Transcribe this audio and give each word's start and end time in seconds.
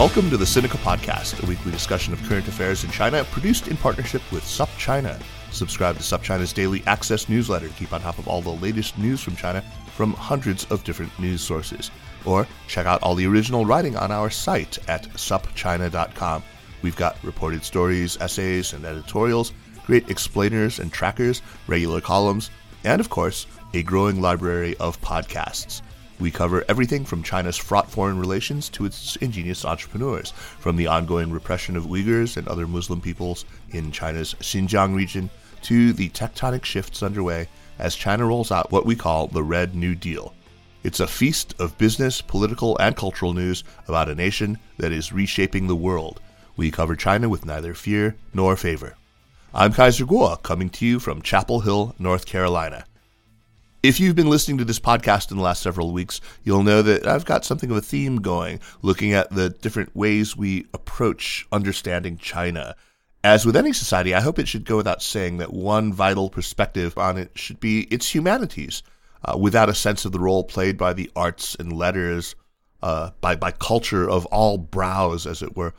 Welcome 0.00 0.30
to 0.30 0.38
the 0.38 0.46
Sinica 0.46 0.78
Podcast, 0.78 1.42
a 1.42 1.46
weekly 1.46 1.70
discussion 1.72 2.14
of 2.14 2.22
current 2.22 2.48
affairs 2.48 2.84
in 2.84 2.90
China, 2.90 3.22
produced 3.24 3.68
in 3.68 3.76
partnership 3.76 4.22
with 4.32 4.42
SupChina. 4.44 5.22
Subscribe 5.52 5.98
to 5.98 6.02
SupChina's 6.02 6.54
daily 6.54 6.82
access 6.86 7.28
newsletter 7.28 7.68
to 7.68 7.74
keep 7.74 7.92
on 7.92 8.00
top 8.00 8.18
of 8.18 8.26
all 8.26 8.40
the 8.40 8.48
latest 8.48 8.96
news 8.96 9.20
from 9.20 9.36
China 9.36 9.62
from 9.94 10.14
hundreds 10.14 10.64
of 10.70 10.84
different 10.84 11.12
news 11.18 11.42
sources. 11.42 11.90
Or 12.24 12.48
check 12.66 12.86
out 12.86 13.02
all 13.02 13.14
the 13.14 13.26
original 13.26 13.66
writing 13.66 13.94
on 13.94 14.10
our 14.10 14.30
site 14.30 14.78
at 14.88 15.04
supchina.com. 15.10 16.44
We've 16.80 16.96
got 16.96 17.22
reported 17.22 17.62
stories, 17.62 18.16
essays, 18.22 18.72
and 18.72 18.86
editorials, 18.86 19.52
great 19.84 20.08
explainers 20.08 20.78
and 20.78 20.90
trackers, 20.90 21.42
regular 21.66 22.00
columns, 22.00 22.50
and 22.84 23.02
of 23.02 23.10
course, 23.10 23.46
a 23.74 23.82
growing 23.82 24.22
library 24.22 24.78
of 24.78 24.98
podcasts. 25.02 25.82
We 26.20 26.30
cover 26.30 26.64
everything 26.68 27.06
from 27.06 27.22
China's 27.22 27.56
fraught 27.56 27.90
foreign 27.90 28.18
relations 28.18 28.68
to 28.70 28.84
its 28.84 29.16
ingenious 29.16 29.64
entrepreneurs, 29.64 30.32
from 30.58 30.76
the 30.76 30.86
ongoing 30.86 31.32
repression 31.32 31.76
of 31.76 31.86
Uyghurs 31.86 32.36
and 32.36 32.46
other 32.46 32.66
Muslim 32.66 33.00
peoples 33.00 33.46
in 33.70 33.90
China's 33.90 34.34
Xinjiang 34.34 34.94
region 34.94 35.30
to 35.62 35.94
the 35.94 36.10
tectonic 36.10 36.66
shifts 36.66 37.02
underway 37.02 37.48
as 37.78 37.94
China 37.96 38.26
rolls 38.26 38.52
out 38.52 38.70
what 38.70 38.84
we 38.84 38.94
call 38.94 39.28
the 39.28 39.42
Red 39.42 39.74
New 39.74 39.94
Deal. 39.94 40.34
It's 40.82 41.00
a 41.00 41.06
feast 41.06 41.54
of 41.58 41.78
business, 41.78 42.20
political, 42.20 42.76
and 42.78 42.94
cultural 42.94 43.32
news 43.32 43.64
about 43.88 44.10
a 44.10 44.14
nation 44.14 44.58
that 44.76 44.92
is 44.92 45.14
reshaping 45.14 45.66
the 45.66 45.76
world. 45.76 46.20
We 46.54 46.70
cover 46.70 46.96
China 46.96 47.30
with 47.30 47.46
neither 47.46 47.72
fear 47.72 48.16
nor 48.34 48.56
favor. 48.56 48.96
I'm 49.54 49.72
Kaiser 49.72 50.04
Kuo, 50.04 50.42
coming 50.42 50.68
to 50.70 50.84
you 50.84 51.00
from 51.00 51.22
Chapel 51.22 51.60
Hill, 51.60 51.94
North 51.98 52.26
Carolina. 52.26 52.84
If 53.82 53.98
you've 53.98 54.14
been 54.14 54.28
listening 54.28 54.58
to 54.58 54.66
this 54.66 54.78
podcast 54.78 55.30
in 55.30 55.38
the 55.38 55.42
last 55.42 55.62
several 55.62 55.90
weeks, 55.90 56.20
you'll 56.44 56.62
know 56.62 56.82
that 56.82 57.06
I've 57.06 57.24
got 57.24 57.46
something 57.46 57.70
of 57.70 57.78
a 57.78 57.80
theme 57.80 58.16
going, 58.16 58.60
looking 58.82 59.14
at 59.14 59.30
the 59.30 59.48
different 59.48 59.96
ways 59.96 60.36
we 60.36 60.66
approach 60.74 61.46
understanding 61.50 62.18
China. 62.18 62.76
As 63.24 63.46
with 63.46 63.56
any 63.56 63.72
society, 63.72 64.14
I 64.14 64.20
hope 64.20 64.38
it 64.38 64.48
should 64.48 64.66
go 64.66 64.76
without 64.76 65.02
saying 65.02 65.38
that 65.38 65.54
one 65.54 65.94
vital 65.94 66.28
perspective 66.28 66.98
on 66.98 67.16
it 67.16 67.30
should 67.34 67.58
be 67.58 67.84
its 67.84 68.14
humanities, 68.14 68.82
uh, 69.24 69.38
without 69.38 69.70
a 69.70 69.74
sense 69.74 70.04
of 70.04 70.12
the 70.12 70.20
role 70.20 70.44
played 70.44 70.76
by 70.76 70.92
the 70.92 71.10
arts 71.16 71.54
and 71.54 71.72
letters, 71.72 72.34
uh, 72.82 73.12
by, 73.22 73.34
by 73.34 73.50
culture 73.50 74.06
of 74.06 74.26
all 74.26 74.58
brows, 74.58 75.26
as 75.26 75.40
it 75.40 75.56
were. 75.56 75.72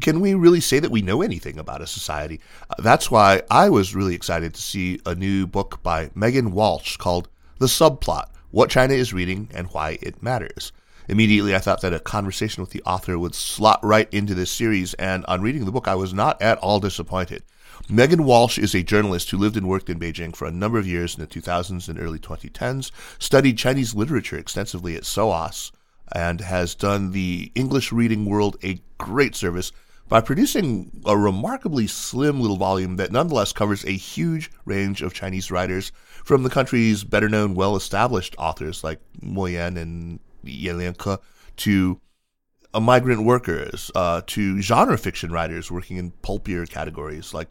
Can 0.00 0.20
we 0.20 0.34
really 0.34 0.60
say 0.60 0.78
that 0.78 0.92
we 0.92 1.02
know 1.02 1.20
anything 1.20 1.58
about 1.58 1.82
a 1.82 1.86
society? 1.88 2.40
Uh, 2.70 2.80
that's 2.80 3.10
why 3.10 3.42
I 3.50 3.70
was 3.70 3.92
really 3.92 4.14
excited 4.14 4.54
to 4.54 4.62
see 4.62 5.00
a 5.04 5.16
new 5.16 5.48
book 5.48 5.82
by 5.82 6.12
Megan 6.14 6.52
Walsh 6.52 6.96
called 6.96 7.28
the 7.60 7.66
subplot, 7.66 8.30
what 8.50 8.70
China 8.70 8.94
is 8.94 9.12
reading 9.12 9.48
and 9.54 9.68
why 9.68 9.98
it 10.00 10.22
matters. 10.22 10.72
Immediately, 11.08 11.54
I 11.54 11.58
thought 11.58 11.82
that 11.82 11.92
a 11.92 12.00
conversation 12.00 12.62
with 12.62 12.70
the 12.70 12.82
author 12.84 13.18
would 13.18 13.34
slot 13.34 13.80
right 13.82 14.08
into 14.12 14.34
this 14.34 14.50
series, 14.50 14.94
and 14.94 15.26
on 15.26 15.42
reading 15.42 15.66
the 15.66 15.72
book, 15.72 15.86
I 15.86 15.94
was 15.94 16.14
not 16.14 16.40
at 16.40 16.58
all 16.58 16.80
disappointed. 16.80 17.42
Megan 17.88 18.24
Walsh 18.24 18.58
is 18.58 18.74
a 18.74 18.82
journalist 18.82 19.30
who 19.30 19.36
lived 19.36 19.58
and 19.58 19.68
worked 19.68 19.90
in 19.90 20.00
Beijing 20.00 20.34
for 20.34 20.46
a 20.46 20.52
number 20.52 20.78
of 20.78 20.86
years 20.86 21.14
in 21.14 21.20
the 21.20 21.26
2000s 21.26 21.88
and 21.88 22.00
early 22.00 22.18
2010s, 22.18 22.90
studied 23.18 23.58
Chinese 23.58 23.94
literature 23.94 24.38
extensively 24.38 24.96
at 24.96 25.04
SOAS, 25.04 25.70
and 26.12 26.40
has 26.40 26.74
done 26.74 27.12
the 27.12 27.52
English 27.54 27.92
reading 27.92 28.24
world 28.24 28.56
a 28.64 28.80
great 28.96 29.34
service 29.34 29.70
by 30.10 30.20
producing 30.20 30.90
a 31.06 31.16
remarkably 31.16 31.86
slim 31.86 32.40
little 32.40 32.56
volume 32.56 32.96
that 32.96 33.12
nonetheless 33.12 33.52
covers 33.52 33.84
a 33.84 33.92
huge 33.92 34.50
range 34.64 35.02
of 35.02 35.14
Chinese 35.14 35.52
writers 35.52 35.92
from 36.24 36.42
the 36.42 36.50
country's 36.50 37.04
better 37.04 37.28
known, 37.28 37.54
well 37.54 37.76
established 37.76 38.34
authors 38.36 38.82
like 38.82 39.00
Mo 39.22 39.46
Yan 39.46 39.76
and 39.76 40.18
Yan 40.42 40.78
Lianke 40.78 41.18
to 41.58 42.00
uh, 42.74 42.80
migrant 42.80 43.24
workers, 43.24 43.92
uh, 43.94 44.20
to 44.26 44.60
genre 44.60 44.98
fiction 44.98 45.30
writers 45.30 45.70
working 45.70 45.96
in 45.96 46.10
pulpier 46.22 46.66
categories 46.66 47.32
like 47.32 47.48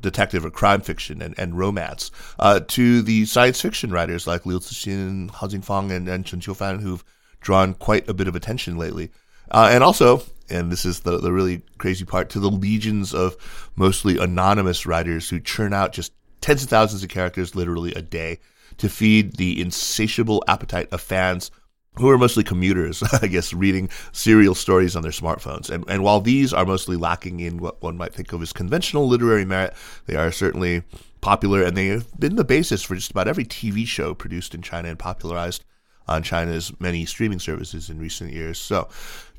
detective 0.00 0.46
or 0.46 0.50
crime 0.50 0.80
fiction 0.80 1.20
and, 1.20 1.38
and 1.38 1.58
romance, 1.58 2.10
uh, 2.38 2.60
to 2.68 3.02
the 3.02 3.26
science 3.26 3.60
fiction 3.60 3.90
writers 3.90 4.26
like 4.26 4.46
Liu 4.46 4.60
Cixin, 4.60 5.30
Hao 5.30 5.46
Jingfang, 5.46 5.92
and, 5.92 6.08
and 6.08 6.24
Chen 6.24 6.40
Qiufan, 6.40 6.80
who've 6.80 7.04
drawn 7.40 7.74
quite 7.74 8.08
a 8.08 8.14
bit 8.14 8.28
of 8.28 8.34
attention 8.34 8.78
lately. 8.78 9.10
Uh, 9.50 9.68
and 9.70 9.84
also, 9.84 10.22
and 10.50 10.70
this 10.72 10.84
is 10.84 11.00
the, 11.00 11.18
the 11.18 11.32
really 11.32 11.62
crazy 11.78 12.04
part, 12.04 12.30
to 12.30 12.40
the 12.40 12.50
legions 12.50 13.14
of 13.14 13.36
mostly 13.76 14.18
anonymous 14.18 14.86
writers 14.86 15.28
who 15.28 15.40
churn 15.40 15.72
out 15.72 15.92
just 15.92 16.12
tens 16.40 16.62
of 16.62 16.68
thousands 16.68 17.02
of 17.02 17.08
characters 17.08 17.54
literally 17.54 17.92
a 17.94 18.02
day 18.02 18.38
to 18.78 18.88
feed 18.88 19.36
the 19.36 19.60
insatiable 19.60 20.42
appetite 20.48 20.88
of 20.92 21.00
fans 21.00 21.50
who 21.96 22.08
are 22.08 22.18
mostly 22.18 22.44
commuters, 22.44 23.02
I 23.22 23.26
guess, 23.26 23.52
reading 23.52 23.90
serial 24.12 24.54
stories 24.54 24.94
on 24.94 25.02
their 25.02 25.12
smartphones. 25.12 25.68
And, 25.68 25.84
and 25.88 26.02
while 26.02 26.20
these 26.20 26.52
are 26.52 26.64
mostly 26.64 26.96
lacking 26.96 27.40
in 27.40 27.58
what 27.58 27.82
one 27.82 27.96
might 27.96 28.14
think 28.14 28.32
of 28.32 28.40
as 28.40 28.52
conventional 28.52 29.08
literary 29.08 29.44
merit, 29.44 29.74
they 30.06 30.14
are 30.14 30.30
certainly 30.30 30.82
popular 31.20 31.62
and 31.62 31.76
they 31.76 31.88
have 31.88 32.18
been 32.18 32.36
the 32.36 32.44
basis 32.44 32.82
for 32.82 32.94
just 32.94 33.10
about 33.10 33.26
every 33.26 33.44
TV 33.44 33.86
show 33.86 34.14
produced 34.14 34.54
in 34.54 34.62
China 34.62 34.88
and 34.88 34.98
popularized 34.98 35.64
on 36.06 36.22
China's 36.22 36.72
many 36.80 37.04
streaming 37.04 37.38
services 37.38 37.90
in 37.90 37.98
recent 37.98 38.32
years. 38.32 38.58
So, 38.58 38.88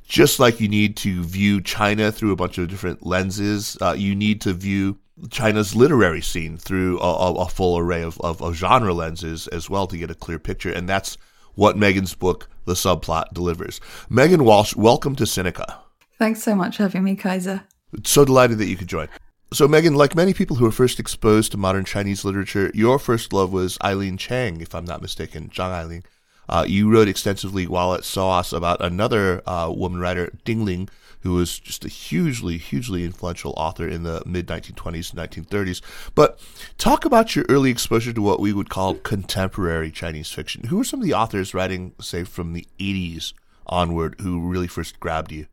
just 0.10 0.40
like 0.40 0.60
you 0.60 0.68
need 0.68 0.98
to 0.98 1.24
view 1.24 1.62
China 1.62 2.12
through 2.12 2.32
a 2.32 2.36
bunch 2.36 2.58
of 2.58 2.68
different 2.68 3.06
lenses, 3.06 3.78
uh, 3.80 3.96
you 3.96 4.16
need 4.16 4.42
to 4.42 4.54
view 4.54 4.98
China's 5.30 5.76
literary 5.76 6.22
scene 6.22 6.58
through 6.58 7.00
a, 7.00 7.34
a 7.34 7.48
full 7.48 7.78
array 7.78 8.02
of, 8.02 8.20
of, 8.22 8.42
of, 8.42 8.56
genre 8.56 8.94
lenses 8.94 9.48
as 9.50 9.70
well 9.70 9.86
to 9.86 9.98
get 9.98 10.10
a 10.10 10.16
clear 10.16 10.40
picture. 10.40 10.72
And 10.72 10.90
that's 10.90 11.18
what 11.54 11.78
Megan's 11.78 12.16
book, 12.16 12.50
The 12.66 12.74
Subplot, 12.74 13.34
delivers. 13.34 13.80
Megan 14.10 14.44
Walsh, 14.44 14.76
welcome 14.76 15.16
to 15.16 15.26
Sinica. 15.26 15.78
Thanks 16.18 16.42
so 16.42 16.56
much 16.56 16.78
for 16.78 16.84
having 16.84 17.04
me, 17.04 17.16
Kaiser. 17.16 17.64
So 18.04 18.26
delighted 18.26 18.58
that 18.58 18.68
you 18.68 18.78
could 18.78 18.88
join. 18.88 19.10
So, 19.52 19.68
Megan, 19.68 19.96
like 19.96 20.16
many 20.16 20.34
people 20.34 20.58
who 20.58 20.66
were 20.66 20.72
first 20.72 21.00
exposed 21.00 21.52
to 21.52 21.58
modern 21.58 21.84
Chinese 21.86 22.24
literature, 22.24 22.72
your 22.74 23.00
first 23.00 23.34
love 23.34 23.52
was 23.52 23.78
Eileen 23.84 24.18
Chang, 24.18 24.62
if 24.62 24.76
I'm 24.76 24.86
not 24.86 25.02
mistaken, 25.02 25.50
Zhang 25.50 25.72
Ailing. 25.72 26.04
Uh, 26.50 26.66
you 26.68 26.92
wrote 26.92 27.08
extensively 27.08 27.68
while 27.68 27.94
at 27.94 28.04
SOAS 28.04 28.52
about 28.52 28.82
another 28.82 29.42
uh, 29.48 29.72
woman 29.74 30.02
writer, 30.02 30.34
Ding 30.44 30.66
Ling, 30.66 30.90
who 31.22 31.34
was 31.34 31.60
just 31.60 31.86
a 31.86 31.90
hugely, 31.90 32.58
hugely 32.58 33.04
influential 33.04 33.54
author 33.58 33.88
in 33.88 34.04
the 34.04 34.24
mid 34.26 34.48
1920s 34.48 35.14
and 35.14 35.48
1930s. 35.48 35.82
But 36.16 36.40
talk 36.78 37.06
about 37.06 37.36
your 37.36 37.46
early 37.50 37.70
exposure 37.70 38.14
to 38.14 38.22
what 38.22 38.40
we 38.40 38.54
would 38.54 38.70
call 38.70 38.96
contemporary 38.96 39.92
Chinese 39.92 40.32
fiction. 40.32 40.66
Who 40.66 40.78
were 40.78 40.84
some 40.84 41.02
of 41.02 41.06
the 41.06 41.14
authors 41.14 41.54
writing, 41.54 41.94
say, 42.02 42.24
from 42.24 42.54
the 42.54 42.68
80s 42.80 43.34
onward 43.68 44.16
who 44.22 44.48
really 44.48 44.68
first 44.68 45.00
grabbed 45.00 45.32
you? 45.32 45.48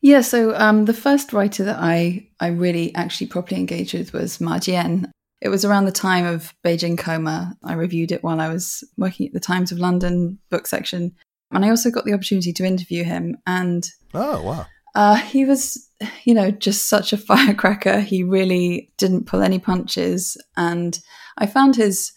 Yeah, 0.00 0.20
so 0.20 0.54
um, 0.56 0.84
the 0.84 0.94
first 0.94 1.32
writer 1.32 1.64
that 1.64 1.78
I, 1.80 2.28
I 2.38 2.48
really 2.48 2.94
actually 2.94 3.26
properly 3.28 3.60
engaged 3.60 3.94
with 3.94 4.12
was 4.12 4.40
Ma 4.40 4.58
Jian. 4.58 5.10
It 5.40 5.48
was 5.48 5.64
around 5.64 5.84
the 5.84 5.92
time 5.92 6.24
of 6.24 6.54
Beijing 6.64 6.98
Coma. 6.98 7.56
I 7.62 7.74
reviewed 7.74 8.12
it 8.12 8.24
while 8.24 8.40
I 8.40 8.48
was 8.48 8.82
working 8.96 9.26
at 9.26 9.32
the 9.32 9.40
Times 9.40 9.70
of 9.70 9.78
London 9.78 10.38
book 10.50 10.66
section. 10.66 11.14
And 11.52 11.64
I 11.64 11.70
also 11.70 11.90
got 11.90 12.04
the 12.04 12.14
opportunity 12.14 12.52
to 12.54 12.64
interview 12.64 13.04
him. 13.04 13.36
And 13.46 13.86
oh, 14.14 14.42
wow. 14.42 14.66
Uh, 14.94 15.16
he 15.16 15.44
was, 15.44 15.90
you 16.24 16.32
know, 16.32 16.50
just 16.50 16.86
such 16.86 17.12
a 17.12 17.18
firecracker. 17.18 18.00
He 18.00 18.22
really 18.22 18.90
didn't 18.96 19.26
pull 19.26 19.42
any 19.42 19.58
punches. 19.58 20.36
And 20.56 20.98
I 21.36 21.46
found 21.46 21.76
his 21.76 22.12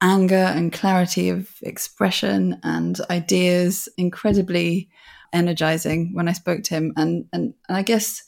anger 0.00 0.34
and 0.34 0.72
clarity 0.72 1.30
of 1.30 1.48
expression 1.62 2.60
and 2.62 3.00
ideas 3.10 3.88
incredibly 3.96 4.88
energizing 5.32 6.10
when 6.14 6.28
I 6.28 6.32
spoke 6.32 6.62
to 6.64 6.74
him. 6.74 6.92
And, 6.96 7.26
and, 7.32 7.54
and 7.68 7.76
I 7.76 7.82
guess 7.82 8.22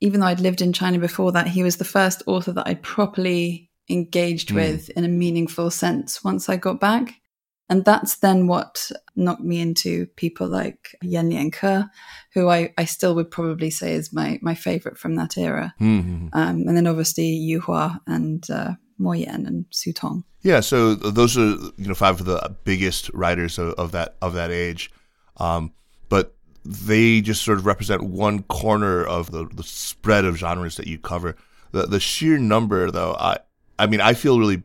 even 0.00 0.20
though 0.20 0.26
I'd 0.26 0.40
lived 0.40 0.62
in 0.62 0.72
China 0.72 0.98
before 0.98 1.32
that, 1.32 1.48
he 1.48 1.62
was 1.62 1.76
the 1.76 1.84
first 1.84 2.22
author 2.26 2.52
that 2.52 2.66
I 2.66 2.74
properly 2.74 3.70
engaged 3.88 4.50
mm. 4.50 4.56
with 4.56 4.90
in 4.90 5.04
a 5.04 5.08
meaningful 5.08 5.70
sense 5.70 6.22
once 6.22 6.48
I 6.48 6.56
got 6.56 6.80
back. 6.80 7.14
And 7.68 7.84
that's 7.84 8.16
then 8.16 8.46
what 8.46 8.90
knocked 9.16 9.42
me 9.42 9.60
into 9.60 10.06
people 10.14 10.46
like 10.46 10.96
Yan 11.02 11.30
Lianke, 11.30 11.88
who 12.32 12.48
I, 12.48 12.72
I 12.78 12.84
still 12.84 13.14
would 13.16 13.30
probably 13.30 13.70
say 13.70 13.94
is 13.94 14.12
my, 14.12 14.38
my 14.40 14.54
favorite 14.54 14.98
from 14.98 15.16
that 15.16 15.36
era. 15.36 15.74
Mm-hmm. 15.80 16.28
Um, 16.32 16.68
and 16.68 16.76
then 16.76 16.86
obviously 16.86 17.26
Yu 17.26 17.60
Hua 17.60 18.00
and 18.06 18.48
uh, 18.50 18.74
Mo 18.98 19.12
Yan 19.12 19.46
and 19.46 19.64
Su 19.70 19.92
Tong. 19.92 20.22
Yeah, 20.42 20.60
so 20.60 20.94
those 20.94 21.36
are 21.36 21.56
you 21.76 21.88
know 21.88 21.94
five 21.94 22.20
of 22.20 22.26
the 22.26 22.54
biggest 22.62 23.10
writers 23.12 23.58
of, 23.58 23.70
of 23.74 23.90
that 23.92 24.14
of 24.22 24.34
that 24.34 24.52
age. 24.52 24.92
Um, 25.38 25.72
but 26.08 26.35
they 26.66 27.20
just 27.20 27.44
sort 27.44 27.58
of 27.58 27.66
represent 27.66 28.02
one 28.02 28.42
corner 28.44 29.04
of 29.04 29.30
the, 29.30 29.46
the 29.46 29.62
spread 29.62 30.24
of 30.24 30.36
genres 30.36 30.76
that 30.76 30.86
you 30.86 30.98
cover. 30.98 31.36
The 31.72 31.86
the 31.86 32.00
sheer 32.00 32.38
number, 32.38 32.90
though, 32.90 33.14
I 33.18 33.38
I 33.78 33.86
mean, 33.86 34.00
I 34.00 34.14
feel 34.14 34.38
really, 34.38 34.62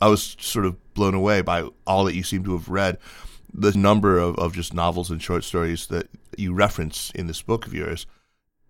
I 0.00 0.08
was 0.08 0.36
sort 0.38 0.66
of 0.66 0.94
blown 0.94 1.14
away 1.14 1.40
by 1.40 1.68
all 1.86 2.04
that 2.04 2.14
you 2.14 2.22
seem 2.22 2.44
to 2.44 2.52
have 2.52 2.68
read. 2.68 2.98
The 3.52 3.72
number 3.72 4.18
of, 4.18 4.38
of 4.38 4.54
just 4.54 4.72
novels 4.72 5.10
and 5.10 5.20
short 5.20 5.42
stories 5.42 5.88
that 5.88 6.08
you 6.36 6.54
reference 6.54 7.10
in 7.12 7.26
this 7.26 7.42
book 7.42 7.66
of 7.66 7.74
yours 7.74 8.06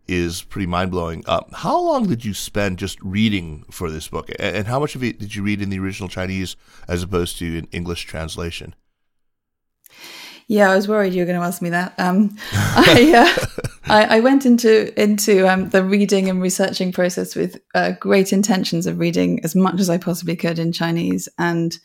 is 0.09 0.43
pretty 0.43 0.67
mind 0.67 0.91
blowing. 0.91 1.23
Uh, 1.27 1.43
how 1.53 1.79
long 1.79 2.09
did 2.09 2.25
you 2.25 2.33
spend 2.33 2.79
just 2.79 2.99
reading 3.03 3.65
for 3.71 3.91
this 3.91 4.09
book, 4.09 4.31
and, 4.39 4.57
and 4.57 4.67
how 4.67 4.81
much 4.81 4.95
of 4.95 5.05
it 5.05 5.19
did 5.19 5.35
you 5.35 5.43
read 5.43 5.61
in 5.61 5.71
the 5.71 5.79
original 5.79 6.09
Chinese 6.09 6.57
as 6.89 7.03
opposed 7.03 7.39
to 7.39 7.59
an 7.59 7.69
English 7.73 8.05
translation? 8.05 8.75
Yeah, 10.51 10.73
I 10.73 10.75
was 10.75 10.89
worried 10.89 11.15
you 11.15 11.23
were 11.23 11.27
going 11.27 11.39
to 11.39 11.47
ask 11.47 11.63
me 11.63 11.71
that. 11.71 11.95
Um, 11.97 12.37
I, 12.53 13.13
uh, 13.15 13.63
I, 13.85 14.17
I, 14.17 14.21
went 14.21 14.45
into 14.45 15.01
into 15.01 15.49
um, 15.49 15.69
the 15.69 15.85
reading 15.85 16.29
and 16.29 16.43
researching 16.43 16.91
process 16.91 17.37
with 17.37 17.61
uh, 17.77 17.93
great 17.93 18.33
intentions 18.33 18.85
of 18.85 18.99
reading 18.99 19.45
as 19.45 19.55
much 19.55 19.79
as 19.79 19.89
I 19.89 19.97
possibly 19.97 20.35
could 20.35 20.59
in 20.59 20.73
Chinese, 20.73 21.29
and 21.39 21.79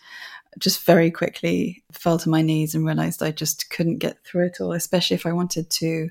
just 0.57 0.83
very 0.83 1.11
quickly 1.11 1.83
fell 1.91 2.17
to 2.17 2.27
my 2.27 2.41
knees 2.41 2.73
and 2.73 2.87
realized 2.87 3.21
I 3.21 3.29
just 3.29 3.69
couldn't 3.69 3.99
get 3.99 4.17
through 4.25 4.47
it 4.47 4.57
all, 4.59 4.71
especially 4.71 5.13
if 5.13 5.27
I 5.27 5.33
wanted 5.33 5.69
to 5.69 6.09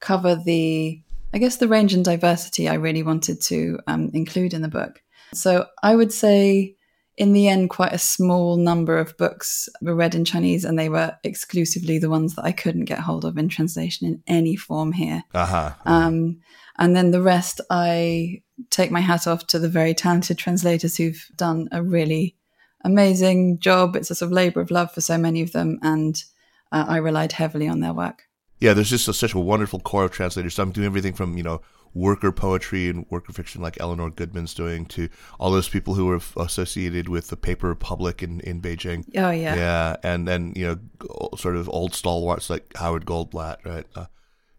cover 0.00 0.36
the, 0.36 1.02
I 1.34 1.38
guess, 1.38 1.58
the 1.58 1.68
range 1.68 1.92
and 1.92 2.02
diversity 2.02 2.66
I 2.66 2.76
really 2.76 3.02
wanted 3.02 3.42
to 3.42 3.78
um, 3.86 4.10
include 4.14 4.54
in 4.54 4.62
the 4.62 4.68
book. 4.68 5.02
So 5.34 5.66
I 5.82 5.96
would 5.96 6.14
say 6.14 6.76
in 7.20 7.34
the 7.34 7.48
end, 7.48 7.68
quite 7.68 7.92
a 7.92 7.98
small 7.98 8.56
number 8.56 8.96
of 8.96 9.14
books 9.18 9.68
were 9.82 9.94
read 9.94 10.14
in 10.14 10.24
Chinese, 10.24 10.64
and 10.64 10.78
they 10.78 10.88
were 10.88 11.14
exclusively 11.22 11.98
the 11.98 12.08
ones 12.08 12.34
that 12.34 12.46
I 12.46 12.52
couldn't 12.52 12.86
get 12.86 13.00
hold 13.00 13.26
of 13.26 13.36
in 13.36 13.50
translation 13.50 14.06
in 14.06 14.22
any 14.26 14.56
form 14.56 14.92
here. 14.92 15.22
Uh-huh. 15.34 15.72
Um, 15.84 16.40
and 16.78 16.96
then 16.96 17.10
the 17.10 17.20
rest, 17.20 17.60
I 17.68 18.40
take 18.70 18.90
my 18.90 19.00
hat 19.00 19.26
off 19.26 19.46
to 19.48 19.58
the 19.58 19.68
very 19.68 19.92
talented 19.92 20.38
translators 20.38 20.96
who've 20.96 21.22
done 21.36 21.68
a 21.72 21.82
really 21.82 22.38
amazing 22.86 23.58
job. 23.58 23.96
It's 23.96 24.10
a 24.10 24.14
sort 24.14 24.28
of 24.28 24.32
labor 24.32 24.62
of 24.62 24.70
love 24.70 24.90
for 24.90 25.02
so 25.02 25.18
many 25.18 25.42
of 25.42 25.52
them, 25.52 25.78
and 25.82 26.24
uh, 26.72 26.86
I 26.88 26.96
relied 26.96 27.32
heavily 27.32 27.68
on 27.68 27.80
their 27.80 27.92
work. 27.92 28.22
Yeah, 28.60 28.72
there's 28.72 28.88
just 28.88 29.08
a, 29.08 29.12
such 29.12 29.34
a 29.34 29.38
wonderful 29.38 29.80
core 29.80 30.06
of 30.06 30.12
translators. 30.12 30.54
So 30.54 30.62
I'm 30.62 30.72
doing 30.72 30.86
everything 30.86 31.12
from 31.12 31.36
you 31.36 31.42
know 31.42 31.60
worker 31.94 32.30
poetry 32.30 32.88
and 32.88 33.06
worker 33.10 33.32
fiction 33.32 33.60
like 33.60 33.80
Eleanor 33.80 34.10
Goodman's 34.10 34.54
doing 34.54 34.86
to 34.86 35.08
all 35.38 35.50
those 35.50 35.68
people 35.68 35.94
who 35.94 36.06
were 36.06 36.20
associated 36.36 37.08
with 37.08 37.28
the 37.28 37.36
Paper 37.36 37.68
Republic 37.68 38.22
in, 38.22 38.40
in 38.40 38.60
Beijing. 38.60 39.04
Oh 39.16 39.30
yeah, 39.30 39.54
yeah, 39.54 39.96
and 40.02 40.26
then 40.26 40.52
you 40.56 40.66
know 40.66 41.30
sort 41.36 41.56
of 41.56 41.68
old 41.68 41.94
stalwarts 41.94 42.50
like 42.50 42.76
Howard 42.76 43.06
Goldblatt, 43.06 43.64
right? 43.64 43.86
Uh, 43.94 44.06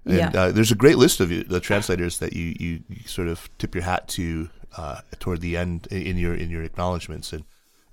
and 0.05 0.15
yeah. 0.15 0.31
uh, 0.33 0.51
there's 0.51 0.71
a 0.71 0.75
great 0.75 0.97
list 0.97 1.19
of 1.19 1.31
you, 1.31 1.43
the 1.43 1.59
translators 1.59 2.17
that 2.19 2.33
you, 2.33 2.55
you, 2.59 2.83
you, 2.89 3.07
sort 3.07 3.27
of 3.27 3.49
tip 3.59 3.75
your 3.75 3.83
hat 3.83 4.07
to 4.07 4.49
uh, 4.75 5.01
toward 5.19 5.41
the 5.41 5.55
end 5.55 5.87
in 5.91 6.17
your 6.17 6.33
in 6.33 6.49
your 6.49 6.63
acknowledgments, 6.63 7.31
and 7.31 7.43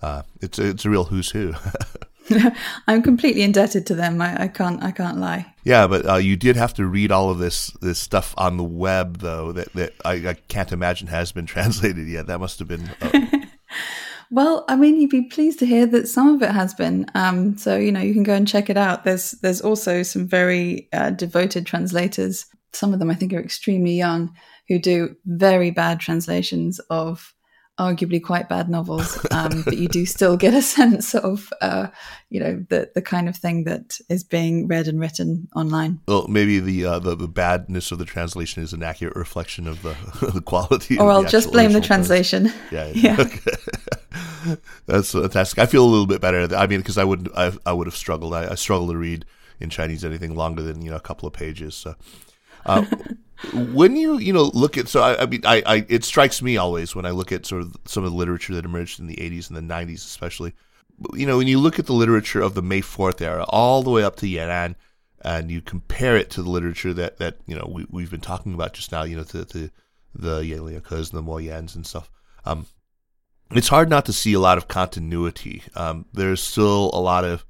uh, 0.00 0.22
it's 0.40 0.58
it's 0.58 0.84
a 0.84 0.90
real 0.90 1.04
who's 1.04 1.30
who. 1.30 1.54
I'm 2.86 3.02
completely 3.02 3.42
indebted 3.42 3.86
to 3.86 3.94
them. 3.94 4.20
I, 4.20 4.42
I, 4.42 4.48
can't 4.48 4.82
I 4.82 4.90
can't 4.90 5.18
lie. 5.18 5.54
Yeah, 5.64 5.86
but 5.86 6.08
uh, 6.08 6.16
you 6.16 6.36
did 6.36 6.56
have 6.56 6.74
to 6.74 6.86
read 6.86 7.12
all 7.12 7.30
of 7.30 7.38
this 7.38 7.68
this 7.80 7.98
stuff 7.98 8.34
on 8.36 8.56
the 8.56 8.64
web, 8.64 9.18
though. 9.18 9.52
That 9.52 9.72
that 9.74 9.94
I, 10.04 10.12
I 10.28 10.34
can't 10.34 10.72
imagine 10.72 11.08
has 11.08 11.32
been 11.32 11.46
translated 11.54 12.08
yet. 12.08 12.26
That 12.26 12.40
must 12.40 12.58
have 12.58 12.68
been. 12.68 12.90
Uh... 13.00 13.38
well, 14.30 14.64
I 14.68 14.76
mean, 14.76 15.00
you'd 15.00 15.10
be 15.10 15.22
pleased 15.22 15.58
to 15.60 15.66
hear 15.66 15.86
that 15.86 16.08
some 16.08 16.34
of 16.34 16.42
it 16.42 16.50
has 16.50 16.74
been. 16.74 17.06
Um, 17.14 17.56
so 17.56 17.76
you 17.76 17.92
know, 17.92 18.00
you 18.00 18.14
can 18.14 18.22
go 18.22 18.34
and 18.34 18.46
check 18.46 18.70
it 18.70 18.76
out. 18.76 19.04
There's 19.04 19.32
there's 19.32 19.60
also 19.60 20.02
some 20.02 20.26
very 20.26 20.88
uh, 20.92 21.10
devoted 21.10 21.66
translators. 21.66 22.46
Some 22.72 22.92
of 22.92 22.98
them, 22.98 23.10
I 23.10 23.14
think, 23.14 23.32
are 23.32 23.40
extremely 23.40 23.94
young, 23.94 24.34
who 24.68 24.78
do 24.78 25.16
very 25.24 25.70
bad 25.70 26.00
translations 26.00 26.78
of 26.90 27.34
arguably 27.78 28.22
quite 28.22 28.48
bad 28.48 28.68
novels, 28.68 29.24
um, 29.30 29.62
but 29.64 29.76
you 29.76 29.88
do 29.88 30.04
still 30.04 30.36
get 30.36 30.54
a 30.54 30.62
sense 30.78 31.14
of, 31.14 31.52
uh, 31.60 31.88
you 32.28 32.40
know, 32.40 32.64
the 32.68 32.90
the 32.94 33.02
kind 33.02 33.28
of 33.28 33.36
thing 33.36 33.64
that 33.64 33.98
is 34.08 34.24
being 34.24 34.66
read 34.66 34.88
and 34.88 35.00
written 35.00 35.48
online. 35.54 36.00
Well, 36.08 36.26
maybe 36.28 36.60
the 36.60 36.84
uh, 36.84 36.98
the, 36.98 37.14
the, 37.14 37.28
badness 37.28 37.92
of 37.92 37.98
the 37.98 38.04
translation 38.04 38.62
is 38.62 38.72
an 38.72 38.82
accurate 38.82 39.16
reflection 39.16 39.68
of 39.68 39.82
the, 39.82 39.96
the 40.34 40.40
quality. 40.40 40.98
Or 40.98 41.10
I'll 41.10 41.24
just 41.24 41.52
blame 41.52 41.72
the 41.72 41.80
translation. 41.80 42.52
Yeah, 42.70 42.92
yeah. 42.94 43.16
Okay. 43.28 44.58
That's 44.86 45.12
fantastic. 45.12 45.58
I 45.58 45.66
feel 45.66 45.84
a 45.84 45.86
little 45.86 46.06
bit 46.06 46.20
better. 46.20 46.54
I 46.54 46.66
mean, 46.66 46.80
because 46.80 46.96
I 46.96 47.04
would 47.04 47.28
I, 47.36 47.52
I 47.66 47.72
would 47.72 47.86
have 47.86 47.96
struggled. 47.96 48.34
I, 48.34 48.52
I 48.52 48.54
struggle 48.54 48.88
to 48.88 48.96
read 48.96 49.26
in 49.60 49.68
Chinese 49.68 50.04
anything 50.04 50.34
longer 50.34 50.62
than 50.62 50.82
you 50.82 50.90
know 50.90 50.96
a 50.96 51.00
couple 51.00 51.26
of 51.26 51.34
pages. 51.34 51.74
So. 51.74 51.94
Uh, 52.66 52.84
when 53.54 53.96
you 53.96 54.18
you 54.18 54.32
know 54.32 54.50
look 54.54 54.76
at 54.76 54.88
so 54.88 55.00
I, 55.00 55.22
I 55.22 55.26
mean 55.26 55.42
I, 55.44 55.62
I, 55.64 55.86
it 55.88 56.04
strikes 56.04 56.42
me 56.42 56.56
always 56.56 56.94
when 56.94 57.06
I 57.06 57.10
look 57.10 57.30
at 57.30 57.46
sort 57.46 57.62
of 57.62 57.76
some 57.84 58.04
of 58.04 58.10
the 58.10 58.16
literature 58.16 58.54
that 58.54 58.64
emerged 58.64 58.98
in 58.98 59.06
the 59.06 59.16
80s 59.16 59.48
and 59.48 59.56
the 59.56 59.74
90s 59.74 59.96
especially 59.96 60.54
you 61.14 61.26
know 61.26 61.38
when 61.38 61.46
you 61.46 61.58
look 61.58 61.78
at 61.78 61.86
the 61.86 61.92
literature 61.92 62.40
of 62.40 62.54
the 62.54 62.62
May 62.62 62.80
4th 62.80 63.20
era 63.20 63.44
all 63.48 63.82
the 63.82 63.90
way 63.90 64.02
up 64.02 64.16
to 64.16 64.26
Yan'an 64.26 64.74
and 65.22 65.50
you 65.50 65.60
compare 65.60 66.16
it 66.16 66.30
to 66.30 66.42
the 66.42 66.50
literature 66.50 66.92
that 66.94 67.18
that 67.18 67.36
you 67.46 67.54
know 67.54 67.68
we 67.72 67.86
we've 67.90 68.10
been 68.10 68.20
talking 68.20 68.54
about 68.54 68.72
just 68.72 68.90
now 68.90 69.04
you 69.04 69.16
know 69.16 69.22
the 69.22 69.44
to 69.44 69.70
the 70.14 70.44
Yan 70.44 70.60
Liankes 70.60 71.10
and 71.10 71.18
the 71.18 71.22
Mo 71.22 71.36
Yans 71.36 71.76
and 71.76 71.86
stuff 71.86 72.10
um 72.44 72.66
it's 73.52 73.68
hard 73.68 73.88
not 73.88 74.04
to 74.04 74.12
see 74.12 74.34
a 74.34 74.40
lot 74.40 74.58
of 74.58 74.68
continuity. 74.68 75.62
Um 75.74 76.06
there's 76.12 76.42
still 76.42 76.90
a 76.92 77.00
lot 77.00 77.24
of 77.24 77.44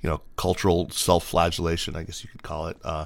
you 0.00 0.10
know 0.10 0.22
cultural 0.36 0.90
self-flagellation 0.90 1.94
I 1.94 2.02
guess 2.02 2.24
you 2.24 2.30
could 2.30 2.42
call 2.42 2.66
it 2.66 2.78
uh 2.82 3.04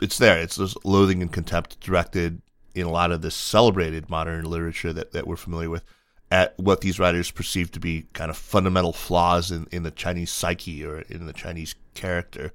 it's 0.00 0.18
there. 0.18 0.38
It's 0.38 0.56
this 0.56 0.76
loathing 0.84 1.22
and 1.22 1.32
contempt 1.32 1.80
directed 1.80 2.42
in 2.74 2.86
a 2.86 2.90
lot 2.90 3.10
of 3.10 3.22
this 3.22 3.34
celebrated 3.34 4.08
modern 4.08 4.44
literature 4.44 4.92
that, 4.92 5.12
that 5.12 5.26
we're 5.26 5.36
familiar 5.36 5.70
with 5.70 5.84
at 6.30 6.56
what 6.58 6.80
these 6.80 6.98
writers 6.98 7.30
perceive 7.30 7.72
to 7.72 7.80
be 7.80 8.06
kind 8.12 8.30
of 8.30 8.36
fundamental 8.36 8.92
flaws 8.92 9.50
in, 9.50 9.66
in 9.72 9.82
the 9.82 9.90
Chinese 9.90 10.30
psyche 10.30 10.84
or 10.84 11.00
in 11.00 11.26
the 11.26 11.32
Chinese 11.32 11.74
character. 11.94 12.52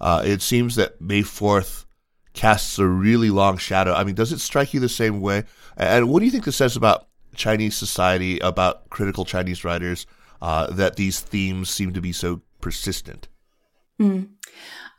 Uh, 0.00 0.22
it 0.24 0.40
seems 0.40 0.76
that 0.76 1.00
May 1.00 1.22
4th 1.22 1.84
casts 2.32 2.78
a 2.78 2.86
really 2.86 3.30
long 3.30 3.58
shadow. 3.58 3.92
I 3.92 4.04
mean, 4.04 4.14
does 4.14 4.32
it 4.32 4.38
strike 4.38 4.72
you 4.72 4.80
the 4.80 4.88
same 4.88 5.20
way? 5.20 5.44
And 5.76 6.08
what 6.08 6.20
do 6.20 6.24
you 6.24 6.30
think 6.30 6.44
this 6.44 6.56
says 6.56 6.76
about 6.76 7.08
Chinese 7.34 7.76
society, 7.76 8.38
about 8.38 8.88
critical 8.90 9.24
Chinese 9.24 9.64
writers, 9.64 10.06
uh, 10.40 10.68
that 10.72 10.96
these 10.96 11.20
themes 11.20 11.68
seem 11.68 11.92
to 11.92 12.00
be 12.00 12.12
so 12.12 12.40
persistent? 12.60 13.28
Mm. 14.00 14.28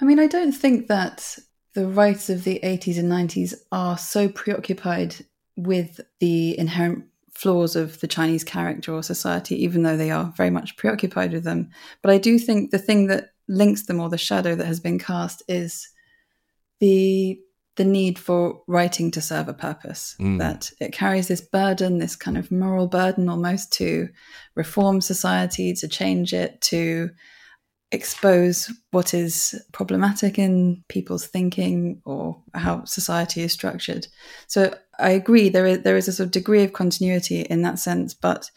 I 0.01 0.05
mean, 0.05 0.19
I 0.19 0.27
don't 0.27 0.51
think 0.51 0.87
that 0.87 1.37
the 1.79 1.87
writers 1.87 2.29
of 2.29 2.43
the 2.43 2.59
80s 2.61 2.99
and 2.99 3.09
90s 3.09 3.53
are 3.71 3.97
so 3.97 4.27
preoccupied 4.27 5.15
with 5.55 6.01
the 6.19 6.59
inherent 6.59 7.05
flaws 7.31 7.77
of 7.77 8.01
the 8.01 8.07
Chinese 8.07 8.43
character 8.43 8.93
or 8.93 9.01
society, 9.01 9.63
even 9.63 9.83
though 9.83 9.95
they 9.95 10.11
are 10.11 10.33
very 10.35 10.49
much 10.49 10.75
preoccupied 10.75 11.31
with 11.31 11.45
them. 11.45 11.69
But 12.01 12.11
I 12.11 12.17
do 12.17 12.37
think 12.37 12.71
the 12.71 12.79
thing 12.79 13.07
that 13.07 13.29
links 13.47 13.85
them 13.85 14.01
or 14.01 14.09
the 14.09 14.17
shadow 14.17 14.55
that 14.55 14.65
has 14.65 14.81
been 14.81 14.99
cast 14.99 15.41
is 15.47 15.87
the 16.79 17.39
the 17.77 17.85
need 17.85 18.19
for 18.19 18.61
writing 18.67 19.09
to 19.11 19.21
serve 19.21 19.47
a 19.47 19.53
purpose 19.53 20.17
mm. 20.19 20.37
that 20.37 20.69
it 20.81 20.91
carries 20.91 21.29
this 21.29 21.39
burden 21.39 21.97
this 21.97 22.15
kind 22.17 22.37
of 22.37 22.51
moral 22.51 22.87
burden 22.87 23.29
almost 23.29 23.71
to 23.71 24.09
reform 24.55 24.99
society 24.99 25.73
to 25.73 25.87
change 25.87 26.33
it 26.33 26.59
to 26.59 27.09
expose 27.91 28.71
what 28.91 29.13
is 29.13 29.59
problematic 29.71 30.37
in 30.37 30.83
people's 30.89 31.25
thinking 31.25 32.01
or 32.05 32.41
how 32.53 32.83
society 32.85 33.41
is 33.41 33.51
structured. 33.51 34.07
So 34.47 34.75
I 34.99 35.11
agree 35.11 35.49
there 35.49 35.65
is 35.65 35.81
there 35.81 35.97
is 35.97 36.07
a 36.07 36.11
sort 36.11 36.27
of 36.27 36.31
degree 36.31 36.63
of 36.63 36.73
continuity 36.73 37.41
in 37.41 37.61
that 37.63 37.79
sense, 37.79 38.13
but 38.13 38.51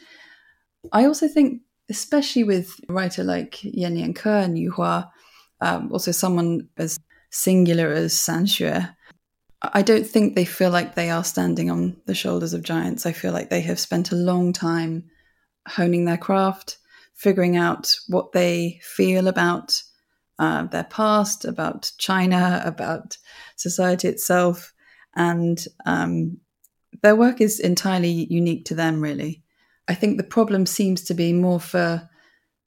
I 0.93 1.07
also 1.07 1.29
think, 1.29 1.63
especially 1.89 2.45
with 2.45 2.75
a 2.89 2.93
writer 2.93 3.25
like 3.25 3.63
Yan 3.63 3.97
Lianke 3.97 4.45
and 4.45 4.59
Yu 4.59 4.73
Hua, 4.73 5.11
um, 5.61 5.91
also 5.93 6.13
someone 6.13 6.69
as 6.77 6.99
singular 7.31 7.93
as 7.93 8.23
Can 8.25 8.45
Xue, 8.45 8.95
I 9.63 9.83
don't 9.83 10.07
think 10.07 10.35
they 10.35 10.45
feel 10.45 10.71
like 10.71 10.95
they 10.95 11.09
are 11.09 11.25
standing 11.25 11.71
on 11.71 11.97
the 12.07 12.15
shoulders 12.15 12.53
of 12.53 12.63
giants. 12.63 13.07
I 13.07 13.13
feel 13.13 13.33
like 13.33 13.49
they 13.49 13.61
have 13.61 13.79
spent 13.79 14.11
a 14.11 14.17
long 14.17 14.53
time 14.53 15.05
honing 15.69 16.05
their 16.05 16.19
craft 16.19 16.79
figuring 17.15 17.57
out 17.57 17.95
what 18.09 18.33
they 18.33 18.81
feel 18.83 19.29
about 19.29 19.81
uh, 20.39 20.65
their 20.65 20.85
past, 20.85 21.45
about 21.45 21.93
China, 21.99 22.63
about 22.65 23.17
society 23.57 24.09
itself. 24.09 24.73
And 25.15 25.65
um, 25.87 26.39
their 27.03 27.17
work 27.17 27.41
is 27.41 27.61
entirely 27.61 28.27
unique 28.31 28.65
to 28.67 28.75
them, 28.75 29.01
really. 29.01 29.43
I 29.89 29.95
think 29.95 30.17
the 30.17 30.25
problem 30.25 30.67
seems 30.67 31.03
to 31.03 31.15
be 31.15 31.33
more 31.33 31.61
for 31.61 32.09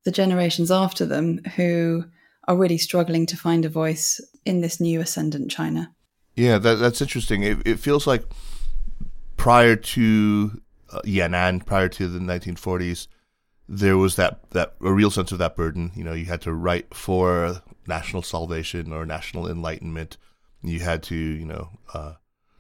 the 0.03 0.11
generations 0.11 0.71
after 0.71 1.05
them 1.05 1.39
who 1.55 2.05
are 2.47 2.55
really 2.55 2.77
struggling 2.77 3.25
to 3.25 3.37
find 3.37 3.65
a 3.65 3.69
voice 3.69 4.21
in 4.45 4.61
this 4.61 4.79
new 4.79 5.01
ascendant 5.01 5.49
China. 5.49 5.91
Yeah, 6.35 6.57
that, 6.59 6.75
that's 6.75 7.01
interesting. 7.01 7.43
It, 7.43 7.65
it, 7.65 7.79
feels 7.79 8.05
like 8.05 8.23
prior 9.37 9.75
to 9.75 10.61
uh, 10.91 11.01
Yan'an, 11.05 11.65
prior 11.65 11.89
to 11.89 12.07
the 12.07 12.19
1940s, 12.19 13.07
there 13.67 13.97
was 13.97 14.15
that 14.15 14.49
that 14.51 14.75
a 14.81 14.91
real 14.91 15.11
sense 15.11 15.31
of 15.31 15.39
that 15.39 15.55
burden. 15.55 15.91
You 15.95 16.03
know, 16.03 16.13
you 16.13 16.25
had 16.25 16.41
to 16.41 16.53
write 16.53 16.93
for 16.93 17.61
national 17.87 18.21
salvation 18.21 18.91
or 18.91 19.05
national 19.05 19.47
enlightenment. 19.47 20.17
You 20.61 20.79
had 20.79 21.03
to, 21.03 21.15
you 21.15 21.45
know, 21.45 21.69
uh, 21.93 22.13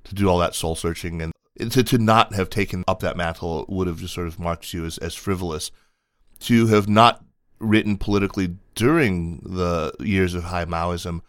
to 0.03 0.15
do 0.15 0.27
all 0.27 0.39
that 0.39 0.55
soul 0.55 0.75
searching, 0.75 1.21
and 1.21 1.33
to 1.71 1.83
to 1.83 1.97
not 1.97 2.33
have 2.33 2.49
taken 2.49 2.83
up 2.87 2.99
that 3.01 3.17
mantle 3.17 3.65
would 3.67 3.87
have 3.87 3.99
just 3.99 4.13
sort 4.13 4.27
of 4.27 4.39
marked 4.39 4.73
you 4.73 4.85
as 4.85 4.97
as 4.97 5.15
frivolous. 5.15 5.71
To 6.41 6.67
have 6.67 6.89
not 6.89 7.23
written 7.59 7.97
politically 7.97 8.57
during 8.75 9.37
the 9.37 9.93
years 9.99 10.33
of 10.33 10.45
high 10.45 10.65
Maoism 10.65 11.21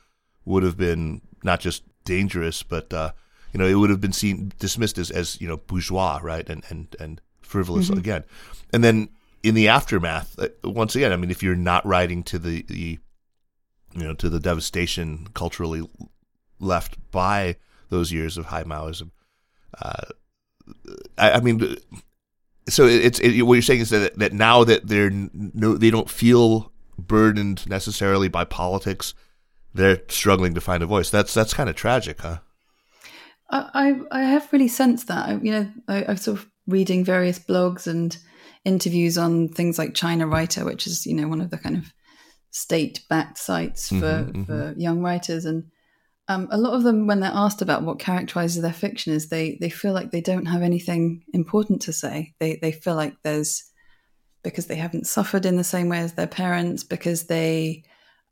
would 0.45 0.65
have 0.65 0.77
been 0.77 1.23
not 1.45 1.61
just 1.61 1.85
dangerous, 2.05 2.63
but 2.63 2.93
uh, 2.93 3.13
you 3.53 3.59
know, 3.59 3.67
it 3.67 3.75
would 3.75 3.91
have 3.91 4.01
been 4.01 4.13
seen 4.13 4.53
dismissed 4.59 4.99
as 4.99 5.11
as 5.11 5.41
you 5.41 5.49
know 5.49 5.59
bourgeois, 5.59 6.19
right, 6.23 6.49
and 6.49 6.65
and 6.71 6.97
and 6.99 7.21
frivolous 7.41 7.89
mm-hmm. 7.89 7.99
again. 7.99 8.25
And 8.73 8.83
then 8.83 9.11
in 9.47 9.55
the 9.55 9.69
aftermath, 9.69 10.37
uh, 10.41 10.49
once 10.65 10.97
again, 10.97 11.13
I 11.13 11.17
mean, 11.17 11.31
if 11.31 11.41
you're 11.41 11.55
not 11.55 11.87
writing 11.87 12.25
to 12.25 12.39
the, 12.39 12.63
the 12.63 12.99
you 13.95 14.03
know 14.03 14.15
to 14.15 14.29
the 14.29 14.41
devastation 14.41 15.29
culturally 15.35 15.89
left 16.59 16.99
by 17.13 17.57
those 17.89 18.11
years 18.11 18.37
of 18.37 18.47
high 18.47 18.65
Maoism. 18.65 19.11
Uh, 19.81 20.07
I, 21.17 21.33
I, 21.33 21.41
mean, 21.41 21.77
so 22.69 22.87
it's 22.87 23.21
it, 23.21 23.43
what 23.43 23.55
you're 23.55 23.63
saying 23.63 23.81
is 23.81 23.91
that 23.91 24.19
that 24.19 24.33
now 24.33 24.65
that 24.65 24.89
they're 24.89 25.11
no, 25.13 25.77
they 25.77 25.91
don't 25.91 26.11
feel 26.11 26.73
burdened 26.99 27.69
necessarily 27.69 28.27
by 28.27 28.45
politics, 28.45 29.15
they're 29.73 30.03
struggling 30.09 30.55
to 30.55 30.61
find 30.61 30.83
a 30.83 30.87
voice. 30.87 31.09
That's 31.09 31.33
that's 31.33 31.55
kind 31.55 31.71
of 31.71 31.77
tragic, 31.77 32.21
huh? 32.21 32.39
I 33.49 34.01
I 34.11 34.23
have 34.23 34.53
really 34.53 34.67
sensed 34.67 35.07
that. 35.07 35.45
You 35.45 35.53
know, 35.53 35.71
I, 35.87 36.05
I'm 36.09 36.17
sort 36.17 36.41
of 36.41 36.51
reading 36.67 37.05
various 37.05 37.39
blogs 37.39 37.87
and 37.87 38.19
interviews 38.67 39.17
on 39.17 39.49
things 39.49 39.79
like 39.79 39.95
China 39.95 40.27
Writer, 40.27 40.65
which 40.65 40.87
is 40.87 41.07
you 41.07 41.15
know 41.15 41.29
one 41.29 41.41
of 41.41 41.51
the 41.51 41.57
kind 41.57 41.77
of 41.79 41.93
state-backed 42.51 43.39
sites 43.39 43.89
for 43.89 43.95
mm-hmm, 43.95 44.43
for 44.43 44.53
mm-hmm. 44.53 44.81
young 44.81 45.01
writers, 45.01 45.47
and 45.47 45.65
um, 46.29 46.49
a 46.51 46.59
lot 46.59 46.75
of 46.75 46.83
them, 46.83 47.07
when 47.07 47.21
they're 47.21 47.31
asked 47.33 47.63
about 47.63 47.85
what 47.85 48.01
characterizes 48.01 48.61
their 48.61 48.73
fiction, 48.73 49.15
is 49.15 49.29
they 49.29 49.57
they 49.61 49.71
feel 49.71 49.95
like 49.95 50.11
they 50.11 50.21
don't 50.21 50.47
have 50.47 50.63
anything 50.63 51.23
important 51.33 51.83
to 51.83 51.93
say. 51.93 52.35
They 52.41 52.59
they 52.61 52.73
feel 52.73 52.97
like 52.97 53.15
there's 53.23 53.65
because 54.43 54.67
they 54.67 54.77
haven't 54.77 55.07
suffered 55.07 55.47
in 55.47 55.57
the 55.57 55.65
same 55.65 55.89
way 55.89 55.99
as 55.99 56.13
their 56.15 56.27
parents, 56.27 56.85
because 56.85 57.25
they 57.25 57.85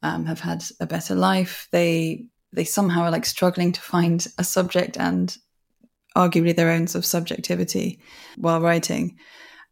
um, 0.02 0.26
have 0.26 0.40
had 0.40 0.64
a 0.80 0.86
better 0.86 1.14
life. 1.14 1.68
They 1.70 2.26
they 2.52 2.64
somehow 2.64 3.02
are 3.04 3.10
like 3.10 3.26
struggling 3.26 3.72
to 3.72 3.80
find 3.80 4.26
a 4.38 4.44
subject 4.44 4.96
and 4.96 5.36
arguably 6.16 6.54
their 6.54 6.70
own 6.70 6.86
sort 6.86 7.04
of 7.04 7.06
subjectivity 7.06 8.00
while 8.36 8.60
writing. 8.60 9.16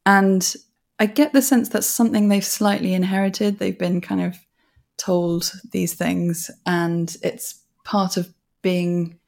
And 0.05 0.55
I 0.99 1.07
get 1.07 1.33
the 1.33 1.43
sense 1.43 1.69
that's 1.69 1.87
something 1.87 2.29
they've 2.29 2.45
slightly 2.45 2.95
inherited. 2.95 3.59
They've 3.59 3.79
been 3.79 4.01
kind 4.01 4.23
of 4.23 4.37
told 4.99 5.53
these 5.73 5.95
things, 5.95 6.51
and 6.67 7.15
it's 7.23 7.61
part 7.85 8.17
of 8.17 8.33
being, 8.63 9.19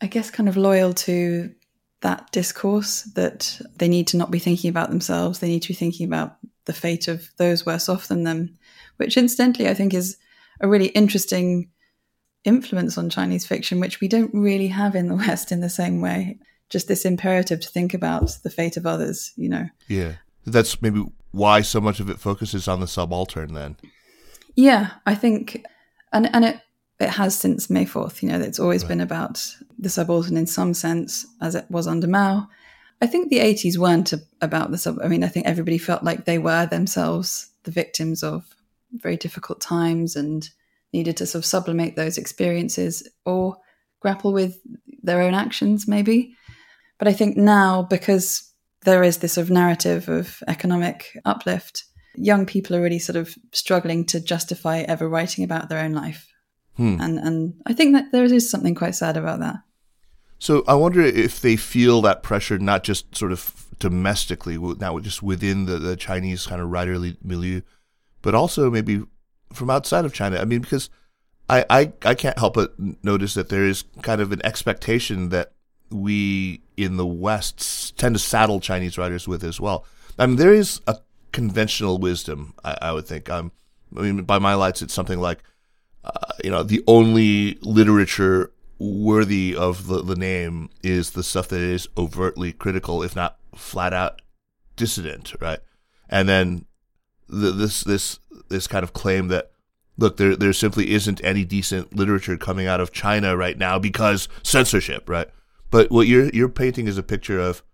I 0.00 0.06
guess, 0.06 0.30
kind 0.30 0.48
of 0.48 0.56
loyal 0.56 0.92
to 0.94 1.52
that 2.00 2.30
discourse 2.32 3.02
that 3.14 3.60
they 3.76 3.88
need 3.88 4.06
to 4.08 4.16
not 4.16 4.30
be 4.30 4.38
thinking 4.38 4.70
about 4.70 4.90
themselves. 4.90 5.38
They 5.38 5.48
need 5.48 5.62
to 5.62 5.68
be 5.68 5.74
thinking 5.74 6.06
about 6.06 6.36
the 6.66 6.72
fate 6.72 7.08
of 7.08 7.28
those 7.36 7.66
worse 7.66 7.88
off 7.88 8.08
than 8.08 8.24
them, 8.24 8.58
which 8.96 9.16
incidentally 9.16 9.68
I 9.68 9.74
think 9.74 9.94
is 9.94 10.16
a 10.60 10.68
really 10.68 10.88
interesting 10.88 11.70
influence 12.44 12.98
on 12.98 13.10
Chinese 13.10 13.46
fiction, 13.46 13.80
which 13.80 14.00
we 14.00 14.08
don't 14.08 14.32
really 14.34 14.68
have 14.68 14.94
in 14.94 15.08
the 15.08 15.16
West 15.26 15.50
in 15.50 15.60
the 15.60 15.70
same 15.70 16.00
way. 16.00 16.38
Just 16.70 16.88
this 16.88 17.04
imperative 17.04 17.60
to 17.60 17.68
think 17.68 17.94
about 17.94 18.36
the 18.42 18.50
fate 18.50 18.76
of 18.76 18.86
others, 18.86 19.32
you 19.36 19.48
know. 19.48 19.68
Yeah. 19.88 20.14
That's 20.46 20.80
maybe 20.82 21.04
why 21.30 21.60
so 21.62 21.80
much 21.80 22.00
of 22.00 22.08
it 22.08 22.18
focuses 22.18 22.68
on 22.68 22.80
the 22.80 22.86
subaltern 22.86 23.54
then. 23.54 23.76
Yeah, 24.56 24.92
I 25.06 25.14
think 25.14 25.64
and 26.12 26.30
and 26.32 26.44
it 26.44 26.60
it 27.00 27.10
has 27.10 27.36
since 27.36 27.68
May 27.68 27.84
4th, 27.84 28.22
you 28.22 28.28
know, 28.28 28.40
it's 28.40 28.60
always 28.60 28.82
right. 28.84 28.90
been 28.90 29.00
about 29.00 29.44
the 29.78 29.90
subaltern 29.90 30.36
in 30.36 30.46
some 30.46 30.74
sense, 30.74 31.26
as 31.40 31.54
it 31.54 31.66
was 31.68 31.86
under 31.88 32.06
Mao. 32.06 32.48
I 33.02 33.06
think 33.06 33.28
the 33.28 33.40
80s 33.40 33.76
weren't 33.76 34.12
a, 34.12 34.20
about 34.40 34.70
the 34.70 34.78
sub. 34.78 34.98
I 35.02 35.08
mean, 35.08 35.24
I 35.24 35.28
think 35.28 35.46
everybody 35.46 35.76
felt 35.76 36.04
like 36.04 36.24
they 36.24 36.38
were 36.38 36.66
themselves 36.66 37.50
the 37.64 37.72
victims 37.72 38.22
of 38.22 38.44
very 38.92 39.16
difficult 39.16 39.60
times 39.60 40.14
and 40.14 40.48
needed 40.92 41.16
to 41.16 41.26
sort 41.26 41.40
of 41.40 41.46
sublimate 41.46 41.96
those 41.96 42.16
experiences 42.16 43.08
or 43.24 43.56
grapple 43.98 44.32
with 44.32 44.60
their 45.02 45.20
own 45.20 45.34
actions, 45.34 45.88
maybe. 45.88 46.36
But 47.04 47.10
I 47.10 47.16
think 47.16 47.36
now, 47.36 47.82
because 47.82 48.50
there 48.84 49.02
is 49.02 49.18
this 49.18 49.34
sort 49.34 49.42
of 49.42 49.50
narrative 49.50 50.08
of 50.08 50.42
economic 50.48 51.10
uplift, 51.26 51.84
young 52.14 52.46
people 52.46 52.74
are 52.74 52.80
really 52.80 52.98
sort 52.98 53.16
of 53.16 53.34
struggling 53.52 54.06
to 54.06 54.20
justify 54.20 54.78
ever 54.78 55.06
writing 55.06 55.44
about 55.44 55.68
their 55.68 55.80
own 55.80 55.92
life. 55.92 56.26
Hmm. 56.78 56.96
And 56.98 57.18
and 57.18 57.60
I 57.66 57.74
think 57.74 57.92
that 57.92 58.10
there 58.10 58.24
is 58.24 58.48
something 58.48 58.74
quite 58.74 58.94
sad 58.94 59.18
about 59.18 59.40
that. 59.40 59.56
So 60.38 60.64
I 60.66 60.76
wonder 60.76 61.02
if 61.02 61.42
they 61.42 61.56
feel 61.56 62.00
that 62.00 62.22
pressure 62.22 62.58
not 62.58 62.84
just 62.84 63.14
sort 63.14 63.32
of 63.32 63.66
domestically, 63.78 64.56
not 64.56 65.02
just 65.02 65.22
within 65.22 65.66
the, 65.66 65.78
the 65.78 65.96
Chinese 65.96 66.46
kind 66.46 66.62
of 66.62 66.70
writerly 66.70 67.18
milieu, 67.22 67.60
but 68.22 68.34
also 68.34 68.70
maybe 68.70 69.02
from 69.52 69.68
outside 69.68 70.06
of 70.06 70.14
China. 70.14 70.38
I 70.38 70.46
mean, 70.46 70.62
because 70.62 70.88
I, 71.50 71.66
I, 71.68 71.92
I 72.02 72.14
can't 72.14 72.38
help 72.38 72.54
but 72.54 72.72
notice 73.02 73.34
that 73.34 73.50
there 73.50 73.66
is 73.66 73.84
kind 74.00 74.22
of 74.22 74.32
an 74.32 74.40
expectation 74.42 75.28
that 75.28 75.50
we 75.90 76.62
in 76.76 76.96
the 76.96 77.06
West 77.06 77.96
tend 77.96 78.14
to 78.14 78.18
saddle 78.18 78.60
Chinese 78.60 78.98
writers 78.98 79.28
with 79.28 79.44
as 79.44 79.60
well. 79.60 79.84
I 80.18 80.26
mean, 80.26 80.36
there 80.36 80.54
is 80.54 80.80
a 80.86 80.98
conventional 81.32 81.98
wisdom, 81.98 82.54
I, 82.64 82.78
I 82.80 82.92
would 82.92 83.06
think. 83.06 83.28
Um, 83.30 83.52
I 83.96 84.02
mean, 84.02 84.22
by 84.22 84.38
my 84.38 84.54
lights, 84.54 84.82
it's 84.82 84.94
something 84.94 85.20
like, 85.20 85.42
uh, 86.04 86.10
you 86.42 86.50
know, 86.50 86.62
the 86.62 86.82
only 86.86 87.58
literature 87.62 88.52
worthy 88.78 89.54
of 89.56 89.86
the, 89.86 90.02
the 90.02 90.16
name 90.16 90.68
is 90.82 91.12
the 91.12 91.22
stuff 91.22 91.48
that 91.48 91.60
is 91.60 91.88
overtly 91.96 92.52
critical, 92.52 93.02
if 93.02 93.14
not 93.14 93.38
flat 93.54 93.92
out 93.92 94.20
dissident, 94.76 95.34
right? 95.40 95.60
And 96.08 96.28
then 96.28 96.66
the, 97.28 97.50
this 97.50 97.82
this 97.82 98.18
this 98.48 98.66
kind 98.66 98.82
of 98.82 98.92
claim 98.92 99.28
that 99.28 99.50
look 99.96 100.16
there 100.16 100.36
there 100.36 100.52
simply 100.52 100.92
isn't 100.92 101.24
any 101.24 101.44
decent 101.44 101.96
literature 101.96 102.36
coming 102.36 102.66
out 102.66 102.80
of 102.80 102.92
China 102.92 103.36
right 103.36 103.56
now 103.56 103.78
because 103.78 104.28
censorship, 104.42 105.08
right? 105.08 105.28
But 105.74 105.90
what 105.90 106.06
you're 106.06 106.28
you're 106.28 106.48
painting 106.48 106.86
is 106.86 106.98
a 106.98 107.02
picture 107.02 107.40
of 107.40 107.64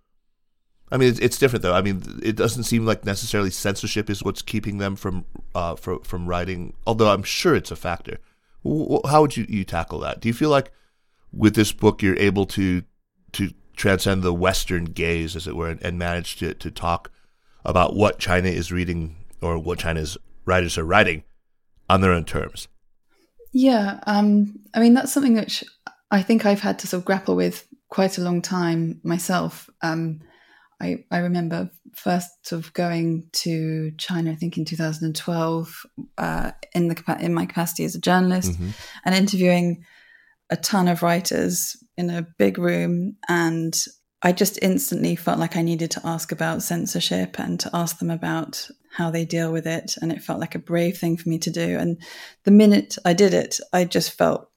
I 0.91 0.97
mean, 0.97 1.11
it's, 1.11 1.19
it's, 1.19 1.37
different 1.37 1.63
though. 1.63 1.75
I 1.75 1.83
mean, 1.83 2.03
it 2.23 2.35
doesn't 2.35 2.63
seem 2.63 2.87
like 2.87 3.05
necessarily 3.05 3.51
censorship 3.51 4.09
is 4.09 4.23
what's 4.23 4.41
keeping 4.41 4.79
them 4.79 4.97
from 4.97 5.27
uh, 5.55 5.77
from, 5.77 6.01
from 6.01 6.27
writing. 6.27 6.73
Although 6.87 7.13
I'm 7.13 7.23
sure 7.23 7.55
it's 7.55 7.71
a 7.71 7.77
factor. 7.77 8.17
How 8.65 9.21
would 9.21 9.37
you, 9.37 9.45
you 9.51 9.65
tackle 9.65 9.99
that? 9.99 10.21
Do 10.21 10.29
you 10.29 10.33
feel 10.33 10.49
like 10.49 10.73
with 11.31 11.55
this 11.55 11.73
book 11.73 12.01
you're 12.01 12.17
able 12.17 12.47
to 12.47 12.85
to 13.33 13.53
transcend 13.77 14.23
the 14.23 14.33
Western 14.33 14.87
gaze, 14.87 15.37
as 15.37 15.47
it 15.47 15.55
were, 15.55 15.69
and, 15.69 15.83
and 15.83 15.99
manage 15.99 16.37
to 16.37 16.55
to 16.55 16.71
talk 16.71 17.11
about 17.67 17.95
what 17.95 18.19
China 18.19 18.49
is 18.49 18.73
reading 18.73 19.17
or 19.43 19.59
what 19.59 19.79
China's 19.79 20.17
writers 20.47 20.79
are 20.79 20.87
writing 20.87 21.23
on 21.91 22.01
their 22.01 22.13
own 22.13 22.25
terms. 22.25 22.67
Yeah, 23.53 24.01
um, 24.07 24.59
I 24.73 24.81
mean 24.81 24.95
that's 24.95 25.13
something 25.13 25.35
which 25.35 25.65
I 26.11 26.23
think 26.23 26.47
I've 26.47 26.61
had 26.61 26.79
to 26.79 26.87
sort 26.87 27.03
of 27.03 27.05
grapple 27.05 27.37
with 27.37 27.67
quite 27.91 28.19
a 28.19 28.23
long 28.23 28.41
time 28.41 29.01
myself. 29.03 29.69
Um, 29.83 30.21
I, 30.81 31.05
I 31.11 31.19
remember 31.19 31.71
first 31.95 32.47
sort 32.47 32.65
of 32.65 32.73
going 32.73 33.29
to 33.33 33.93
China, 33.99 34.31
I 34.31 34.37
think 34.37 34.57
in 34.57 34.65
2012, 34.65 35.87
uh, 36.17 36.53
in 36.75 36.89
the 36.89 37.17
in 37.21 37.35
my 37.35 37.47
capacity 37.47 37.85
as 37.85 37.95
a 37.95 38.01
journalist, 38.01 38.53
mm-hmm. 38.53 38.71
and 39.05 39.15
interviewing 39.15 39.85
a 40.49 40.57
ton 40.57 40.89
of 40.89 41.03
writers 41.03 41.77
in 41.97 42.09
a 42.09 42.27
big 42.39 42.57
room, 42.57 43.17
and 43.29 43.77
I 44.23 44.33
just 44.33 44.59
instantly 44.63 45.17
felt 45.17 45.39
like 45.39 45.57
I 45.57 45.63
needed 45.63 45.91
to 45.93 46.01
ask 46.05 46.33
about 46.33 46.63
censorship 46.63 47.39
and 47.39 47.59
to 47.61 47.71
ask 47.73 47.99
them 47.99 48.11
about 48.11 48.69
how 48.93 49.11
they 49.11 49.25
deal 49.25 49.53
with 49.53 49.67
it. 49.67 49.95
And 50.03 50.13
it 50.13 50.23
felt 50.23 50.41
like 50.41 50.55
a 50.55 50.59
brave 50.59 50.99
thing 50.99 51.17
for 51.17 51.29
me 51.29 51.39
to 51.39 51.51
do. 51.51 51.79
And 51.79 52.03
the 52.45 52.51
minute 52.51 52.97
I 53.05 53.15
did 53.15 53.33
it, 53.33 53.59
I 53.73 53.85
just 53.85 54.13
felt 54.13 54.50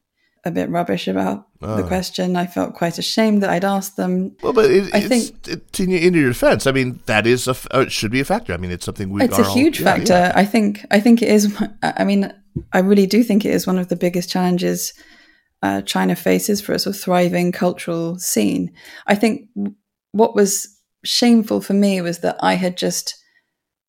a 0.46 0.52
bit 0.52 0.70
rubbish 0.70 1.08
about 1.08 1.48
oh. 1.62 1.78
the 1.78 1.88
question. 1.88 2.36
I 2.36 2.48
felt 2.48 2.74
quite 2.74 2.98
ashamed 2.98 3.44
that 3.44 3.50
I'd 3.50 3.64
asked 3.64 3.96
them. 3.96 4.36
Well, 4.42 4.54
but 4.54 4.70
it, 4.70 4.94
I 4.94 5.02
think 5.02 5.48
it, 5.48 5.80
in, 5.80 5.92
in, 5.92 6.14
your 6.14 6.30
defense, 6.30 6.68
I 6.68 6.72
mean, 6.72 7.00
that 7.06 7.26
is 7.26 7.48
a 7.48 7.56
uh, 7.74 7.82
it 7.82 7.92
should 7.92 8.12
be 8.12 8.20
a 8.20 8.26
factor. 8.26 8.54
I 8.54 8.58
mean, 8.58 8.72
it's 8.72 8.86
something 8.86 9.10
we. 9.10 9.24
It's 9.24 9.40
a 9.40 9.50
huge 9.52 9.80
all, 9.80 9.86
factor. 9.86 10.14
Yeah, 10.14 10.28
yeah. 10.28 10.34
I 10.36 10.46
think. 10.46 10.86
I 10.92 11.00
think 11.00 11.22
it 11.22 11.30
is. 11.30 11.56
I 11.82 12.04
mean, 12.04 12.34
I 12.74 12.80
really 12.80 13.06
do 13.06 13.24
think 13.24 13.46
it 13.46 13.54
is 13.54 13.66
one 13.66 13.78
of 13.78 13.88
the 13.88 13.96
biggest 13.96 14.30
challenges 14.30 14.94
uh, 15.64 15.82
China 15.82 16.16
faces 16.16 16.62
for 16.62 16.74
a 16.74 16.80
sort 16.80 16.96
of 16.96 17.02
thriving 17.02 17.52
cultural 17.52 18.20
scene. 18.20 18.72
I 19.08 19.16
think 19.16 19.48
what 20.12 20.36
was 20.36 20.68
shameful 21.06 21.62
for 21.62 21.74
me 21.74 22.02
was 22.02 22.20
that 22.20 22.36
I 22.42 22.56
had 22.56 22.78
just 22.78 23.16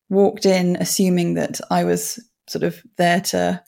walked 0.09 0.45
in 0.45 0.77
assuming 0.77 1.33
that 1.33 1.59
I 1.69 1.83
was 1.83 2.19
sort 2.47 2.63
of 2.63 2.81
there 2.97 3.19
to 3.21 3.61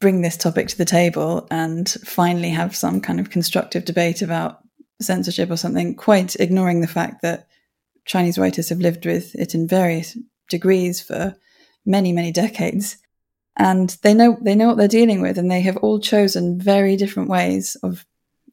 bring 0.00 0.22
this 0.22 0.36
topic 0.36 0.68
to 0.68 0.78
the 0.78 0.84
table 0.84 1.46
and 1.50 1.88
finally 2.04 2.50
have 2.50 2.74
some 2.74 3.00
kind 3.00 3.20
of 3.20 3.30
constructive 3.30 3.84
debate 3.84 4.22
about 4.22 4.60
censorship 5.00 5.50
or 5.50 5.56
something, 5.56 5.94
quite 5.94 6.36
ignoring 6.36 6.80
the 6.80 6.86
fact 6.86 7.22
that 7.22 7.46
Chinese 8.06 8.38
writers 8.38 8.70
have 8.70 8.80
lived 8.80 9.06
with 9.06 9.34
it 9.34 9.54
in 9.54 9.68
various 9.68 10.16
degrees 10.48 11.00
for 11.00 11.36
many, 11.84 12.12
many 12.12 12.32
decades 12.32 12.96
and 13.60 13.98
they 14.02 14.14
know 14.14 14.38
they 14.40 14.54
know 14.54 14.68
what 14.68 14.78
they're 14.78 14.88
dealing 14.88 15.20
with, 15.20 15.36
and 15.36 15.50
they 15.50 15.60
have 15.60 15.76
all 15.78 16.00
chosen 16.00 16.58
very 16.58 16.96
different 16.96 17.28
ways 17.28 17.76
of 17.82 18.06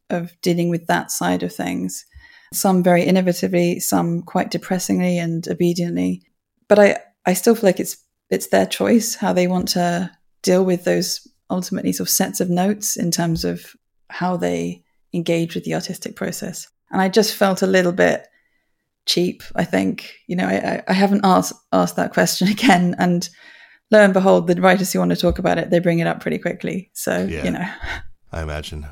of 0.10 0.34
dealing 0.42 0.70
with 0.70 0.88
that 0.88 1.12
side 1.12 1.44
of 1.44 1.54
things. 1.54 2.06
Some 2.54 2.84
very 2.84 3.06
innovatively, 3.06 3.82
some 3.82 4.22
quite 4.22 4.51
depressingly 4.51 5.18
and 5.18 5.48
obediently. 5.48 6.24
But 6.68 6.80
I 6.80 6.98
I 7.25 7.34
still 7.34 7.56
feel 7.56 7.63
like 7.63 7.80
it's 7.80 7.98
it's 8.30 8.48
their 8.48 8.66
choice 8.66 9.16
how 9.16 9.34
they 9.34 9.48
want 9.48 9.70
to 9.70 10.12
deal 10.42 10.66
with 10.66 10.84
those 10.84 11.25
ultimately 11.50 11.92
sort 11.92 12.08
of 12.08 12.12
sets 12.12 12.39
of 12.39 12.50
notes 12.50 12.98
in 12.98 13.12
terms 13.12 13.46
of 13.46 13.75
how 14.10 14.38
they 14.38 14.84
engage 15.13 15.56
with 15.56 15.63
the 15.63 15.74
artistic 15.74 16.16
process. 16.16 16.68
And 16.92 17.01
I 17.01 17.10
just 17.10 17.36
felt 17.36 17.62
a 17.62 17.68
little 17.68 17.92
bit 17.92 18.27
cheap. 19.06 19.44
I 19.56 19.63
think 19.63 20.13
you 20.27 20.36
know 20.36 20.48
I, 20.48 20.84
I 20.88 20.94
haven't 20.94 21.22
asked 21.24 21.54
asked 21.72 21.96
that 21.96 22.13
question 22.13 22.48
again, 22.50 22.96
and 23.00 23.27
lo 23.92 24.00
and 24.00 24.13
behold, 24.13 24.48
the 24.48 24.62
writers 24.62 24.94
who 24.94 25.00
want 25.00 25.12
to 25.12 25.18
talk 25.18 25.39
about 25.39 25.58
it, 25.58 25.70
they 25.70 25.80
bring 25.80 26.00
it 26.00 26.08
up 26.08 26.22
pretty 26.22 26.38
quickly. 26.38 26.89
So, 26.94 27.25
yeah, 27.25 27.44
you 27.44 27.51
know. 27.51 27.66
I 28.32 28.42
imagine. 28.42 28.86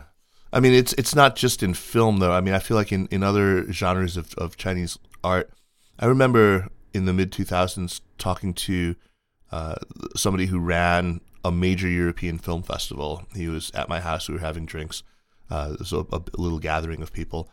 I 0.53 0.59
mean, 0.61 0.73
it's 0.73 0.93
it's 0.93 1.15
not 1.15 1.35
just 1.35 1.61
in 1.61 1.73
film 1.73 2.19
though. 2.19 2.31
I 2.31 2.41
mean, 2.41 2.53
I 2.53 2.59
feel 2.59 2.77
like 2.77 2.91
in, 2.91 3.07
in 3.07 3.23
other 3.23 3.71
genres 3.71 4.17
of, 4.17 4.33
of 4.35 4.55
Chinese 4.55 4.97
art, 5.23 5.51
I 5.99 6.05
remember 6.05 6.69
in 6.93 7.05
the 7.05 7.13
mid 7.13 7.31
two 7.31 7.43
thousands 7.43 8.01
talking 8.17 8.53
to 8.53 8.95
uh, 9.51 9.75
somebody 10.15 10.45
who 10.45 10.59
ran 10.59 11.19
a 11.45 11.51
major 11.51 11.87
European 11.87 12.37
film 12.37 12.63
festival. 12.63 13.25
He 13.33 13.47
was 13.47 13.71
at 13.71 13.89
my 13.89 13.99
house. 13.99 14.27
We 14.27 14.35
were 14.35 14.41
having 14.41 14.65
drinks. 14.65 15.03
Uh, 15.49 15.77
so 15.83 16.07
a, 16.11 16.17
a 16.17 16.41
little 16.41 16.59
gathering 16.59 17.01
of 17.01 17.13
people, 17.13 17.51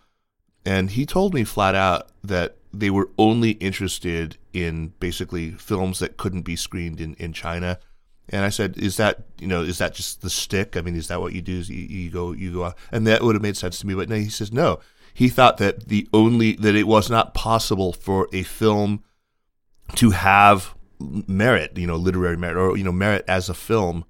and 0.65 0.91
he 0.91 1.05
told 1.05 1.35
me 1.35 1.45
flat 1.45 1.75
out 1.75 2.09
that 2.25 2.57
they 2.73 2.89
were 2.89 3.11
only 3.19 3.51
interested 3.53 4.39
in 4.55 4.95
basically 4.99 5.51
films 5.51 5.99
that 5.99 6.17
couldn't 6.17 6.43
be 6.43 6.57
screened 6.57 7.03
in, 7.03 7.13
in 7.15 7.35
China 7.35 7.79
and 8.29 8.45
I 8.45 8.49
said, 8.49 8.79
"Is 8.79 8.97
that 8.97 9.23
you 9.39 9.47
know 9.47 9.63
is 9.63 9.79
that 9.79 9.95
just 9.95 10.23
the 10.23 10.31
stick? 10.31 10.77
I 10.77 10.81
mean, 10.81 10.97
is 10.97 11.09
that 11.09 11.21
what 11.21 11.33
you 11.33 11.43
do? 11.43 11.59
Is 11.59 11.69
you, 11.69 11.87
you 11.87 12.11
go 12.11 12.33
you 12.33 12.53
go?" 12.53 12.65
Out? 12.65 12.79
And 12.91 13.07
that 13.07 13.23
would 13.23 13.35
have 13.35 13.43
made 13.43 13.57
sense 13.57 13.79
to 13.81 13.87
me. 13.87 13.95
But 13.95 14.09
no, 14.09 14.17
he 14.17 14.29
says 14.29 14.53
no. 14.53 14.81
He 15.13 15.29
thought 15.29 15.59
that 15.59 15.89
the 15.89 16.09
only 16.13 16.53
that 16.55 16.75
it 16.75 16.87
was 16.87 17.11
not 17.11 17.35
possible 17.35 17.93
for 17.93 18.29
a 18.33 18.43
film 18.43 19.03
to 19.97 20.11
have 20.11 20.75
merit, 21.27 21.77
you 21.77 21.87
know, 21.87 21.97
literary 21.97 22.37
merit 22.37 22.57
or 22.57 22.77
you 22.77 22.85
know 22.85 22.93
merit 22.93 23.25
as 23.29 23.49
a 23.49 23.55
film, 23.55 24.05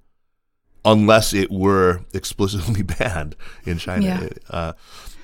unless 0.85 1.33
it 1.33 1.51
were 1.51 2.01
explicitly 2.13 2.83
banned 2.97 3.35
in 3.65 3.77
China. 3.77 4.05
Yeah. 4.05 4.29
Uh, 4.49 4.73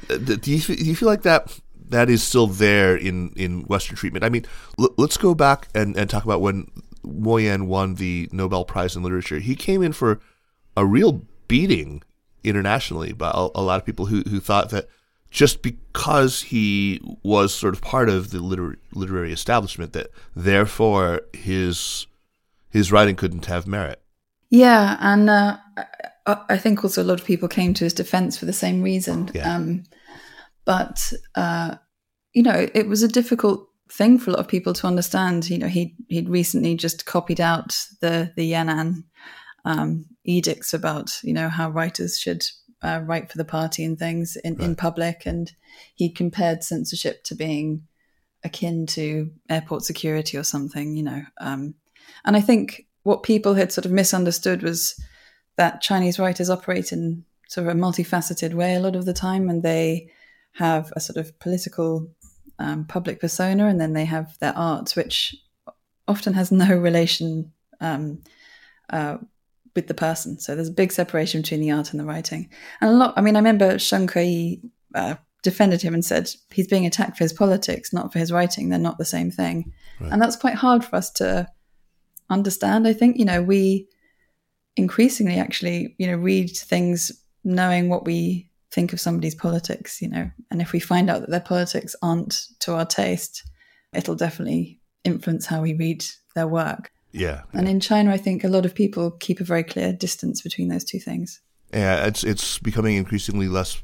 do 0.08 0.52
you 0.52 0.60
do 0.60 0.74
you 0.74 0.96
feel 0.96 1.10
like 1.10 1.24
that? 1.24 1.60
That 1.90 2.10
is 2.10 2.22
still 2.22 2.46
there 2.46 2.96
in, 2.96 3.32
in 3.36 3.62
Western 3.62 3.96
treatment. 3.96 4.24
I 4.24 4.30
mean, 4.30 4.46
l- 4.80 4.94
let's 4.98 5.18
go 5.18 5.34
back 5.34 5.70
and, 5.74 5.98
and 5.98 6.08
talk 6.08 6.24
about 6.24 6.40
when 6.40 6.70
Mo 7.04 7.58
won 7.66 7.96
the 7.96 8.30
Nobel 8.32 8.64
Prize 8.66 8.96
in 8.96 9.02
Literature, 9.02 9.40
he 9.40 9.56
came 9.56 9.82
in 9.82 9.94
for 9.94 10.20
a 10.78 10.86
real 10.86 11.24
beating 11.48 12.04
internationally 12.44 13.12
by 13.12 13.32
a, 13.34 13.48
a, 13.56 13.62
lot 13.64 13.80
of 13.80 13.86
people 13.86 14.06
who, 14.06 14.22
who 14.30 14.40
thought 14.40 14.70
that 14.70 14.88
just 15.32 15.62
because 15.62 16.42
he 16.44 17.02
was 17.24 17.54
sort 17.54 17.74
of 17.74 17.82
part 17.82 18.10
of 18.10 18.32
the 18.32 18.40
literary, 18.40 18.78
literary 18.94 19.32
establishment, 19.32 19.94
that 19.94 20.08
therefore 20.36 21.22
his 21.34 22.08
his 22.70 22.92
writing 22.92 23.16
couldn't 23.16 23.46
have 23.46 23.68
merit. 23.68 24.02
Yeah, 24.50 24.98
and 25.00 25.30
uh, 25.30 25.58
I 26.26 26.58
think 26.58 26.84
also 26.84 27.04
a 27.04 27.06
lot 27.06 27.20
of 27.20 27.26
people 27.26 27.48
came 27.48 27.74
to 27.76 27.84
his 27.84 27.94
defense 27.94 28.38
for 28.38 28.46
the 28.46 28.54
same 28.54 28.82
reason. 28.82 29.30
Yeah. 29.34 29.56
Um, 29.56 29.84
but 30.66 31.14
uh, 31.36 31.76
you 32.34 32.44
know, 32.44 32.68
it 32.74 32.88
was 32.88 33.04
a 33.04 33.08
difficult 33.08 33.68
thing 33.92 34.20
for 34.20 34.30
a 34.30 34.34
lot 34.34 34.40
of 34.40 34.48
people 34.48 34.74
to 34.74 34.88
understand. 34.88 35.50
You 35.50 35.60
know, 35.60 35.68
he 35.68 35.96
he'd 36.08 36.30
recently 36.30 36.76
just 36.76 37.06
copied 37.06 37.42
out 37.42 37.78
the 38.02 38.32
the 38.36 38.52
Yan'an 38.52 39.04
um, 39.66 40.06
edicts 40.26 40.74
about 40.74 41.12
you 41.24 41.34
know 41.34 41.50
how 41.50 41.70
writers 41.70 42.18
should 42.18 42.46
uh, 42.82 43.02
write 43.06 43.32
for 43.32 43.38
the 43.38 43.46
party 43.46 43.84
and 43.84 43.98
things 43.98 44.36
in, 44.38 44.56
right. 44.56 44.68
in 44.68 44.76
public, 44.76 45.26
and 45.26 45.52
he 45.96 46.10
compared 46.10 46.64
censorship 46.64 47.24
to 47.26 47.36
being 47.36 47.84
akin 48.44 48.86
to 48.86 49.32
airport 49.50 49.84
security 49.84 50.38
or 50.38 50.44
something. 50.44 50.96
You 50.96 51.04
know, 51.04 51.22
um, 51.40 51.76
and 52.26 52.36
I 52.36 52.42
think 52.42 52.88
what 53.04 53.24
people 53.24 53.54
had 53.54 53.72
sort 53.72 53.86
of 53.86 53.92
misunderstood 53.92 54.64
was 54.64 55.00
that 55.58 55.82
Chinese 55.82 56.20
writers 56.20 56.50
operate 56.50 56.92
in 56.92 57.26
sort 57.48 57.68
of 57.68 57.76
a 57.76 57.80
multifaceted 57.80 58.54
way 58.54 58.76
a 58.76 58.80
lot 58.80 58.96
of 58.96 59.06
the 59.06 59.14
time, 59.14 59.50
and 59.50 59.64
they 59.64 60.10
have 60.54 60.92
a 60.96 61.00
sort 61.00 61.18
of 61.18 61.38
political 61.40 62.10
um, 62.60 62.86
public 62.86 63.20
persona, 63.20 63.68
and 63.68 63.80
then 63.80 63.94
they 63.94 64.06
have 64.06 64.38
their 64.40 64.54
art, 64.56 64.92
which 64.92 65.36
often 66.08 66.34
has 66.34 66.52
no 66.52 66.76
relation 66.76 67.52
um, 67.82 68.22
uh, 68.90 69.18
with 69.80 69.88
the 69.88 69.94
person. 69.94 70.40
So 70.40 70.56
there's 70.56 70.70
a 70.70 70.74
big 70.74 70.92
separation 70.92 71.42
between 71.42 71.62
the 71.62 71.72
art 71.72 71.92
and 71.92 72.00
the 72.00 72.06
writing. 72.06 72.50
And 72.82 72.90
a 72.90 72.94
lot, 72.94 73.14
I 73.16 73.22
mean, 73.22 73.36
I 73.36 73.40
remember 73.40 73.78
Ke 73.78 74.60
uh, 74.94 75.16
defended 75.42 75.82
him 75.82 75.94
and 75.94 76.04
said 76.04 76.30
he's 76.52 76.68
being 76.68 76.86
attacked 76.86 77.18
for 77.18 77.24
his 77.24 77.34
politics, 77.34 77.94
not 77.94 78.12
for 78.12 78.20
his 78.20 78.32
writing. 78.32 78.70
They're 78.70 78.80
not 78.80 78.98
the 78.98 79.06
same 79.06 79.32
thing. 79.32 79.72
Right. 80.00 80.12
And 80.12 80.22
that's 80.22 80.36
quite 80.36 80.56
hard 80.56 80.84
for 80.84 80.98
us 80.98 81.10
to 81.12 81.48
understand. 82.30 82.88
I 82.88 82.94
think, 82.94 83.18
you 83.18 83.26
know, 83.26 83.42
we 83.42 83.88
increasingly 84.76 85.36
actually, 85.36 85.96
you 85.98 86.08
know, 86.08 86.18
read 86.18 86.52
things 86.52 87.12
knowing 87.44 87.90
what 87.90 88.06
we 88.06 88.50
think 88.72 88.94
of 88.94 89.00
somebody's 89.00 89.36
politics, 89.36 90.02
you 90.02 90.10
know, 90.10 90.30
and 90.52 90.62
if 90.62 90.74
we 90.74 90.80
find 90.80 91.10
out 91.10 91.22
that 91.22 91.30
their 91.30 91.40
politics 91.40 91.96
aren't 92.02 92.48
to 92.60 92.74
our 92.74 92.86
taste, 92.86 93.50
it'll 93.94 94.16
definitely 94.16 94.80
influence 95.04 95.46
how 95.46 95.62
we 95.62 95.74
read 95.74 96.06
their 96.36 96.48
work. 96.48 96.92
Yeah. 97.12 97.44
And 97.54 97.68
in 97.68 97.80
China, 97.80 98.12
I 98.12 98.18
think 98.18 98.44
a 98.44 98.48
lot 98.48 98.66
of 98.66 98.76
people 98.76 99.12
keep 99.12 99.40
a 99.40 99.44
very 99.44 99.64
clear 99.64 99.94
distance 99.94 100.42
between 100.42 100.68
those 100.68 100.84
two 100.84 101.00
things. 101.00 101.42
Yeah, 101.74 102.06
it's 102.06 102.24
it's 102.24 102.58
becoming 102.60 102.96
increasingly 102.96 103.48
less 103.48 103.82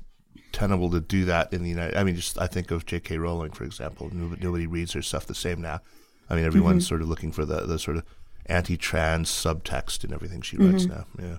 tenable 0.52 0.90
to 0.92 1.02
do 1.02 1.26
that 1.26 1.54
in 1.54 1.64
the 1.64 1.70
United. 1.70 1.98
I 1.98 2.04
mean, 2.04 2.16
just 2.16 2.40
I 2.40 2.48
think 2.48 2.72
of 2.72 2.86
J.K. 2.86 3.18
Rowling, 3.18 3.52
for 3.52 3.64
example. 3.64 4.10
Nobody 4.14 4.66
reads 4.66 4.94
her 4.94 5.02
stuff 5.02 5.26
the 5.28 5.36
same 5.36 5.62
now. 5.62 5.82
I 6.30 6.36
mean, 6.36 6.46
everyone's 6.46 6.84
mm-hmm. 6.84 6.90
sort 6.90 7.02
of 7.02 7.10
looking 7.10 7.32
for 7.32 7.46
the 7.46 7.62
the 7.62 7.78
sort 7.78 7.98
of 7.98 8.04
anti-trans 8.48 9.30
subtext 9.30 10.04
in 10.04 10.14
everything 10.14 10.42
she 10.42 10.58
writes 10.58 10.86
mm-hmm. 10.86 11.22
now. 11.22 11.28
Yeah. 11.28 11.38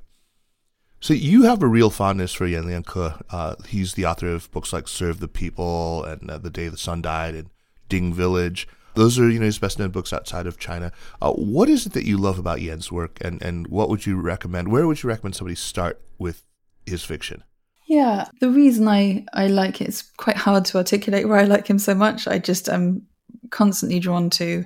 So 1.00 1.14
you 1.14 1.42
have 1.42 1.62
a 1.62 1.68
real 1.68 1.90
fondness 1.90 2.32
for 2.32 2.46
Yan 2.46 2.64
Lianke. 2.64 3.22
Uh, 3.30 3.56
he's 3.68 3.94
the 3.94 4.06
author 4.06 4.28
of 4.28 4.50
books 4.50 4.72
like 4.72 4.88
Serve 4.88 5.20
the 5.20 5.28
People 5.28 6.04
and 6.04 6.30
uh, 6.30 6.38
The 6.38 6.50
Day 6.50 6.68
the 6.68 6.78
Sun 6.78 7.02
Died 7.02 7.34
and 7.34 7.50
Ding 7.88 8.12
Village. 8.12 8.66
Those 8.96 9.18
are 9.18 9.30
you 9.30 9.38
know 9.38 9.46
his 9.46 9.58
best 9.58 9.78
known 9.78 9.90
books 9.90 10.12
outside 10.12 10.46
of 10.46 10.58
China. 10.58 10.90
Uh, 11.20 11.32
what 11.32 11.68
is 11.68 11.86
it 11.86 11.92
that 11.92 12.06
you 12.06 12.16
love 12.16 12.38
about 12.38 12.62
Yan's 12.62 12.90
work, 12.90 13.18
and 13.20 13.40
and 13.42 13.68
what 13.68 13.88
would 13.88 14.06
you 14.06 14.20
recommend? 14.20 14.68
Where 14.68 14.86
would 14.86 15.02
you 15.02 15.08
recommend 15.08 15.36
somebody 15.36 15.54
start 15.54 16.00
with 16.18 16.42
his 16.86 17.04
fiction? 17.04 17.44
Yeah, 17.86 18.26
the 18.40 18.50
reason 18.50 18.88
I 18.88 19.24
I 19.32 19.46
like 19.46 19.80
it 19.80 19.88
is 19.88 20.02
quite 20.16 20.36
hard 20.36 20.64
to 20.66 20.78
articulate 20.78 21.28
why 21.28 21.40
I 21.40 21.44
like 21.44 21.68
him 21.68 21.78
so 21.78 21.94
much. 21.94 22.26
I 22.26 22.38
just 22.38 22.68
am 22.68 23.06
constantly 23.50 24.00
drawn 24.00 24.30
to 24.30 24.64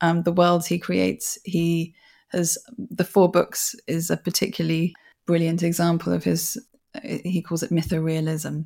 um, 0.00 0.22
the 0.22 0.32
worlds 0.32 0.66
he 0.66 0.78
creates. 0.78 1.38
He 1.44 1.94
has 2.28 2.58
the 2.78 3.04
four 3.04 3.30
books 3.30 3.74
is 3.86 4.10
a 4.10 4.16
particularly 4.16 4.94
brilliant 5.26 5.62
example 5.62 6.12
of 6.12 6.24
his, 6.24 6.58
he 7.02 7.42
calls 7.42 7.62
it 7.62 7.70
mythorealism, 7.70 8.64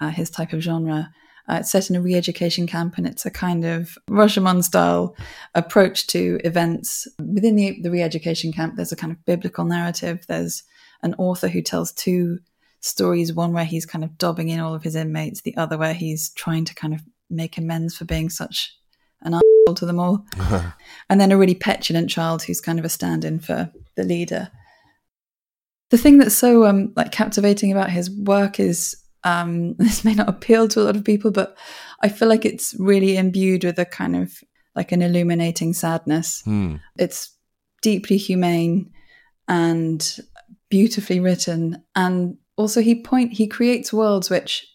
uh, 0.00 0.10
his 0.10 0.30
type 0.30 0.52
of 0.52 0.60
genre. 0.60 1.10
Uh, 1.50 1.56
it's 1.60 1.72
set 1.72 1.90
in 1.90 1.96
a 1.96 2.00
re 2.00 2.14
education 2.14 2.66
camp 2.66 2.96
and 2.96 3.06
it's 3.06 3.26
a 3.26 3.30
kind 3.30 3.64
of 3.64 3.98
Rashomon 4.08 4.62
style 4.62 5.16
approach 5.54 6.06
to 6.08 6.38
events. 6.44 7.08
Within 7.18 7.56
the, 7.56 7.80
the 7.82 7.90
re 7.90 8.02
education 8.02 8.52
camp, 8.52 8.76
there's 8.76 8.92
a 8.92 8.96
kind 8.96 9.12
of 9.12 9.24
biblical 9.24 9.64
narrative. 9.64 10.24
There's 10.28 10.62
an 11.02 11.14
author 11.14 11.48
who 11.48 11.60
tells 11.60 11.92
two 11.92 12.38
stories 12.80 13.32
one 13.32 13.52
where 13.52 13.64
he's 13.64 13.84
kind 13.84 14.04
of 14.04 14.16
dobbing 14.16 14.48
in 14.48 14.60
all 14.60 14.74
of 14.74 14.84
his 14.84 14.94
inmates, 14.94 15.40
the 15.40 15.56
other 15.56 15.76
where 15.76 15.94
he's 15.94 16.30
trying 16.30 16.64
to 16.66 16.74
kind 16.74 16.94
of 16.94 17.00
make 17.28 17.58
amends 17.58 17.96
for 17.96 18.04
being 18.04 18.30
such 18.30 18.76
an 19.22 19.34
asshole 19.34 19.74
to 19.74 19.86
them 19.86 19.98
all. 19.98 20.24
and 21.10 21.20
then 21.20 21.32
a 21.32 21.36
really 21.36 21.54
petulant 21.56 22.10
child 22.10 22.42
who's 22.42 22.60
kind 22.60 22.78
of 22.78 22.84
a 22.84 22.88
stand 22.88 23.24
in 23.24 23.40
for 23.40 23.72
the 23.96 24.04
leader 24.04 24.50
the 25.90 25.98
thing 25.98 26.18
that's 26.18 26.36
so 26.36 26.66
um, 26.66 26.92
like 26.96 27.12
captivating 27.12 27.70
about 27.70 27.90
his 27.90 28.10
work 28.10 28.58
is 28.58 28.96
um, 29.24 29.74
this 29.78 30.04
may 30.04 30.14
not 30.14 30.28
appeal 30.28 30.68
to 30.68 30.80
a 30.80 30.84
lot 30.84 30.96
of 30.96 31.04
people, 31.04 31.30
but 31.30 31.56
I 32.02 32.08
feel 32.08 32.28
like 32.28 32.44
it's 32.44 32.74
really 32.78 33.16
imbued 33.16 33.64
with 33.64 33.78
a 33.78 33.84
kind 33.84 34.16
of 34.16 34.32
like 34.74 34.92
an 34.92 35.02
illuminating 35.02 35.72
sadness. 35.72 36.42
Mm. 36.46 36.80
It's 36.96 37.36
deeply 37.82 38.16
humane 38.16 38.90
and 39.48 40.18
beautifully 40.68 41.20
written, 41.20 41.82
and 41.94 42.36
also 42.56 42.80
he 42.80 43.02
point 43.02 43.32
he 43.32 43.46
creates 43.46 43.92
worlds 43.92 44.30
which 44.30 44.66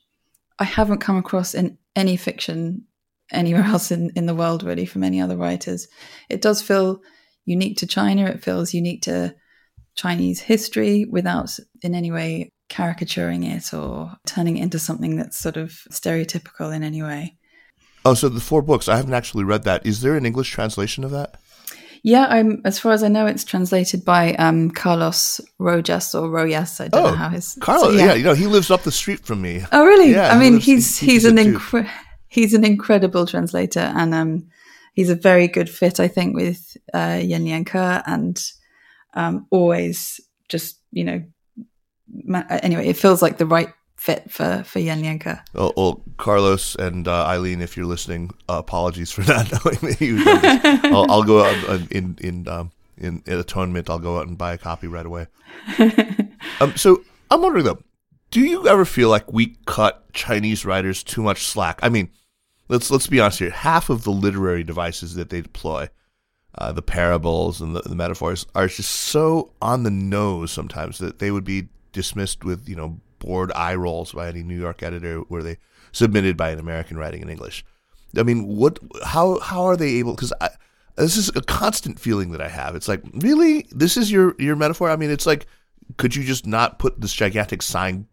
I 0.59 0.63
haven't 0.63 0.99
come 0.99 1.17
across 1.17 1.53
in 1.53 1.77
any 1.95 2.17
fiction 2.17 2.85
anywhere 3.31 3.63
else 3.65 3.91
in, 3.91 4.11
in 4.15 4.25
the 4.25 4.35
world 4.35 4.63
really 4.63 4.85
from 4.85 5.03
any 5.03 5.21
other 5.21 5.37
writers. 5.37 5.87
It 6.29 6.41
does 6.41 6.61
feel 6.61 7.01
unique 7.45 7.77
to 7.77 7.87
China. 7.87 8.25
It 8.25 8.43
feels 8.43 8.73
unique 8.73 9.03
to 9.03 9.35
Chinese 9.95 10.41
history 10.41 11.05
without 11.05 11.57
in 11.81 11.95
any 11.95 12.11
way 12.11 12.51
caricaturing 12.69 13.43
it 13.43 13.73
or 13.73 14.11
turning 14.25 14.57
it 14.57 14.63
into 14.63 14.79
something 14.79 15.17
that's 15.17 15.37
sort 15.37 15.57
of 15.57 15.71
stereotypical 15.91 16.75
in 16.75 16.83
any 16.83 17.01
way. 17.01 17.37
Oh, 18.03 18.13
so 18.13 18.29
the 18.29 18.39
four 18.39 18.61
books, 18.61 18.87
I 18.87 18.97
haven't 18.97 19.13
actually 19.13 19.43
read 19.43 19.63
that. 19.63 19.85
Is 19.85 20.01
there 20.01 20.15
an 20.15 20.25
English 20.25 20.51
translation 20.51 21.03
of 21.03 21.11
that? 21.11 21.39
Yeah, 22.03 22.27
I'm, 22.29 22.61
as 22.65 22.77
far 22.77 22.91
as 22.91 23.01
I 23.01 23.07
know, 23.07 23.25
it's 23.25 23.43
translated 23.43 24.05
by 24.05 24.35
um, 24.35 24.69
Carlos 24.69 25.41
Rojas 25.57 26.13
or 26.13 26.29
Rojas. 26.29 26.79
I 26.79 26.87
don't 26.87 27.03
oh, 27.03 27.09
know 27.09 27.15
how 27.15 27.29
his 27.29 27.57
Carlos. 27.59 27.85
So, 27.85 27.91
yeah. 27.97 28.05
yeah. 28.05 28.13
you 28.13 28.23
know, 28.23 28.35
he 28.35 28.45
lives 28.45 28.69
up 28.69 28.83
the 28.83 28.91
street 28.91 29.25
from 29.25 29.41
me. 29.41 29.63
Oh, 29.71 29.83
really? 29.83 30.11
Yeah, 30.11 30.31
I 30.31 30.37
mean, 30.37 30.53
lives, 30.53 30.65
he's 30.65 30.99
he, 30.99 31.13
he's 31.13 31.25
an 31.25 31.37
incre- 31.37 31.89
he's 32.27 32.53
an 32.53 32.63
incredible 32.63 33.25
translator, 33.25 33.79
and 33.79 34.13
um, 34.13 34.49
he's 34.93 35.09
a 35.09 35.15
very 35.15 35.47
good 35.47 35.67
fit, 35.67 35.99
I 35.99 36.07
think, 36.07 36.35
with 36.35 36.77
uh, 36.93 37.19
Yan 37.23 37.43
Lianke 37.43 38.03
and 38.05 38.39
um, 39.15 39.47
always 39.49 40.19
just 40.47 40.79
you 40.91 41.05
know 41.05 41.23
anyway 42.49 42.87
it 42.87 42.97
feels 42.97 43.21
like 43.21 43.37
the 43.37 43.45
right 43.45 43.69
fit 44.05 44.29
for 44.29 44.63
for 44.63 44.79
Yan 44.79 45.01
Lianke. 45.01 45.41
Well, 45.53 45.73
well, 45.75 46.03
Carlos 46.17 46.75
and 46.75 47.07
uh, 47.07 47.25
Eileen, 47.25 47.61
if 47.61 47.75
you're 47.75 47.85
listening, 47.85 48.31
uh, 48.49 48.57
apologies 48.57 49.11
for 49.11 49.21
not 49.27 49.51
knowing 49.51 49.79
that 49.81 50.01
you. 50.01 50.23
I'll, 50.95 51.09
I'll, 51.09 51.23
go 51.23 51.43
out 51.43 51.91
in 51.91 52.17
in 52.21 52.47
um, 52.47 52.71
in, 52.97 53.23
in 53.25 53.39
atonement. 53.39 53.89
I'll 53.89 53.99
go 53.99 54.19
out 54.19 54.27
and 54.27 54.37
buy 54.37 54.53
a 54.53 54.57
copy 54.57 54.87
right 54.87 55.05
away. 55.05 55.27
um, 56.59 56.75
so 56.75 57.03
I'm 57.31 57.41
wondering 57.41 57.65
though, 57.65 57.81
Do 58.31 58.41
you 58.41 58.67
ever 58.67 58.85
feel 58.85 59.09
like 59.09 59.31
we 59.31 59.57
cut 59.65 60.13
Chinese 60.13 60.65
writers 60.65 61.03
too 61.03 61.23
much 61.23 61.45
slack? 61.45 61.79
I 61.81 61.89
mean, 61.89 62.09
let's 62.67 62.91
let's 62.91 63.07
be 63.07 63.19
honest 63.19 63.39
here. 63.39 63.49
Half 63.49 63.89
of 63.89 64.03
the 64.03 64.11
literary 64.11 64.63
devices 64.63 65.15
that 65.15 65.29
they 65.29 65.41
deploy, 65.41 65.89
uh, 66.57 66.71
the 66.71 66.81
parables 66.81 67.61
and 67.61 67.75
the, 67.75 67.81
the 67.81 67.95
metaphors, 67.95 68.45
are 68.53 68.67
just 68.67 68.91
so 68.91 69.53
on 69.61 69.83
the 69.83 69.91
nose 69.91 70.51
sometimes 70.51 70.99
that 70.99 71.19
they 71.19 71.31
would 71.31 71.45
be 71.45 71.69
dismissed 71.95 72.43
with 72.43 72.69
you 72.69 72.75
know 72.75 72.99
bored 73.17 73.51
eye 73.53 73.73
rolls 73.73 74.11
by 74.11 74.27
any 74.27 74.43
New 74.43 74.59
York 74.59 74.83
editor 74.83 75.23
were 75.29 75.41
they 75.41 75.57
submitted 75.91 76.37
by 76.37 76.51
an 76.51 76.59
American 76.59 76.97
writing 76.97 77.21
in 77.21 77.29
English. 77.29 77.65
I 78.15 78.23
mean, 78.23 78.45
what? 78.45 78.77
How 79.03 79.39
how 79.39 79.63
are 79.63 79.75
they 79.75 79.95
able? 79.95 80.13
Because 80.13 80.33
this 80.95 81.17
is 81.17 81.29
a 81.35 81.41
constant 81.41 81.99
feeling 81.99 82.31
that 82.31 82.41
I 82.41 82.49
have. 82.49 82.75
It's 82.75 82.87
like, 82.87 83.01
really, 83.13 83.65
this 83.71 83.97
is 83.97 84.11
your 84.11 84.35
your 84.37 84.55
metaphor. 84.55 84.89
I 84.89 84.95
mean, 84.95 85.09
it's 85.09 85.25
like, 85.25 85.47
could 85.97 86.15
you 86.15 86.23
just 86.23 86.45
not 86.45 86.77
put 86.77 87.01
this 87.01 87.13
gigantic 87.13 87.61
sign 87.61 88.07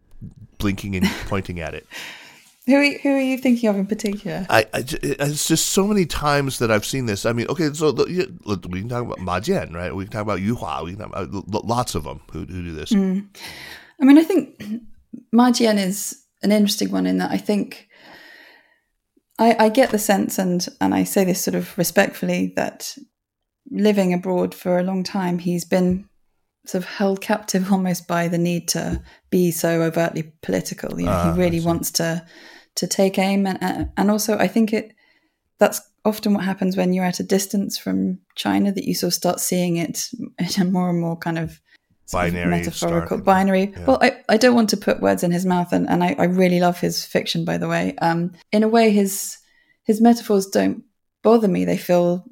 blinking 0.57 0.95
and 0.95 1.05
pointing 1.27 1.59
at 1.59 1.75
it? 1.75 1.85
Who 2.65 2.75
are, 2.75 2.97
who 2.99 3.09
are 3.09 3.19
you 3.19 3.37
thinking 3.37 3.67
of 3.67 3.75
in 3.75 3.85
particular? 3.85 4.45
I, 4.49 4.65
I, 4.73 4.85
it's 5.01 5.47
just 5.47 5.67
so 5.67 5.85
many 5.85 6.05
times 6.05 6.59
that 6.59 6.71
I've 6.71 6.85
seen 6.85 7.07
this. 7.07 7.25
I 7.25 7.33
mean, 7.33 7.47
okay, 7.47 7.73
so 7.73 7.91
we 7.91 8.79
can 8.79 8.89
talk 8.89 9.03
about 9.03 9.19
Ma 9.19 9.41
Jian, 9.41 9.73
right? 9.73 9.93
We 9.93 10.05
can 10.05 10.13
talk 10.13 10.21
about 10.21 10.39
Yu 10.39 10.55
Hua. 10.55 10.83
We 10.83 10.95
can 10.95 11.09
talk 11.09 11.27
about 11.27 11.65
lots 11.65 11.93
of 11.93 12.05
them 12.05 12.21
who, 12.31 12.39
who 12.39 12.63
do 12.63 12.71
this. 12.71 12.91
Mm. 12.91 13.27
I 14.01 14.05
mean, 14.05 14.17
I 14.17 14.23
think 14.23 14.63
Ma 15.33 15.51
Jian 15.51 15.77
is 15.77 16.23
an 16.41 16.53
interesting 16.53 16.89
one 16.89 17.05
in 17.05 17.17
that 17.17 17.31
I 17.31 17.37
think 17.37 17.89
I, 19.39 19.55
I 19.59 19.69
get 19.69 19.91
the 19.91 19.99
sense, 19.99 20.39
and 20.39 20.65
and 20.79 20.95
I 20.95 21.03
say 21.03 21.25
this 21.25 21.43
sort 21.43 21.55
of 21.55 21.77
respectfully, 21.77 22.53
that 22.55 22.95
living 23.71 24.13
abroad 24.13 24.55
for 24.55 24.79
a 24.79 24.83
long 24.83 25.03
time, 25.03 25.39
he's 25.39 25.65
been 25.65 26.07
sort 26.65 26.83
of 26.83 26.89
held 26.89 27.21
captive 27.21 27.71
almost 27.71 28.07
by 28.07 28.27
the 28.27 28.37
need 28.37 28.67
to 28.69 29.01
be 29.29 29.51
so 29.51 29.81
overtly 29.81 30.33
political. 30.41 30.99
You 30.99 31.07
know, 31.07 31.23
he 31.23 31.29
ah, 31.29 31.35
really 31.35 31.59
wants 31.59 31.91
to 31.93 32.25
to 32.75 32.87
take 32.87 33.19
aim, 33.19 33.45
and 33.45 33.89
and 33.95 34.11
also 34.11 34.37
I 34.37 34.47
think 34.47 34.73
it 34.73 34.93
that's 35.59 35.81
often 36.05 36.33
what 36.33 36.43
happens 36.43 36.75
when 36.75 36.93
you're 36.93 37.05
at 37.05 37.19
a 37.19 37.23
distance 37.23 37.77
from 37.77 38.19
China 38.35 38.71
that 38.71 38.85
you 38.85 38.93
sort 38.93 39.09
of 39.09 39.13
start 39.13 39.39
seeing 39.39 39.77
it 39.77 40.09
in 40.39 40.61
a 40.61 40.65
more 40.65 40.89
and 40.89 40.99
more 40.99 41.17
kind 41.17 41.39
of 41.39 41.59
binary 42.11 42.49
metaphorical 42.49 43.17
binary 43.17 43.71
yeah. 43.71 43.85
well 43.85 43.97
I, 44.01 44.21
I 44.27 44.37
don't 44.37 44.55
want 44.55 44.69
to 44.71 44.77
put 44.77 45.01
words 45.01 45.23
in 45.23 45.31
his 45.31 45.45
mouth 45.45 45.71
and, 45.71 45.89
and 45.89 46.03
I, 46.03 46.15
I 46.19 46.25
really 46.25 46.59
love 46.59 46.79
his 46.79 47.05
fiction 47.05 47.45
by 47.45 47.57
the 47.57 47.67
way 47.67 47.95
um 48.01 48.33
in 48.51 48.61
a 48.61 48.67
way 48.67 48.91
his 48.91 49.37
his 49.83 50.01
metaphors 50.01 50.47
don't 50.47 50.83
bother 51.21 51.47
me 51.47 51.63
they 51.63 51.77
feel 51.77 52.25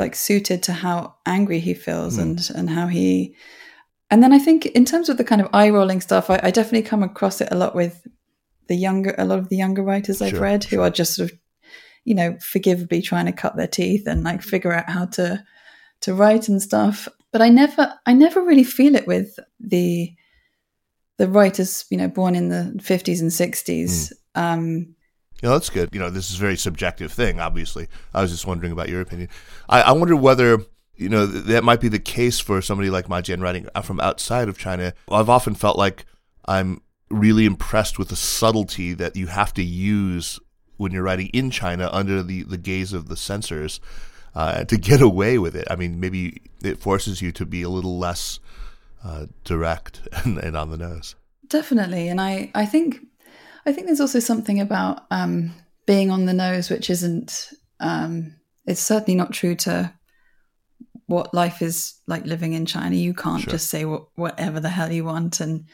like 0.00 0.16
suited 0.16 0.62
to 0.64 0.72
how 0.72 1.14
angry 1.26 1.60
he 1.60 1.74
feels 1.74 2.18
mm. 2.18 2.22
and 2.22 2.50
and 2.54 2.70
how 2.70 2.86
he 2.86 3.36
and 4.10 4.22
then 4.22 4.32
I 4.32 4.38
think 4.38 4.66
in 4.66 4.84
terms 4.84 5.08
of 5.08 5.16
the 5.16 5.24
kind 5.24 5.40
of 5.40 5.48
eye 5.52 5.70
rolling 5.70 6.00
stuff 6.00 6.30
I, 6.30 6.40
I, 6.42 6.50
definitely 6.50 6.82
come 6.82 7.02
across 7.02 7.40
it 7.40 7.48
a 7.52 7.56
lot 7.56 7.74
with 7.76 8.06
the 8.66 8.74
younger 8.74 9.14
a 9.18 9.24
lot 9.24 9.38
of 9.38 9.48
the 9.48 9.56
younger 9.56 9.82
writers 9.82 10.20
I've 10.20 10.30
sure, 10.30 10.40
read 10.40 10.64
who 10.64 10.76
sure. 10.76 10.82
are 10.82 10.90
just 10.90 11.14
sort 11.14 11.30
of 11.30 11.38
you 12.04 12.14
know 12.14 12.32
forgivably 12.40 13.02
trying 13.04 13.26
to 13.26 13.32
cut 13.32 13.56
their 13.56 13.68
teeth 13.68 14.06
and 14.06 14.24
like 14.24 14.42
figure 14.42 14.72
out 14.72 14.90
how 14.90 15.06
to 15.06 15.44
to 16.00 16.14
write 16.14 16.48
and 16.48 16.60
stuff 16.60 17.08
but 17.32 17.42
I 17.42 17.48
never 17.48 17.94
I 18.06 18.12
never 18.12 18.40
really 18.40 18.64
feel 18.64 18.94
it 18.96 19.06
with 19.06 19.38
the 19.60 20.12
the 21.18 21.28
writers 21.28 21.84
you 21.90 21.98
know 21.98 22.08
born 22.08 22.34
in 22.34 22.48
the 22.48 22.72
50s 22.78 23.20
and 23.20 23.30
60s. 23.30 24.12
Mm. 24.34 24.42
Um, 24.42 24.94
yeah, 25.42 25.50
that's 25.50 25.70
good. 25.70 25.90
You 25.92 26.00
know, 26.00 26.10
this 26.10 26.30
is 26.30 26.36
a 26.36 26.40
very 26.40 26.56
subjective 26.56 27.12
thing. 27.12 27.40
Obviously, 27.40 27.88
I 28.14 28.22
was 28.22 28.30
just 28.30 28.46
wondering 28.46 28.72
about 28.72 28.88
your 28.88 29.00
opinion. 29.00 29.28
I, 29.68 29.82
I 29.82 29.92
wonder 29.92 30.16
whether 30.16 30.58
you 30.96 31.08
know 31.08 31.26
that 31.26 31.64
might 31.64 31.80
be 31.80 31.88
the 31.88 31.98
case 31.98 32.40
for 32.40 32.60
somebody 32.60 32.90
like 32.90 33.08
Ma 33.08 33.20
Jian 33.20 33.42
writing 33.42 33.66
from 33.82 34.00
outside 34.00 34.48
of 34.48 34.58
China. 34.58 34.92
I've 35.10 35.30
often 35.30 35.54
felt 35.54 35.78
like 35.78 36.04
I'm 36.46 36.82
really 37.10 37.44
impressed 37.44 37.98
with 37.98 38.08
the 38.08 38.16
subtlety 38.16 38.94
that 38.94 39.16
you 39.16 39.26
have 39.26 39.52
to 39.54 39.62
use 39.62 40.38
when 40.76 40.92
you're 40.92 41.02
writing 41.02 41.28
in 41.28 41.50
China 41.50 41.90
under 41.92 42.22
the, 42.22 42.42
the 42.44 42.56
gaze 42.56 42.92
of 42.92 43.08
the 43.08 43.16
censors 43.16 43.80
uh, 44.34 44.64
to 44.64 44.78
get 44.78 45.02
away 45.02 45.38
with 45.38 45.54
it. 45.54 45.66
I 45.70 45.76
mean, 45.76 46.00
maybe 46.00 46.40
it 46.62 46.78
forces 46.78 47.20
you 47.20 47.32
to 47.32 47.44
be 47.44 47.62
a 47.62 47.68
little 47.68 47.98
less 47.98 48.40
uh, 49.04 49.26
direct 49.44 50.00
and, 50.24 50.38
and, 50.38 50.56
on 50.56 50.70
the 50.70 50.78
nose. 50.78 51.16
Definitely, 51.48 52.08
and 52.08 52.20
I, 52.20 52.50
I 52.54 52.64
think, 52.64 53.06
I 53.66 53.72
think 53.72 53.86
there's 53.86 54.00
also 54.00 54.20
something 54.20 54.60
about 54.60 55.06
um, 55.10 55.52
being 55.86 56.10
on 56.10 56.26
the 56.26 56.32
nose, 56.32 56.70
which 56.70 56.90
isn't. 56.90 57.50
Um, 57.80 58.36
it's 58.66 58.80
certainly 58.80 59.14
not 59.14 59.32
true 59.32 59.54
to 59.56 59.92
what 61.06 61.34
life 61.34 61.60
is 61.60 61.94
like 62.06 62.24
living 62.24 62.52
in 62.52 62.66
China. 62.66 62.94
You 62.94 63.14
can't 63.14 63.42
sure. 63.42 63.50
just 63.50 63.68
say 63.68 63.84
what, 63.84 64.04
whatever 64.14 64.60
the 64.60 64.68
hell 64.68 64.92
you 64.92 65.04
want, 65.04 65.40
and 65.40 65.64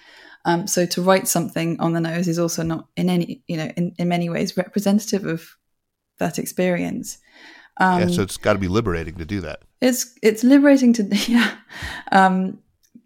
um, 0.45 0.67
so 0.67 0.87
to 0.87 1.03
write 1.03 1.29
something 1.29 1.79
on 1.81 1.93
the 1.93 2.01
nose 2.01 2.29
is 2.29 2.39
also 2.39 2.63
not 2.63 2.87
in 2.97 3.11
any, 3.11 3.43
you 3.47 3.57
know, 3.57 3.71
in, 3.77 3.95
in 3.99 4.09
many 4.09 4.31
ways 4.31 4.57
representative 4.57 5.27
of 5.27 5.57
that 6.19 6.39
experience. 6.39 7.19
Um, 7.79 8.01
yeah, 8.01 8.07
so 8.09 8.23
it's 8.23 8.37
got 8.37 8.55
to 8.55 8.59
be 8.59 8.69
liberating 8.69 9.17
to 9.17 9.25
do 9.25 9.41
that. 9.43 9.63
It's 9.81 10.17
it's 10.23 10.43
liberating 10.43 10.93
to 10.95 11.03
yeah, 11.27 11.55
um, 12.13 12.61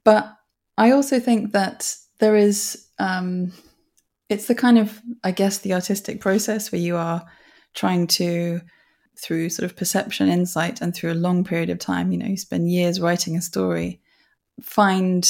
but 0.05 0.33
I 0.79 0.93
also 0.93 1.19
think 1.19 1.53
that 1.53 1.95
there 2.21 2.37
is 2.37 2.87
um, 2.99 3.53
it's 4.31 4.47
the 4.47 4.55
kind 4.55 4.79
of 4.79 5.03
I 5.23 5.33
guess 5.33 5.59
the 5.59 5.75
artistic 5.75 6.21
process 6.21 6.73
where 6.73 6.81
you 6.81 6.97
are 6.97 7.27
trying 7.75 8.07
to 8.07 8.61
through 9.19 9.51
sort 9.51 9.71
of 9.71 9.77
perception, 9.77 10.29
insight, 10.29 10.81
and 10.81 10.95
through 10.95 11.13
a 11.13 11.15
long 11.15 11.45
period 11.45 11.69
of 11.69 11.79
time. 11.79 12.11
You 12.11 12.19
know, 12.19 12.27
you 12.27 12.39
spend 12.39 12.71
years 12.71 13.01
writing 13.01 13.37
a 13.37 13.43
story, 13.43 14.01
find 14.63 15.29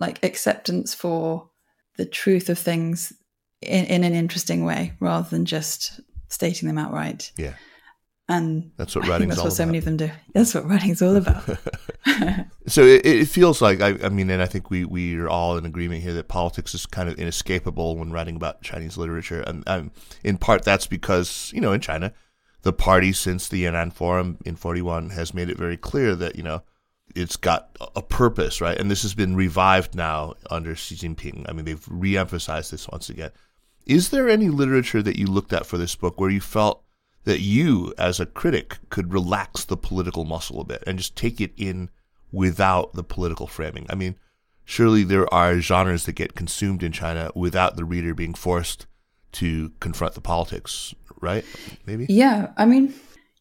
like 0.00 0.24
acceptance 0.24 0.94
for 0.94 1.50
the 1.98 2.06
truth 2.06 2.48
of 2.48 2.58
things 2.58 3.12
in, 3.60 3.84
in 3.86 4.04
an 4.04 4.14
interesting 4.14 4.64
way 4.64 4.92
rather 5.00 5.28
than 5.28 5.44
just 5.44 6.00
stating 6.28 6.68
them 6.68 6.78
outright. 6.78 7.32
Yeah 7.36 7.54
and 8.28 8.72
that's 8.76 8.96
what 8.96 9.06
writing's 9.06 9.36
that's 9.36 9.44
what 9.44 9.52
so 9.52 9.62
about. 9.62 9.68
many 9.68 9.78
of 9.78 9.84
them 9.84 9.96
do. 9.96 10.10
That's 10.34 10.54
what 10.54 10.68
writing's 10.68 11.00
all 11.00 11.16
about. 11.16 11.44
so 12.66 12.82
it, 12.82 13.06
it, 13.06 13.28
feels 13.28 13.62
like 13.62 13.80
I, 13.80 13.96
I, 14.02 14.08
mean, 14.08 14.30
and 14.30 14.42
I 14.42 14.46
think 14.46 14.70
we 14.70 14.84
we 14.84 15.16
are 15.16 15.28
all 15.28 15.56
in 15.56 15.64
agreement 15.64 16.02
here 16.02 16.14
that 16.14 16.28
politics 16.28 16.74
is 16.74 16.86
kind 16.86 17.08
of 17.08 17.18
inescapable 17.18 17.96
when 17.96 18.12
writing 18.12 18.36
about 18.36 18.62
Chinese 18.62 18.96
literature, 18.96 19.42
and 19.42 19.62
um, 19.68 19.92
in 20.24 20.38
part 20.38 20.64
that's 20.64 20.86
because 20.86 21.52
you 21.54 21.60
know 21.60 21.72
in 21.72 21.80
China, 21.80 22.12
the 22.62 22.72
party 22.72 23.12
since 23.12 23.48
the 23.48 23.64
Yan'an 23.64 23.92
Forum 23.92 24.38
in 24.44 24.56
'41 24.56 25.10
has 25.10 25.32
made 25.32 25.48
it 25.48 25.58
very 25.58 25.76
clear 25.76 26.16
that 26.16 26.34
you 26.34 26.42
know 26.42 26.62
it's 27.14 27.36
got 27.36 27.76
a 27.94 28.02
purpose, 28.02 28.60
right? 28.60 28.78
And 28.78 28.90
this 28.90 29.02
has 29.02 29.14
been 29.14 29.36
revived 29.36 29.94
now 29.94 30.34
under 30.50 30.74
Xi 30.74 30.96
Jinping. 30.96 31.48
I 31.48 31.52
mean, 31.52 31.64
they've 31.64 31.86
re-emphasized 31.88 32.72
this 32.72 32.88
once 32.88 33.08
again. 33.08 33.30
Is 33.86 34.10
there 34.10 34.28
any 34.28 34.48
literature 34.48 35.00
that 35.02 35.16
you 35.16 35.26
looked 35.26 35.52
at 35.52 35.64
for 35.64 35.78
this 35.78 35.94
book 35.94 36.20
where 36.20 36.28
you 36.28 36.40
felt 36.40 36.82
that 37.26 37.40
you, 37.40 37.92
as 37.98 38.20
a 38.20 38.26
critic, 38.26 38.78
could 38.88 39.12
relax 39.12 39.64
the 39.64 39.76
political 39.76 40.24
muscle 40.24 40.60
a 40.60 40.64
bit 40.64 40.82
and 40.86 40.96
just 40.96 41.16
take 41.16 41.40
it 41.40 41.52
in 41.56 41.90
without 42.30 42.94
the 42.94 43.02
political 43.02 43.48
framing. 43.48 43.84
I 43.90 43.96
mean, 43.96 44.14
surely 44.64 45.02
there 45.02 45.32
are 45.34 45.60
genres 45.60 46.04
that 46.04 46.12
get 46.12 46.36
consumed 46.36 46.84
in 46.84 46.92
China 46.92 47.32
without 47.34 47.76
the 47.76 47.84
reader 47.84 48.14
being 48.14 48.32
forced 48.32 48.86
to 49.32 49.72
confront 49.80 50.14
the 50.14 50.20
politics, 50.20 50.94
right? 51.20 51.44
Maybe? 51.84 52.06
Yeah. 52.08 52.52
I 52.56 52.64
mean, 52.64 52.94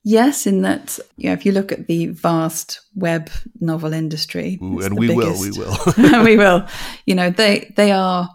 yes, 0.04 0.48
in 0.48 0.63
that, 0.63 0.98
you 1.15 1.30
know, 1.30 1.34
if 1.34 1.45
you 1.45 1.52
look 1.52 1.71
at 1.71 1.86
the 1.86 2.08
vast 2.08 2.82
web 2.95 3.30
novel 3.62 3.93
industry, 3.93 4.58
Ooh, 4.63 4.82
and 4.82 4.98
we 4.98 5.10
biggest, 5.10 5.58
will, 5.58 5.78
we 5.98 6.10
will. 6.12 6.24
we 6.24 6.38
will. 6.38 6.67
You 7.06 7.13
know, 7.13 7.30
they, 7.30 7.71
they 7.76 7.91
are 7.91 8.30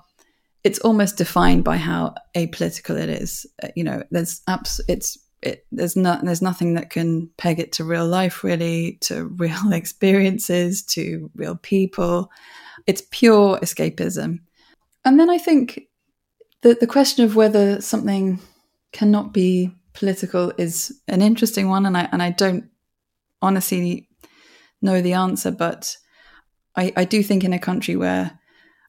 it's 0.62 0.78
almost 0.80 1.16
defined 1.16 1.64
by 1.64 1.76
how 1.76 2.14
apolitical 2.36 2.96
it 2.96 3.08
is. 3.08 3.46
Uh, 3.62 3.68
you 3.74 3.82
know, 3.82 4.02
there's 4.10 4.42
abs- 4.46 4.80
it's 4.88 5.18
it, 5.42 5.66
there's 5.72 5.96
not 5.96 6.24
there's 6.24 6.42
nothing 6.42 6.74
that 6.74 6.90
can 6.90 7.30
peg 7.36 7.58
it 7.58 7.72
to 7.72 7.84
real 7.84 8.06
life 8.06 8.44
really 8.44 8.98
to 9.02 9.24
real 9.36 9.72
experiences 9.72 10.82
to 10.82 11.30
real 11.34 11.56
people. 11.56 12.30
It's 12.86 13.02
pure 13.10 13.58
escapism. 13.58 14.40
And 15.04 15.18
then 15.18 15.30
i 15.30 15.38
think 15.38 15.88
that 16.62 16.80
the 16.80 16.86
question 16.86 17.24
of 17.24 17.36
whether 17.36 17.80
something 17.80 18.38
cannot 18.92 19.32
be 19.32 19.74
political 19.92 20.52
is 20.58 21.00
an 21.08 21.22
interesting 21.22 21.68
one 21.68 21.86
and 21.86 21.96
i 21.96 22.08
and 22.12 22.22
i 22.22 22.30
don't 22.30 22.64
honestly 23.42 24.08
know 24.82 25.00
the 25.00 25.14
answer 25.14 25.50
but 25.50 25.96
i 26.76 26.92
i 26.96 27.04
do 27.04 27.22
think 27.22 27.44
in 27.44 27.52
a 27.52 27.58
country 27.58 27.96
where 27.96 28.38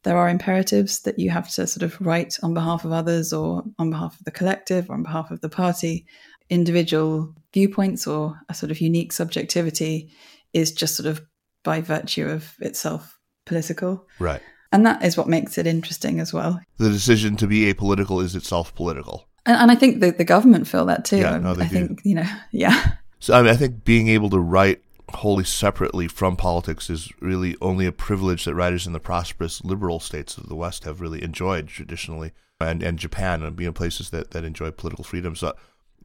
there 0.04 0.18
are 0.18 0.30
imperatives 0.30 1.02
that 1.02 1.20
you 1.20 1.30
have 1.30 1.50
to 1.54 1.68
sort 1.68 1.84
of 1.84 2.00
write 2.02 2.38
on 2.44 2.54
behalf 2.54 2.86
of 2.86 2.92
others 2.92 3.34
or 3.34 3.64
on 3.78 3.92
behalf 3.92 4.20
of 4.20 4.26
the 4.26 4.32
collective 4.32 4.90
or 4.90 4.94
on 4.94 5.04
behalf 5.04 5.32
of 5.32 5.42
the 5.42 5.50
party 5.50 6.06
individual 6.52 7.34
viewpoints 7.54 8.06
or 8.06 8.40
a 8.50 8.54
sort 8.54 8.72
of 8.72 8.80
unique 8.80 9.14
subjectivity 9.14 10.12
is 10.54 10.72
just 10.72 10.96
sort 10.96 11.08
of 11.08 11.22
by 11.64 11.82
virtue 11.82 12.28
of 12.28 12.56
itself 12.60 13.18
political. 13.46 14.06
Right. 14.20 14.42
And 14.72 14.86
that 14.86 15.04
is 15.04 15.18
what 15.18 15.28
makes 15.28 15.58
it 15.58 15.66
interesting 15.66 16.20
as 16.20 16.34
well. 16.34 16.62
The 16.78 16.90
decision 16.90 17.36
to 17.38 17.48
be 17.48 17.74
apolitical 17.74 18.24
is 18.24 18.36
itself 18.36 18.76
political. 18.76 19.28
And, 19.46 19.58
and 19.58 19.72
I 19.72 19.76
think 19.76 20.02
the, 20.02 20.12
the 20.12 20.24
government 20.24 20.68
feel 20.68 20.86
that 20.86 21.06
too. 21.06 21.18
Yeah, 21.18 21.38
no, 21.38 21.52
I 21.52 21.56
do. 21.56 21.66
think, 21.66 22.02
you 22.04 22.16
know, 22.16 22.28
yeah. 22.52 22.94
So 23.20 23.34
I, 23.34 23.42
mean, 23.42 23.52
I 23.52 23.56
think 23.56 23.84
being 23.84 24.10
able 24.10 24.30
to 24.30 24.40
write 24.40 24.82
wholly 25.10 25.44
separately 25.44 26.08
from 26.08 26.36
politics 26.36 26.90
is 26.90 27.12
really 27.20 27.56
only 27.62 27.86
a 27.86 27.92
privilege 27.92 28.46
that 28.46 28.56
writers 28.56 28.88
in 28.88 28.94
the 28.94 29.00
prosperous 29.00 29.64
liberal 29.64 30.00
states 30.00 30.38
of 30.38 30.48
the 30.48 30.56
West 30.56 30.84
have 30.84 31.02
really 31.02 31.22
enjoyed 31.22 31.68
traditionally, 31.68 32.32
and, 32.60 32.82
and 32.82 32.98
Japan 32.98 33.44
and 33.44 33.56
being 33.56 33.74
places 33.74 34.10
that, 34.12 34.32
that 34.32 34.46
enjoy 34.46 34.72
political 34.72 35.04
freedom. 35.04 35.36
So 35.36 35.54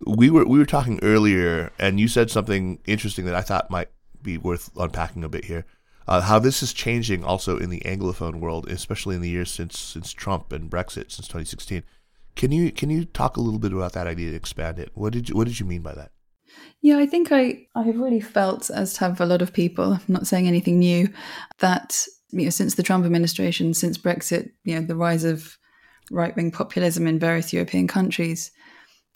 we 0.05 0.31
were 0.31 0.45
we 0.45 0.59
were 0.59 0.67
talking 0.67 0.99
earlier, 1.03 1.73
and 1.79 1.99
you 1.99 2.09
said 2.09 2.31
something 2.31 2.81
interesting 2.87 3.25
that 3.27 3.35
I 3.35 3.41
thought 3.41 3.71
might 3.71 3.89
be 4.23 4.37
worth 4.37 4.71
unpacking 4.77 5.25
a 5.25 5.29
bit 5.29 5.47
here. 5.47 5.65
Uh, 6.09 6.21
how 6.21 6.39
this 6.39 6.63
is 6.63 6.73
changing 6.73 7.25
also 7.25 7.59
in 7.59 7.71
the 7.71 7.81
anglophone 7.81 8.39
world, 8.39 8.69
especially 8.69 9.17
in 9.17 9.23
the 9.23 9.29
years 9.29 9.51
since 9.51 9.79
since 9.79 10.13
Trump 10.13 10.53
and 10.53 10.71
Brexit 10.71 11.11
since 11.11 11.27
2016. 11.29 11.83
Can 12.37 12.53
you 12.53 12.71
can 12.71 12.91
you 12.91 13.05
talk 13.05 13.37
a 13.37 13.41
little 13.41 13.59
bit 13.59 13.73
about 13.73 13.95
that 13.95 14.07
idea 14.07 14.29
and 14.29 14.37
expand 14.37 14.79
it? 14.79 14.91
What 14.95 15.13
did 15.13 15.29
you 15.29 15.35
what 15.35 15.47
did 15.47 15.59
you 15.59 15.67
mean 15.67 15.83
by 15.83 15.95
that? 15.95 16.13
Yeah, 16.81 16.99
I 16.99 17.07
think 17.07 17.33
I 17.33 17.67
I 17.75 17.83
have 17.83 17.99
really 17.99 18.21
felt, 18.21 18.71
as 18.71 18.99
have 18.99 19.21
a 19.21 19.27
lot 19.27 19.43
of 19.43 19.53
people, 19.53 19.95
I'm 19.95 20.01
not 20.07 20.27
saying 20.27 20.47
anything 20.47 20.79
new, 20.79 21.09
that 21.59 22.05
you 22.31 22.45
know 22.45 22.51
since 22.51 22.75
the 22.75 22.83
Trump 22.83 23.05
administration, 23.05 23.75
since 23.75 23.99
Brexit, 23.99 24.51
you 24.65 24.75
know 24.75 24.87
the 24.87 24.97
rise 24.97 25.25
of 25.25 25.57
right 26.11 26.37
wing 26.37 26.53
populism 26.53 27.07
in 27.07 27.19
various 27.19 27.53
European 27.53 27.89
countries, 27.89 28.53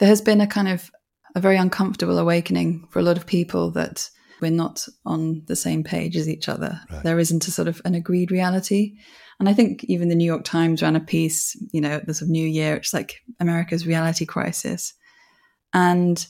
there 0.01 0.09
has 0.09 0.21
been 0.21 0.41
a 0.41 0.47
kind 0.47 0.67
of 0.67 0.91
a 1.37 1.41
very 1.41 1.57
uncomfortable 1.57 2.19
awakening 2.19 2.87
for 2.91 2.99
a 2.99 3.03
lot 3.03 3.17
of 3.17 3.27
people 3.27 3.71
that 3.71 4.11
we're 4.41 4.51
not 4.51 4.87
on 5.07 5.43
the 5.47 5.55
same 5.55 5.85
page 5.85 6.17
as 6.17 6.29
each 6.29 6.49
other. 6.49 6.81
Right. 6.91 7.03
There 7.05 7.19
isn't 7.19 7.47
a 7.47 7.51
sort 7.51 7.69
of 7.69 7.81
an 7.85 7.95
agreed 7.95 8.33
reality. 8.33 8.97
And 9.39 9.49
I 9.49 9.53
think 9.53 9.85
even 9.85 10.09
the 10.09 10.15
New 10.15 10.25
York 10.25 10.45
Times 10.45 10.83
ran 10.83 10.97
a 10.97 11.01
piece, 11.01 11.55
you 11.73 11.81
know, 11.81 12.01
this 12.05 12.23
of 12.23 12.29
New 12.29 12.47
Year, 12.47 12.77
it's 12.77 12.95
like 12.95 13.21
America's 13.39 13.87
reality 13.87 14.25
crisis. 14.25 14.95
And 15.73 16.27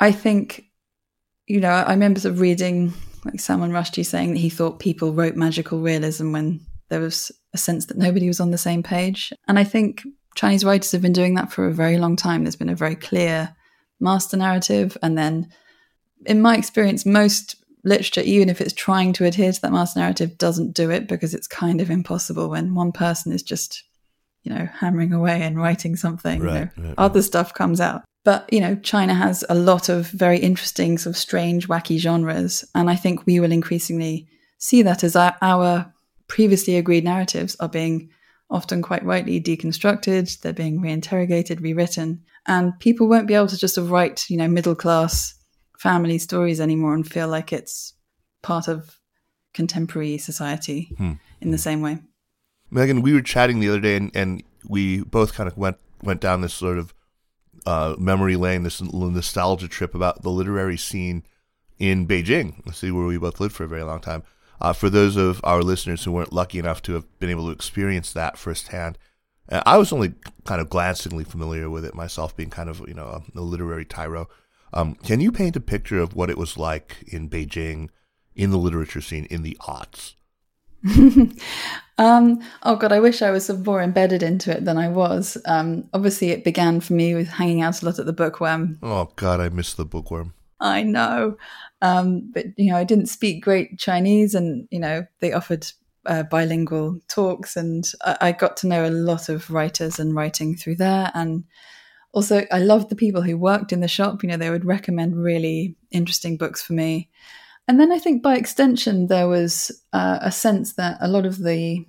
I 0.00 0.12
think, 0.12 0.64
you 1.46 1.60
know, 1.60 1.70
I 1.70 1.92
remember 1.92 2.20
sort 2.20 2.34
of 2.34 2.40
reading 2.40 2.92
like 3.24 3.40
Salman 3.40 3.70
Rushdie 3.70 4.04
saying 4.04 4.32
that 4.32 4.40
he 4.40 4.50
thought 4.50 4.80
people 4.80 5.12
wrote 5.12 5.36
magical 5.36 5.80
realism 5.80 6.32
when 6.32 6.60
there 6.88 7.00
was 7.00 7.30
a 7.54 7.58
sense 7.58 7.86
that 7.86 7.96
nobody 7.96 8.26
was 8.26 8.40
on 8.40 8.50
the 8.50 8.58
same 8.58 8.82
page. 8.82 9.32
And 9.46 9.58
I 9.58 9.64
think 9.64 10.02
Chinese 10.34 10.64
writers 10.64 10.92
have 10.92 11.02
been 11.02 11.12
doing 11.12 11.34
that 11.34 11.52
for 11.52 11.66
a 11.66 11.72
very 11.72 11.98
long 11.98 12.16
time. 12.16 12.44
There's 12.44 12.56
been 12.56 12.68
a 12.68 12.74
very 12.74 12.94
clear 12.96 13.54
master 14.00 14.36
narrative, 14.36 14.96
and 15.02 15.16
then 15.16 15.48
in 16.26 16.40
my 16.40 16.56
experience, 16.56 17.04
most 17.04 17.56
literature, 17.84 18.22
even 18.22 18.48
if 18.48 18.60
it's 18.60 18.72
trying 18.72 19.12
to 19.14 19.24
adhere 19.24 19.52
to 19.52 19.60
that 19.60 19.72
master 19.72 20.00
narrative, 20.00 20.38
doesn't 20.38 20.74
do 20.74 20.90
it 20.90 21.08
because 21.08 21.34
it's 21.34 21.46
kind 21.46 21.80
of 21.80 21.90
impossible 21.90 22.48
when 22.48 22.74
one 22.74 22.92
person 22.92 23.32
is 23.32 23.42
just, 23.42 23.82
you 24.42 24.54
know, 24.54 24.68
hammering 24.78 25.12
away 25.12 25.42
and 25.42 25.58
writing 25.58 25.96
something. 25.96 26.40
Right, 26.40 26.70
you 26.76 26.82
know, 26.82 26.88
right, 26.88 26.94
other 26.98 27.20
right. 27.20 27.24
stuff 27.24 27.54
comes 27.54 27.80
out. 27.80 28.02
But, 28.24 28.52
you 28.52 28.60
know, 28.60 28.76
China 28.76 29.14
has 29.14 29.44
a 29.48 29.54
lot 29.54 29.88
of 29.88 30.06
very 30.08 30.38
interesting, 30.38 30.96
sort 30.96 31.16
of 31.16 31.20
strange, 31.20 31.66
wacky 31.66 31.98
genres. 31.98 32.64
And 32.74 32.88
I 32.88 32.94
think 32.94 33.26
we 33.26 33.40
will 33.40 33.50
increasingly 33.50 34.28
see 34.58 34.82
that 34.82 35.02
as 35.02 35.16
our, 35.16 35.36
our 35.42 35.92
previously 36.28 36.76
agreed 36.76 37.02
narratives 37.02 37.56
are 37.58 37.68
being 37.68 38.10
often 38.52 38.82
quite 38.82 39.04
rightly 39.04 39.40
deconstructed, 39.40 40.40
they're 40.40 40.52
being 40.52 40.80
reinterrogated, 40.80 41.60
rewritten. 41.60 42.22
And 42.46 42.78
people 42.78 43.08
won't 43.08 43.26
be 43.26 43.34
able 43.34 43.48
to 43.48 43.56
just 43.56 43.78
write, 43.78 44.28
you 44.28 44.36
know, 44.36 44.46
middle 44.46 44.74
class 44.74 45.34
family 45.78 46.18
stories 46.18 46.60
anymore 46.60 46.94
and 46.94 47.10
feel 47.10 47.28
like 47.28 47.52
it's 47.52 47.94
part 48.42 48.68
of 48.68 48.98
contemporary 49.54 50.18
society 50.18 50.94
hmm. 50.98 51.12
in 51.40 51.50
the 51.50 51.58
same 51.58 51.80
way. 51.80 51.98
Megan, 52.70 53.02
we 53.02 53.14
were 53.14 53.22
chatting 53.22 53.60
the 53.60 53.68
other 53.68 53.80
day, 53.80 53.96
and, 53.96 54.10
and 54.14 54.42
we 54.68 55.02
both 55.02 55.34
kind 55.34 55.48
of 55.48 55.56
went 55.56 55.78
went 56.02 56.20
down 56.20 56.40
this 56.40 56.54
sort 56.54 56.78
of 56.78 56.94
uh, 57.66 57.94
memory 57.98 58.36
lane, 58.36 58.62
this 58.64 58.82
nostalgia 58.82 59.68
trip 59.68 59.94
about 59.94 60.22
the 60.22 60.30
literary 60.30 60.76
scene 60.76 61.22
in 61.78 62.06
Beijing, 62.06 62.64
the 62.64 62.72
city 62.72 62.90
where 62.90 63.06
we 63.06 63.18
both 63.18 63.40
lived 63.40 63.54
for 63.54 63.64
a 63.64 63.68
very 63.68 63.82
long 63.82 64.00
time. 64.00 64.22
Uh, 64.62 64.72
for 64.72 64.88
those 64.88 65.16
of 65.16 65.40
our 65.42 65.60
listeners 65.60 66.04
who 66.04 66.12
weren't 66.12 66.32
lucky 66.32 66.56
enough 66.56 66.80
to 66.80 66.92
have 66.92 67.04
been 67.18 67.30
able 67.30 67.46
to 67.46 67.52
experience 67.52 68.12
that 68.12 68.38
firsthand, 68.38 68.96
uh, 69.48 69.60
I 69.66 69.76
was 69.76 69.92
only 69.92 70.14
kind 70.44 70.60
of 70.60 70.70
glancingly 70.70 71.24
familiar 71.24 71.68
with 71.68 71.84
it 71.84 71.96
myself, 71.96 72.36
being 72.36 72.48
kind 72.48 72.70
of 72.70 72.78
you 72.86 72.94
know 72.94 73.06
a, 73.06 73.38
a 73.38 73.42
literary 73.42 73.84
tyro. 73.84 74.28
Um, 74.72 74.94
can 74.94 75.20
you 75.20 75.32
paint 75.32 75.56
a 75.56 75.60
picture 75.60 75.98
of 75.98 76.14
what 76.14 76.30
it 76.30 76.38
was 76.38 76.56
like 76.56 77.02
in 77.08 77.28
Beijing 77.28 77.88
in 78.36 78.50
the 78.50 78.56
literature 78.56 79.00
scene 79.00 79.26
in 79.26 79.42
the 79.42 79.56
aughts? 79.62 80.14
um, 81.98 82.40
oh 82.62 82.76
god, 82.76 82.92
I 82.92 83.00
wish 83.00 83.20
I 83.20 83.32
was 83.32 83.50
more 83.50 83.82
embedded 83.82 84.22
into 84.22 84.56
it 84.56 84.64
than 84.64 84.78
I 84.78 84.88
was. 84.88 85.36
Um, 85.44 85.88
obviously, 85.92 86.30
it 86.30 86.44
began 86.44 86.78
for 86.78 86.92
me 86.92 87.16
with 87.16 87.26
hanging 87.26 87.62
out 87.62 87.82
a 87.82 87.86
lot 87.86 87.98
at 87.98 88.06
the 88.06 88.12
bookworm. 88.12 88.78
Oh 88.80 89.10
god, 89.16 89.40
I 89.40 89.48
miss 89.48 89.74
the 89.74 89.84
bookworm. 89.84 90.34
I 90.60 90.84
know, 90.84 91.36
um, 91.82 92.30
but 92.32 92.46
you 92.56 92.70
know, 92.70 92.78
I 92.78 92.84
didn't 92.84 93.06
speak 93.06 93.44
great 93.44 93.78
Chinese, 93.78 94.34
and 94.34 94.66
you 94.70 94.78
know, 94.78 95.04
they 95.20 95.32
offered 95.32 95.66
uh, 96.06 96.22
bilingual 96.22 97.00
talks, 97.08 97.56
and 97.56 97.84
I, 98.04 98.16
I 98.20 98.32
got 98.32 98.56
to 98.58 98.68
know 98.68 98.86
a 98.86 98.90
lot 98.90 99.28
of 99.28 99.50
writers 99.50 99.98
and 99.98 100.14
writing 100.14 100.56
through 100.56 100.76
there, 100.76 101.10
and 101.14 101.44
also 102.12 102.46
I 102.50 102.60
loved 102.60 102.88
the 102.88 102.96
people 102.96 103.22
who 103.22 103.36
worked 103.36 103.72
in 103.72 103.80
the 103.80 103.88
shop. 103.88 104.22
You 104.22 104.30
know, 104.30 104.36
they 104.36 104.50
would 104.50 104.64
recommend 104.64 105.22
really 105.22 105.76
interesting 105.90 106.36
books 106.36 106.62
for 106.62 106.72
me. 106.72 107.10
And 107.68 107.78
then 107.78 107.92
I 107.92 107.98
think 107.98 108.22
by 108.22 108.36
extension, 108.36 109.06
there 109.08 109.28
was 109.28 109.70
uh, 109.92 110.18
a 110.20 110.32
sense 110.32 110.74
that 110.74 110.98
a 111.00 111.08
lot 111.08 111.26
of 111.26 111.38
the 111.38 111.84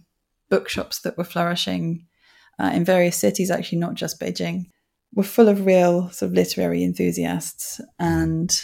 bookshops 0.49 1.01
that 1.01 1.17
were 1.17 1.23
flourishing 1.23 2.05
uh, 2.59 2.71
in 2.73 2.85
various 2.85 3.17
cities, 3.17 3.49
actually 3.49 3.79
not 3.79 3.95
just 3.95 4.19
Beijing, 4.19 4.69
were 5.13 5.23
full 5.23 5.49
of 5.49 5.65
real 5.65 6.09
sort 6.09 6.29
of 6.29 6.35
literary 6.35 6.83
enthusiasts. 6.83 7.81
And 7.99 8.55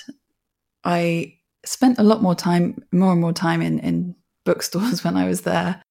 I 0.84 1.36
spent 1.65 2.00
a 2.00 2.04
lot 2.04 2.22
more 2.22 2.36
time, 2.36 2.84
more 2.92 3.12
and 3.12 3.22
more 3.22 3.34
time 3.34 3.62
in, 3.62 3.80
in 3.80 4.15
bookstores 4.46 5.04
when 5.04 5.18
I 5.18 5.28
was 5.28 5.42
there. 5.42 5.82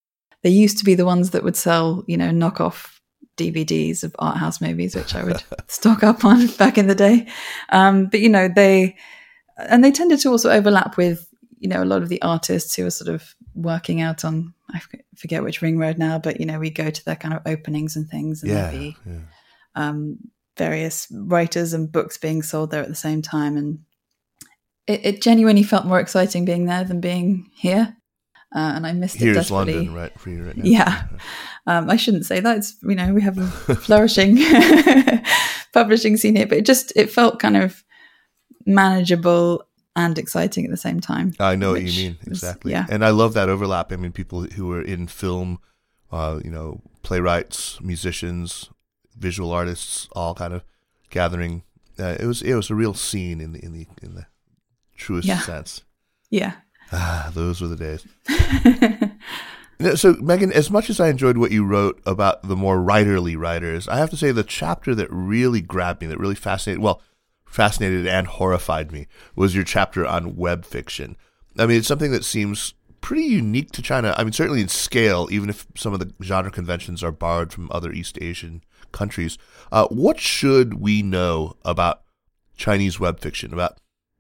They 0.43 0.51
used 0.51 0.79
to 0.79 0.85
be 0.85 0.95
the 0.95 1.05
ones 1.05 1.31
that 1.31 1.43
would 1.43 1.57
sell, 1.57 2.05
you 2.07 2.17
know, 2.17 2.31
knockoff 2.31 2.99
DVDs 3.37 4.03
of 4.05 4.15
art 4.19 4.37
house 4.37 4.61
movies, 4.61 4.95
which 4.95 5.15
I 5.15 5.25
would 5.25 5.43
stock 5.69 6.03
up 6.03 6.25
on 6.25 6.47
back 6.59 6.79
in 6.79 6.87
the 6.87 6.95
day. 6.95 7.27
Um, 7.71 8.07
but 8.07 8.21
you 8.21 8.29
know, 8.29 8.49
they 8.49 8.97
and 9.57 9.83
they 9.83 9.91
tended 9.91 10.21
to 10.21 10.31
also 10.31 10.51
overlap 10.51 10.97
with 10.97 11.29
you 11.59 11.69
know 11.69 11.83
a 11.83 11.87
lot 11.87 12.03
of 12.03 12.09
the 12.09 12.23
artists 12.23 12.77
who 12.77 12.87
are 12.87 12.91
sort 12.91 13.13
of 13.13 13.35
working 13.55 14.01
out 14.01 14.25
on 14.25 14.55
I 14.73 14.81
forget 15.17 15.43
which 15.43 15.63
ring 15.63 15.79
road 15.79 15.99
now, 15.99 16.19
but 16.19 16.41
you 16.41 16.47
know 16.47 16.59
we 16.59 16.71
go 16.71 16.91
to 16.91 17.05
their 17.05 17.17
kind 17.17 17.35
of 17.35 17.43
openings 17.47 17.97
and 17.97 18.09
things, 18.09 18.43
and 18.43 18.53
yeah, 18.53 18.71
be 18.71 18.97
yeah. 19.07 19.21
um, 19.75 20.19
various 20.57 21.09
writers 21.11 21.73
and 21.73 21.91
books 21.91 22.19
being 22.19 22.43
sold 22.43 22.71
there 22.71 22.83
at 22.83 22.89
the 22.89 22.95
same 22.95 23.23
time, 23.23 23.57
and 23.57 23.81
it, 24.89 25.01
it 25.05 25.23
genuinely 25.23 25.63
felt 25.63 25.87
more 25.87 26.01
exciting 26.01 26.45
being 26.45 26.65
there 26.65 26.83
than 26.83 27.01
being 27.01 27.51
here. 27.55 27.95
Uh, 28.55 28.73
and 28.77 28.87
I 28.87 28.93
missed 28.95 29.17
Here's 29.17 29.37
it 29.37 29.41
desperately. 29.41 29.75
London, 29.75 29.95
right 29.95 30.19
for 30.19 30.31
you 30.31 30.47
right 30.47 30.57
now. 30.57 30.65
Yeah, 30.65 31.03
um, 31.67 31.91
I 31.91 31.97
shouldn't 31.97 32.25
say 32.25 32.41
that. 32.41 32.57
It's 32.57 32.77
you 32.83 32.95
know 32.95 33.13
we 33.13 33.21
have 33.21 33.37
a 33.37 33.47
flourishing 33.77 34.39
publishing 35.75 36.17
scene 36.17 36.35
here, 36.35 36.47
but 36.47 36.59
it 36.59 36.67
just 36.67 36.91
it 36.97 37.11
felt 37.11 37.39
kind 37.39 37.59
of 37.59 37.85
manageable 38.65 39.65
and 39.95 40.19
exciting 40.19 40.65
at 40.65 40.71
the 40.71 40.79
same 40.79 40.99
time. 40.99 41.35
I 41.39 41.57
know 41.57 41.73
what 41.73 41.83
you 41.83 41.93
mean 41.93 42.19
exactly. 42.27 42.73
Was, 42.73 42.79
yeah, 42.79 42.87
and 42.89 43.05
I 43.05 43.11
love 43.11 43.35
that 43.35 43.51
overlap. 43.51 43.93
I 43.93 43.97
mean, 43.97 44.13
people 44.13 44.45
who 44.45 44.73
are 44.73 44.83
in 44.83 45.09
film, 45.09 45.59
uh, 46.11 46.41
you 46.43 46.51
know, 46.51 46.81
playwrights, 47.03 47.79
musicians, 47.83 48.71
visual 49.15 49.53
artists, 49.53 50.09
all 50.13 50.35
kind 50.35 50.55
of 50.55 50.65
gathering. 51.11 51.65
Uh, 51.99 52.17
it 52.19 52.25
was 52.25 52.41
it 52.41 52.55
was 52.55 52.71
a 52.71 52.75
real 52.75 52.95
scene 52.95 53.43
in 53.43 53.53
the 53.53 53.63
in 53.63 53.75
the 53.75 53.87
in 54.03 54.15
the 54.15 54.27
truest 54.99 55.27
yeah. 55.27 55.41
sense. 55.41 55.83
Yeah. 56.31 56.53
Ah, 56.93 57.31
those 57.33 57.61
were 57.61 57.69
the 57.69 57.77
days. 57.77 58.07
So, 59.95 60.15
Megan, 60.15 60.53
as 60.53 60.73
much 60.73 60.91
as 60.91 60.99
I 60.99 61.09
enjoyed 61.09 61.39
what 61.39 61.53
you 61.53 61.65
wrote 61.65 62.03
about 62.05 62.43
the 62.43 62.57
more 62.57 62.79
writerly 62.79 63.39
writers, 63.39 63.87
I 63.87 63.99
have 63.99 64.11
to 64.11 64.17
say 64.17 64.33
the 64.33 64.43
chapter 64.43 64.93
that 64.97 65.07
really 65.09 65.61
grabbed 65.61 66.01
me, 66.01 66.09
that 66.09 66.19
really 66.19 66.35
fascinated, 66.35 66.83
well, 66.83 67.01
fascinated 67.47 68.05
and 68.05 68.27
horrified 68.27 68.91
me, 68.91 69.07
was 69.37 69.55
your 69.55 69.63
chapter 69.63 70.05
on 70.05 70.35
web 70.35 70.65
fiction. 70.65 71.17
I 71.57 71.67
mean, 71.67 71.79
it's 71.79 71.87
something 71.87 72.11
that 72.11 72.25
seems 72.25 72.75
pretty 73.01 73.23
unique 73.23 73.71
to 73.71 73.83
China. 73.83 74.17
I 74.19 74.25
mean, 74.25 74.33
certainly 74.33 74.63
in 74.63 74.69
scale, 74.69 75.29
even 75.31 75.49
if 75.49 75.65
some 75.77 75.95
of 75.95 76.01
the 76.01 76.13
genre 76.25 76.51
conventions 76.51 77.05
are 77.05 77.13
borrowed 77.13 77.53
from 77.53 77.71
other 77.71 77.93
East 77.93 78.19
Asian 78.21 78.65
countries. 78.91 79.39
Uh, 79.71 79.87
what 79.87 80.19
should 80.19 80.81
we 80.81 81.03
know 81.03 81.57
about 81.65 82.03
Chinese 82.57 82.99
web 82.99 83.21
fiction, 83.21 83.53
about 83.53 83.79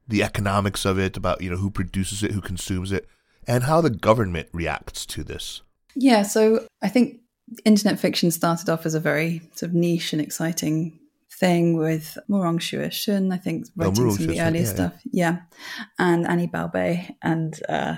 the 0.08 0.22
economics 0.22 0.84
of 0.84 0.98
it, 0.98 1.16
about 1.16 1.40
you 1.42 1.50
know 1.50 1.56
who 1.56 1.70
produces 1.70 2.22
it, 2.22 2.32
who 2.32 2.40
consumes 2.40 2.92
it? 2.92 3.06
and 3.48 3.64
how 3.64 3.80
the 3.80 3.90
government 3.90 4.48
reacts 4.52 5.06
to 5.06 5.24
this. 5.24 5.62
Yeah, 5.96 6.22
so 6.22 6.66
I 6.82 6.88
think 6.88 7.20
internet 7.64 7.98
fiction 7.98 8.30
started 8.30 8.68
off 8.68 8.84
as 8.84 8.94
a 8.94 9.00
very 9.00 9.40
sort 9.54 9.70
of 9.70 9.74
niche 9.74 10.12
and 10.12 10.20
exciting 10.20 11.00
thing 11.32 11.76
with 11.76 12.18
Murong 12.28 12.58
Xue 12.58 13.32
I 13.32 13.36
think, 13.38 13.66
oh, 13.66 13.70
writing 13.86 14.06
oh, 14.06 14.10
some 14.10 14.24
of 14.24 14.28
the 14.28 14.40
earlier 14.40 14.62
yeah, 14.62 14.68
stuff. 14.68 14.92
Yeah. 15.04 15.30
yeah. 15.30 15.38
And 15.98 16.26
Annie 16.26 16.46
Baobei 16.46 17.16
and 17.22 17.58
uh, 17.68 17.96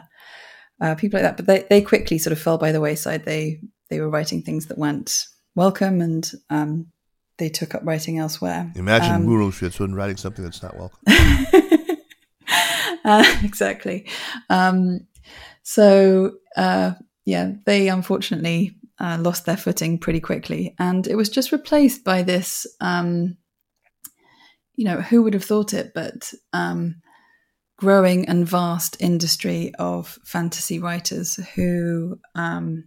uh, 0.80 0.94
people 0.94 1.20
like 1.20 1.24
that. 1.24 1.36
But 1.36 1.46
they, 1.46 1.66
they 1.68 1.82
quickly 1.82 2.18
sort 2.18 2.32
of 2.32 2.40
fell 2.40 2.56
by 2.56 2.70
the 2.70 2.80
wayside. 2.80 3.24
They 3.24 3.60
they 3.88 4.00
were 4.00 4.08
writing 4.08 4.42
things 4.42 4.66
that 4.66 4.78
weren't 4.78 5.26
welcome 5.56 6.00
and 6.00 6.30
um, 6.48 6.86
they 7.38 7.48
took 7.48 7.74
up 7.74 7.82
writing 7.84 8.18
elsewhere. 8.18 8.70
Imagine 8.76 9.14
um, 9.16 9.26
Murong 9.26 9.50
Xue 9.50 9.96
writing 9.96 10.16
something 10.16 10.44
that's 10.44 10.62
not 10.62 10.76
welcome. 10.76 11.00
uh, 13.04 13.36
exactly. 13.42 14.08
Um, 14.48 15.06
so 15.62 16.32
uh, 16.56 16.92
yeah, 17.24 17.52
they 17.66 17.88
unfortunately 17.88 18.76
uh, 18.98 19.18
lost 19.20 19.46
their 19.46 19.56
footing 19.56 19.98
pretty 19.98 20.20
quickly, 20.20 20.74
and 20.78 21.06
it 21.06 21.14
was 21.14 21.28
just 21.28 21.52
replaced 21.52 22.04
by 22.04 22.22
this. 22.22 22.66
Um, 22.80 23.36
you 24.74 24.84
know, 24.84 25.00
who 25.00 25.22
would 25.22 25.34
have 25.34 25.44
thought 25.44 25.74
it? 25.74 25.92
But 25.94 26.32
um, 26.52 27.02
growing 27.76 28.28
and 28.28 28.46
vast 28.46 28.96
industry 29.00 29.72
of 29.78 30.18
fantasy 30.24 30.78
writers 30.78 31.36
who, 31.54 32.18
um, 32.34 32.84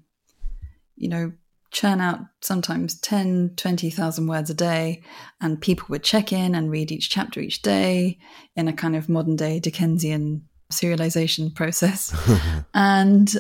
you 0.96 1.10
know, 1.10 1.32
churn 1.74 2.00
out 2.00 2.20
sometimes 2.42 2.98
10, 3.00 3.56
20,000 3.58 4.28
words 4.28 4.50
a 4.50 4.54
day, 4.54 5.02
and 5.42 5.60
people 5.60 5.88
would 5.90 6.04
check 6.04 6.32
in 6.32 6.56
and 6.56 6.72
read 6.72 6.92
each 6.92 7.10
chapter 7.10 7.42
each 7.42 7.62
day 7.62 8.20
in 8.56 8.68
a 8.68 8.74
kind 8.74 8.96
of 8.96 9.10
modern 9.10 9.36
day 9.36 9.60
Dickensian 9.60 10.48
serialization 10.72 11.54
process. 11.54 12.16
and 12.74 13.36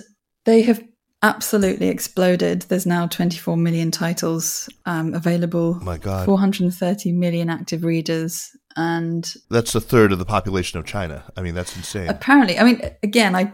they 0.45 0.63
have 0.63 0.83
absolutely 1.21 1.87
exploded. 1.87 2.63
There's 2.63 2.85
now 2.85 3.07
24 3.07 3.55
million 3.55 3.91
titles 3.91 4.67
um, 4.85 5.13
available. 5.13 5.75
My 5.75 5.97
God. 5.97 6.25
430 6.25 7.13
million 7.13 7.49
active 7.49 7.83
readers. 7.83 8.49
And 8.75 9.31
that's 9.49 9.75
a 9.75 9.81
third 9.81 10.11
of 10.11 10.19
the 10.19 10.25
population 10.25 10.79
of 10.79 10.85
China. 10.85 11.23
I 11.37 11.41
mean, 11.41 11.53
that's 11.53 11.75
insane. 11.77 12.09
Apparently. 12.09 12.59
I 12.59 12.63
mean, 12.63 12.81
again, 13.03 13.35
I 13.35 13.53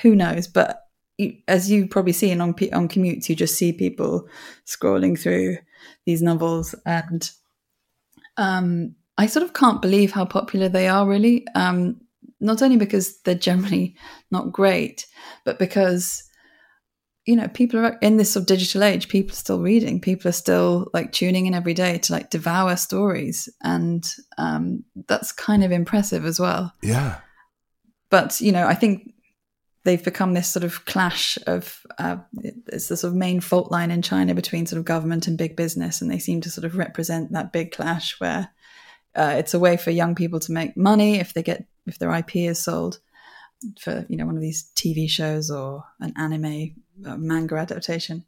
who 0.00 0.14
knows, 0.14 0.46
but 0.46 0.80
as 1.48 1.70
you 1.70 1.86
probably 1.86 2.12
see 2.12 2.32
on 2.32 2.40
on 2.40 2.54
commutes, 2.54 3.28
you 3.28 3.36
just 3.36 3.56
see 3.56 3.72
people 3.72 4.28
scrolling 4.66 5.18
through 5.18 5.58
these 6.06 6.22
novels, 6.22 6.74
and 6.86 7.30
um, 8.36 8.94
I 9.18 9.26
sort 9.26 9.44
of 9.44 9.52
can't 9.52 9.82
believe 9.82 10.12
how 10.12 10.24
popular 10.24 10.68
they 10.68 10.88
are. 10.88 11.06
Really, 11.06 11.46
um, 11.54 12.00
not 12.40 12.62
only 12.62 12.76
because 12.76 13.20
they're 13.22 13.34
generally 13.34 13.96
not 14.30 14.52
great, 14.52 15.06
but 15.44 15.58
because 15.58 16.22
you 17.26 17.36
know 17.36 17.48
people 17.48 17.78
are 17.80 17.98
in 18.00 18.16
this 18.16 18.32
sort 18.32 18.42
of 18.42 18.48
digital 18.48 18.82
age. 18.82 19.08
People 19.08 19.32
are 19.32 19.36
still 19.36 19.60
reading. 19.60 20.00
People 20.00 20.28
are 20.28 20.32
still 20.32 20.88
like 20.94 21.12
tuning 21.12 21.46
in 21.46 21.54
every 21.54 21.74
day 21.74 21.98
to 21.98 22.12
like 22.12 22.30
devour 22.30 22.76
stories, 22.76 23.48
and 23.62 24.04
um, 24.38 24.84
that's 25.08 25.32
kind 25.32 25.62
of 25.62 25.72
impressive 25.72 26.24
as 26.24 26.40
well. 26.40 26.72
Yeah. 26.82 27.18
But 28.10 28.40
you 28.40 28.52
know, 28.52 28.66
I 28.66 28.74
think 28.74 29.11
they've 29.84 30.02
become 30.02 30.34
this 30.34 30.48
sort 30.48 30.64
of 30.64 30.84
clash 30.84 31.38
of 31.46 31.80
uh, 31.98 32.16
it's 32.66 32.88
the 32.88 32.96
sort 32.96 33.12
of 33.12 33.16
main 33.16 33.40
fault 33.40 33.70
line 33.70 33.90
in 33.90 34.02
China 34.02 34.34
between 34.34 34.66
sort 34.66 34.78
of 34.78 34.84
government 34.84 35.26
and 35.26 35.38
big 35.38 35.56
business, 35.56 36.00
and 36.00 36.10
they 36.10 36.18
seem 36.18 36.40
to 36.42 36.50
sort 36.50 36.64
of 36.64 36.76
represent 36.76 37.32
that 37.32 37.52
big 37.52 37.72
clash 37.72 38.18
where 38.20 38.50
uh, 39.14 39.34
it's 39.36 39.54
a 39.54 39.58
way 39.58 39.76
for 39.76 39.90
young 39.90 40.14
people 40.14 40.40
to 40.40 40.52
make 40.52 40.76
money 40.76 41.18
if 41.18 41.34
they 41.34 41.42
get 41.42 41.66
if 41.86 41.98
their 41.98 42.14
IP 42.14 42.36
is 42.36 42.62
sold 42.62 43.00
for 43.80 44.04
you 44.08 44.16
know 44.16 44.26
one 44.26 44.36
of 44.36 44.42
these 44.42 44.70
TV 44.74 45.08
shows 45.08 45.50
or 45.50 45.84
an 46.00 46.12
anime 46.16 46.74
uh, 47.06 47.16
manga 47.16 47.56
adaptation, 47.56 48.24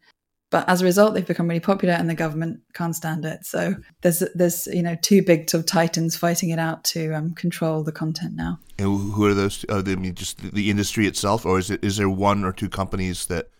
but 0.54 0.68
as 0.68 0.82
a 0.82 0.84
result, 0.84 1.14
they've 1.14 1.26
become 1.26 1.48
really 1.48 1.58
popular, 1.58 1.94
and 1.94 2.08
the 2.08 2.14
government 2.14 2.60
can't 2.74 2.94
stand 2.94 3.24
it. 3.24 3.44
So 3.44 3.74
there's 4.02 4.22
there's 4.36 4.68
you 4.68 4.84
know 4.84 4.96
two 5.02 5.20
big 5.20 5.50
sort 5.50 5.62
of 5.62 5.66
titans 5.66 6.16
fighting 6.16 6.50
it 6.50 6.60
out 6.60 6.84
to 6.84 7.12
um, 7.12 7.34
control 7.34 7.82
the 7.82 7.90
content 7.90 8.36
now. 8.36 8.60
And 8.78 8.86
who 8.86 9.24
are 9.24 9.34
those? 9.34 9.64
Are 9.68 9.82
they 9.82 9.96
just 10.12 10.38
the 10.54 10.70
industry 10.70 11.08
itself, 11.08 11.44
or 11.44 11.58
is 11.58 11.72
it 11.72 11.82
is 11.82 11.96
there 11.96 12.08
one 12.08 12.44
or 12.44 12.52
two 12.52 12.68
companies 12.68 13.26
that 13.26 13.50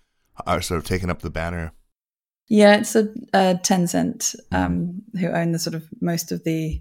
are 0.46 0.62
sort 0.62 0.78
of 0.78 0.85
taking 0.85 1.11
up 1.11 1.20
the 1.20 1.30
banner? 1.30 1.72
Yeah, 2.46 2.76
it's 2.76 2.94
a, 2.94 3.09
a 3.33 3.59
Tencent 3.61 4.37
um, 4.52 5.02
who 5.18 5.26
own 5.30 5.50
the 5.50 5.59
sort 5.59 5.74
of 5.74 5.88
most 6.00 6.30
of 6.30 6.44
the 6.44 6.80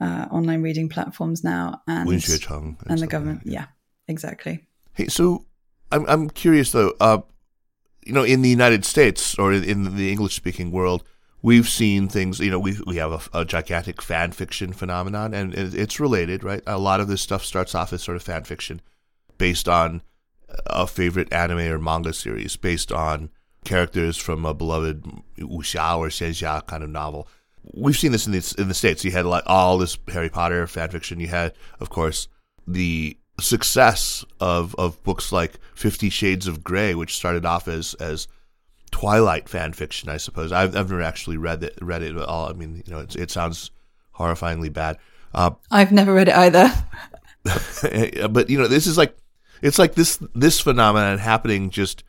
uh, 0.00 0.26
online 0.30 0.62
reading 0.62 0.88
platforms 0.88 1.44
now, 1.44 1.82
and 1.86 2.08
and, 2.08 2.76
and 2.86 2.98
the 2.98 3.06
government. 3.06 3.44
Like 3.44 3.52
yeah. 3.52 3.60
yeah, 3.60 3.66
exactly. 4.08 4.66
Hey, 4.94 5.08
so 5.08 5.44
I'm 5.92 6.06
I'm 6.06 6.30
curious 6.30 6.72
though. 6.72 6.94
Uh, 6.98 7.18
you 8.04 8.12
know, 8.12 8.24
in 8.24 8.42
the 8.42 8.48
United 8.48 8.84
States 8.84 9.38
or 9.38 9.52
in 9.52 9.96
the 9.96 10.10
English 10.10 10.34
speaking 10.34 10.70
world, 10.70 11.04
we've 11.42 11.68
seen 11.68 12.08
things. 12.08 12.40
You 12.40 12.50
know, 12.50 12.58
we 12.58 12.76
we 12.86 12.96
have 12.96 13.12
a, 13.12 13.40
a, 13.40 13.44
gigantic 13.44 14.02
fan 14.02 14.32
fiction 14.32 14.72
phenomenon, 14.72 15.34
and 15.34 15.54
it's 15.54 16.00
related, 16.00 16.44
right? 16.44 16.62
A 16.66 16.78
lot 16.78 17.00
of 17.00 17.08
this 17.08 17.22
stuff 17.22 17.44
starts 17.44 17.74
off 17.74 17.92
as 17.92 18.02
sort 18.02 18.16
of 18.16 18.22
fan 18.22 18.44
fiction, 18.44 18.80
based 19.38 19.68
on 19.68 20.02
a 20.66 20.86
favorite 20.86 21.32
anime 21.32 21.58
or 21.58 21.78
manga 21.78 22.12
series, 22.12 22.56
based 22.56 22.92
on 22.92 23.30
characters 23.64 24.16
from 24.16 24.44
a 24.44 24.54
beloved 24.54 25.04
wuxia 25.38 25.98
or 25.98 26.08
xianxia 26.08 26.66
kind 26.66 26.82
of 26.82 26.90
novel. 26.90 27.28
We've 27.72 27.96
seen 27.96 28.12
this 28.12 28.26
in 28.26 28.32
the 28.32 28.54
in 28.58 28.68
the 28.68 28.74
states. 28.74 29.04
You 29.04 29.12
had 29.12 29.26
like 29.26 29.44
all 29.46 29.78
this 29.78 29.96
Harry 30.12 30.28
Potter 30.28 30.66
fan 30.66 30.90
fiction. 30.90 31.20
You 31.20 31.28
had, 31.28 31.54
of 31.80 31.90
course, 31.90 32.28
the 32.66 33.16
success 33.40 34.24
of 34.40 34.74
of 34.76 35.02
books 35.02 35.32
like 35.32 35.58
Fifty 35.74 36.10
Shades 36.10 36.46
of 36.46 36.62
Grey, 36.64 36.94
which 36.94 37.16
started 37.16 37.44
off 37.44 37.68
as 37.68 37.94
as 37.94 38.28
Twilight 38.90 39.48
fan 39.48 39.72
fiction, 39.72 40.08
I 40.08 40.18
suppose. 40.18 40.52
I've, 40.52 40.76
I've 40.76 40.90
never 40.90 41.02
actually 41.02 41.36
read 41.36 41.64
it 41.64 41.78
read 41.80 42.02
it 42.02 42.16
at 42.16 42.28
all. 42.28 42.48
I 42.48 42.52
mean, 42.52 42.82
you 42.86 42.92
know, 42.92 43.00
it, 43.00 43.16
it 43.16 43.30
sounds 43.30 43.70
horrifyingly 44.16 44.72
bad. 44.72 44.98
Uh, 45.34 45.50
I've 45.70 45.92
never 45.92 46.14
read 46.14 46.28
it 46.28 46.36
either. 46.36 46.72
but 48.30 48.48
you 48.48 48.58
know, 48.58 48.68
this 48.68 48.86
is 48.86 48.96
like 48.96 49.16
it's 49.62 49.78
like 49.78 49.94
this 49.94 50.18
this 50.34 50.60
phenomenon 50.60 51.18
happening 51.18 51.70
just 51.70 52.04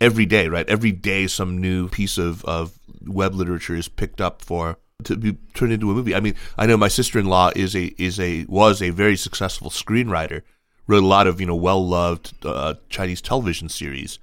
every 0.00 0.26
day, 0.26 0.48
right? 0.48 0.68
Every 0.68 0.92
day, 0.92 1.26
some 1.26 1.58
new 1.58 1.88
piece 1.88 2.18
of 2.18 2.44
of 2.44 2.78
web 3.02 3.34
literature 3.34 3.74
is 3.76 3.88
picked 3.88 4.20
up 4.20 4.42
for 4.42 4.78
to 5.04 5.16
be 5.16 5.36
turned 5.54 5.72
into 5.72 5.90
a 5.90 5.94
movie. 5.94 6.14
I 6.14 6.20
mean, 6.20 6.34
I 6.58 6.66
know 6.66 6.76
my 6.76 6.88
sister 6.88 7.18
in 7.18 7.26
law 7.26 7.50
is 7.54 7.76
a 7.76 7.94
is 7.98 8.18
a 8.18 8.44
was 8.48 8.82
a 8.82 8.90
very 8.90 9.16
successful 9.16 9.70
screenwriter 9.70 10.42
wrote 10.90 11.04
a 11.04 11.06
lot 11.06 11.26
of 11.26 11.40
you 11.40 11.46
know 11.46 11.54
well 11.54 11.86
loved 11.86 12.34
uh, 12.44 12.74
Chinese 12.88 13.20
television 13.20 13.68
series, 13.68 14.18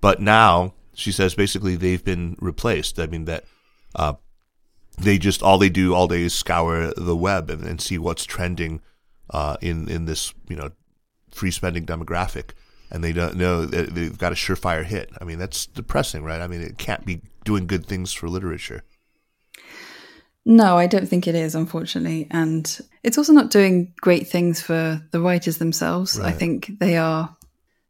but 0.00 0.20
now 0.20 0.74
she 0.94 1.10
says 1.10 1.34
basically 1.34 1.74
they've 1.74 2.04
been 2.04 2.36
replaced. 2.38 3.00
I 3.00 3.06
mean 3.06 3.24
that 3.24 3.44
uh, 3.94 4.14
they 4.98 5.18
just 5.18 5.42
all 5.42 5.58
they 5.58 5.70
do 5.70 5.94
all 5.94 6.06
day 6.06 6.22
is 6.22 6.34
scour 6.34 6.92
the 6.96 7.16
web 7.16 7.48
and, 7.48 7.64
and 7.64 7.80
see 7.80 7.98
what's 7.98 8.24
trending 8.24 8.82
uh, 9.30 9.56
in 9.60 9.88
in 9.88 10.04
this 10.04 10.34
you 10.48 10.56
know 10.56 10.70
free 11.30 11.50
spending 11.50 11.86
demographic, 11.86 12.50
and 12.90 13.02
they 13.02 13.12
don't 13.12 13.36
know 13.36 13.64
that 13.64 13.94
they've 13.94 14.18
got 14.18 14.32
a 14.32 14.36
surefire 14.36 14.84
hit. 14.84 15.10
I 15.20 15.24
mean 15.24 15.38
that's 15.38 15.66
depressing, 15.66 16.22
right? 16.24 16.42
I 16.42 16.46
mean 16.46 16.60
it 16.60 16.76
can't 16.76 17.06
be 17.06 17.22
doing 17.44 17.66
good 17.66 17.86
things 17.86 18.12
for 18.12 18.28
literature. 18.28 18.84
No, 20.44 20.76
I 20.76 20.86
don't 20.86 21.08
think 21.08 21.28
it 21.28 21.34
is, 21.34 21.54
unfortunately. 21.54 22.26
And 22.30 22.80
it's 23.02 23.18
also 23.18 23.32
not 23.32 23.50
doing 23.50 23.92
great 24.00 24.26
things 24.26 24.60
for 24.60 25.00
the 25.12 25.20
writers 25.20 25.58
themselves. 25.58 26.18
Right. 26.18 26.28
I 26.28 26.32
think 26.32 26.78
they 26.80 26.96
are 26.96 27.36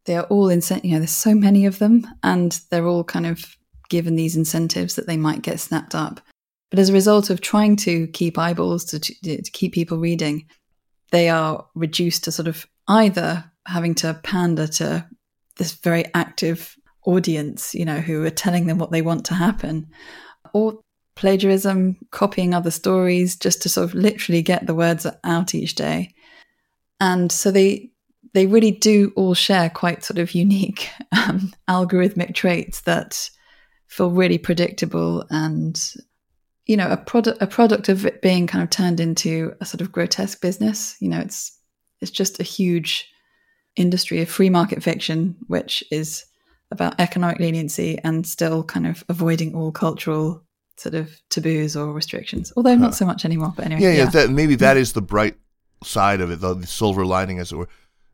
they 0.05 0.17
are 0.17 0.25
all 0.25 0.49
incent. 0.49 0.85
You 0.85 0.91
know, 0.91 0.99
there's 0.99 1.11
so 1.11 1.33
many 1.33 1.65
of 1.65 1.79
them, 1.79 2.05
and 2.23 2.59
they're 2.69 2.87
all 2.87 3.03
kind 3.03 3.25
of 3.25 3.57
given 3.89 4.15
these 4.15 4.35
incentives 4.35 4.95
that 4.95 5.07
they 5.07 5.17
might 5.17 5.41
get 5.41 5.59
snapped 5.59 5.95
up. 5.95 6.19
But 6.69 6.79
as 6.79 6.89
a 6.89 6.93
result 6.93 7.29
of 7.29 7.41
trying 7.41 7.75
to 7.77 8.07
keep 8.07 8.37
eyeballs 8.37 8.85
to, 8.85 8.99
to, 8.99 9.41
to 9.41 9.51
keep 9.51 9.73
people 9.73 9.97
reading, 9.97 10.47
they 11.11 11.29
are 11.29 11.67
reduced 11.75 12.23
to 12.23 12.31
sort 12.31 12.47
of 12.47 12.65
either 12.87 13.43
having 13.67 13.95
to 13.95 14.19
pander 14.23 14.67
to 14.67 15.07
this 15.57 15.73
very 15.73 16.05
active 16.15 16.75
audience, 17.05 17.75
you 17.75 17.85
know, 17.85 17.99
who 17.99 18.23
are 18.23 18.31
telling 18.31 18.65
them 18.65 18.77
what 18.77 18.91
they 18.91 19.01
want 19.01 19.25
to 19.25 19.35
happen, 19.35 19.87
or 20.53 20.79
plagiarism, 21.15 21.97
copying 22.11 22.53
other 22.53 22.71
stories 22.71 23.35
just 23.35 23.61
to 23.61 23.69
sort 23.69 23.85
of 23.85 23.93
literally 23.93 24.41
get 24.41 24.65
the 24.65 24.75
words 24.75 25.05
out 25.23 25.55
each 25.55 25.75
day. 25.75 26.13
And 26.99 27.31
so 27.31 27.51
they 27.51 27.91
they 28.33 28.47
really 28.47 28.71
do 28.71 29.13
all 29.15 29.33
share 29.33 29.69
quite 29.69 30.03
sort 30.03 30.17
of 30.17 30.33
unique 30.33 30.89
um, 31.11 31.53
algorithmic 31.69 32.33
traits 32.33 32.81
that 32.81 33.29
feel 33.87 34.09
really 34.09 34.39
predictable 34.39 35.23
and 35.29 35.93
you 36.65 36.75
know 36.75 36.89
a 36.89 36.97
product 36.97 37.41
a 37.41 37.47
product 37.47 37.89
of 37.89 38.05
it 38.05 38.21
being 38.21 38.47
kind 38.47 38.63
of 38.63 38.69
turned 38.69 38.99
into 38.99 39.53
a 39.61 39.65
sort 39.65 39.81
of 39.81 39.91
grotesque 39.91 40.41
business 40.41 40.95
you 40.99 41.07
know 41.07 41.19
it's 41.19 41.55
it's 42.01 42.09
just 42.09 42.39
a 42.39 42.43
huge 42.43 43.07
industry 43.75 44.21
of 44.21 44.29
free 44.29 44.49
market 44.49 44.81
fiction 44.81 45.35
which 45.45 45.83
is 45.91 46.25
about 46.71 46.99
economic 46.99 47.39
leniency 47.39 47.99
and 48.03 48.25
still 48.25 48.63
kind 48.63 48.87
of 48.87 49.03
avoiding 49.09 49.53
all 49.53 49.71
cultural 49.71 50.43
sort 50.77 50.95
of 50.95 51.21
taboos 51.29 51.75
or 51.75 51.91
restrictions. 51.91 52.51
Although 52.55 52.75
not 52.75 52.95
so 52.95 53.05
much 53.05 53.25
anymore. 53.25 53.53
But 53.55 53.65
anyway, 53.65 53.81
yeah, 53.81 53.91
yeah. 53.91 54.03
yeah. 54.03 54.09
That, 54.09 54.29
maybe 54.29 54.55
that 54.55 54.77
is 54.77 54.93
the 54.93 55.01
bright 55.01 55.35
side 55.83 56.21
of 56.21 56.31
it, 56.31 56.39
the, 56.39 56.53
the 56.53 56.67
silver 56.67 57.05
lining, 57.05 57.39
as 57.39 57.51
it 57.51 57.55
were. 57.55 57.69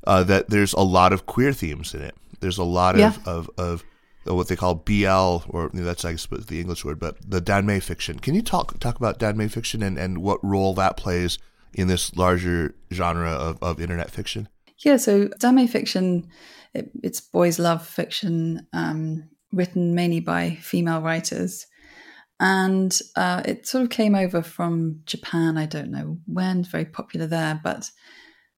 Uh, 0.05 0.23
that 0.23 0.49
there's 0.49 0.73
a 0.73 0.81
lot 0.81 1.13
of 1.13 1.25
queer 1.25 1.51
themes 1.53 1.93
in 1.93 2.01
it. 2.01 2.15
There's 2.39 2.57
a 2.57 2.63
lot 2.63 2.95
of, 2.95 2.99
yeah. 2.99 3.13
of, 3.25 3.49
of, 3.57 3.83
of 4.25 4.35
what 4.35 4.47
they 4.47 4.55
call 4.55 4.75
BL, 4.75 5.43
or 5.49 5.69
you 5.73 5.79
know, 5.79 5.83
that's 5.83 6.05
I 6.05 6.15
suppose 6.15 6.45
the 6.45 6.59
English 6.59 6.85
word, 6.85 6.99
but 6.99 7.17
the 7.29 7.41
Danmei 7.41 7.81
fiction. 7.83 8.19
Can 8.19 8.33
you 8.33 8.41
talk 8.41 8.79
talk 8.79 8.95
about 8.95 9.19
Danmei 9.19 9.51
fiction 9.51 9.83
and, 9.83 9.97
and 9.97 10.19
what 10.19 10.43
role 10.43 10.73
that 10.75 10.97
plays 10.97 11.37
in 11.73 11.87
this 11.87 12.15
larger 12.15 12.75
genre 12.91 13.31
of, 13.31 13.61
of 13.61 13.81
internet 13.81 14.09
fiction? 14.09 14.47
Yeah, 14.79 14.97
so 14.97 15.27
Danmei 15.27 15.69
fiction, 15.69 16.29
it, 16.73 16.89
it's 17.03 17.19
boys' 17.19 17.59
love 17.59 17.85
fiction, 17.85 18.67
um, 18.71 19.29
written 19.51 19.93
mainly 19.93 20.21
by 20.21 20.51
female 20.61 21.01
writers 21.01 21.65
and 22.39 22.97
uh, 23.15 23.41
it 23.45 23.67
sort 23.67 23.83
of 23.83 23.89
came 23.89 24.15
over 24.15 24.41
from 24.41 25.01
Japan. 25.05 25.57
I 25.57 25.65
don't 25.65 25.91
know 25.91 26.17
when, 26.25 26.63
very 26.63 26.85
popular 26.85 27.27
there, 27.27 27.59
but 27.61 27.89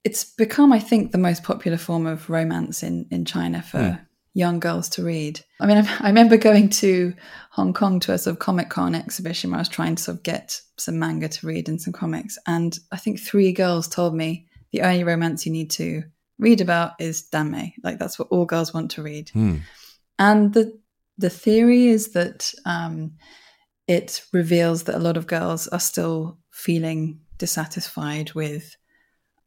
it's 0.04 0.24
become, 0.24 0.72
I 0.72 0.80
think, 0.80 1.12
the 1.12 1.18
most 1.18 1.44
popular 1.44 1.78
form 1.78 2.06
of 2.06 2.30
romance 2.30 2.84
in, 2.84 3.08
in 3.10 3.26
China 3.26 3.62
for 3.62 3.78
mm. 3.78 4.06
young 4.34 4.60
girls 4.60 4.88
to 4.90 5.04
read. 5.04 5.42
I 5.60 5.66
mean, 5.66 5.78
I, 5.78 5.98
I, 6.00 6.08
remember 6.08 6.38
going 6.38 6.70
to 6.70 7.14
Hong 7.52 7.74
Kong 7.74 8.00
to 8.02 8.14
a 8.14 8.18
sort 8.20 8.36
of 8.36 8.40
Comic 8.40 8.70
Con 8.70 8.94
exhibition 8.94 9.50
where 9.50 9.58
I 9.58 9.62
was 9.62 9.70
trying 9.70 9.96
to 9.96 10.04
sort 10.04 10.18
of 10.18 10.24
get 10.24 10.62
some 10.78 11.00
manga 11.00 11.28
to 11.28 11.48
read 11.48 11.68
and 11.68 11.82
some 11.82 11.94
comics. 11.94 12.38
And 12.46 12.78
I 12.92 12.98
think 12.98 13.20
three 13.20 13.52
girls 13.52 13.88
told 13.88 14.14
me 14.14 14.48
the 14.72 14.82
only 14.82 15.04
romance 15.04 15.46
you 15.46 15.52
need 15.52 15.72
to 15.72 16.04
read 16.38 16.62
about 16.62 16.94
is 17.00 17.28
Danmei. 17.32 17.74
Like, 17.84 17.98
that's 17.98 18.20
what 18.20 18.28
all 18.30 18.46
girls 18.46 18.74
want 18.74 18.92
to 18.92 19.04
read. 19.04 19.32
Mm. 19.34 19.62
And 20.20 20.54
the, 20.54 20.80
the 21.18 21.32
theory 21.32 21.88
is 21.88 22.14
that 22.14 22.52
um, 22.66 23.14
it 23.92 24.24
reveals 24.32 24.84
that 24.84 24.96
a 24.96 25.06
lot 25.08 25.18
of 25.18 25.28
girls 25.28 25.68
are 25.68 25.80
still 25.80 26.38
feeling 26.50 27.20
dissatisfied 27.38 28.32
with 28.34 28.78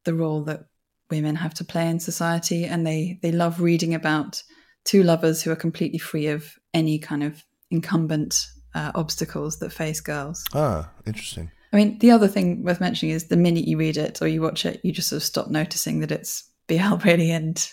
the 0.05 0.13
role 0.13 0.43
that 0.45 0.67
women 1.11 1.35
have 1.37 1.55
to 1.55 1.65
play 1.65 1.89
in 1.89 1.99
society, 1.99 2.67
and 2.67 2.87
they 2.87 3.19
they 3.23 3.33
love 3.33 3.63
reading 3.63 3.95
about 3.95 4.43
two 4.85 5.03
lovers 5.03 5.43
who 5.43 5.51
are 5.51 5.57
completely 5.57 5.99
free 5.99 6.27
of 6.27 6.59
any 6.75 6.99
kind 6.99 7.23
of 7.23 7.43
incumbent 7.71 8.47
uh, 8.75 8.93
obstacles 8.95 9.61
that 9.61 9.73
face 9.73 10.03
girls. 10.03 10.45
Ah, 10.53 10.91
interesting. 11.07 11.51
I 11.73 11.77
mean, 11.77 11.99
the 12.01 12.11
other 12.11 12.29
thing 12.29 12.63
worth 12.65 12.81
mentioning 12.83 13.15
is 13.15 13.29
the 13.29 13.39
minute 13.39 13.67
you 13.67 13.79
read 13.79 13.97
it 13.97 14.21
or 14.21 14.29
you 14.29 14.43
watch 14.43 14.67
it, 14.67 14.79
you 14.85 14.93
just 14.93 15.09
sort 15.09 15.23
of 15.23 15.25
stop 15.25 15.49
noticing 15.49 16.01
that 16.01 16.13
it's 16.13 16.51
BL 16.67 16.97
really, 17.03 17.31
and 17.31 17.67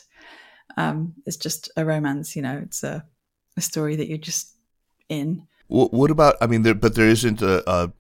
um, 0.77 1.15
it's 1.25 1.37
just 1.37 1.69
a 1.75 1.83
romance. 1.83 2.33
You 2.33 2.43
know, 2.43 2.61
it's 2.63 2.81
a, 2.81 3.05
a 3.57 3.61
story 3.61 3.97
that 3.97 4.07
you're 4.07 4.29
just 4.31 4.55
in. 5.09 5.47
What, 5.71 6.11
about? 6.11 6.35
I 6.41 6.47
mean, 6.47 6.63
there, 6.63 6.73
but 6.73 6.95
there 6.95 7.07
isn't 7.07 7.41
a, 7.41 7.63
a 7.69 7.93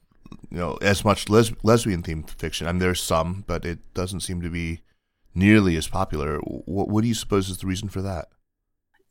you 0.49 0.57
know 0.57 0.73
as 0.81 1.05
much 1.05 1.29
les- 1.29 1.53
lesbian 1.63 2.03
themed 2.03 2.29
fiction. 2.29 2.67
I 2.67 2.73
mean, 2.73 2.79
there's 2.79 3.01
some, 3.01 3.45
but 3.47 3.63
it 3.63 3.79
doesn't 3.93 4.19
seem 4.19 4.41
to 4.41 4.49
be 4.49 4.81
nearly 5.33 5.77
as 5.77 5.87
popular. 5.87 6.39
What, 6.39 6.89
what 6.89 7.01
do 7.01 7.07
you 7.07 7.13
suppose 7.13 7.49
is 7.49 7.59
the 7.59 7.67
reason 7.67 7.87
for 7.87 8.01
that? 8.01 8.27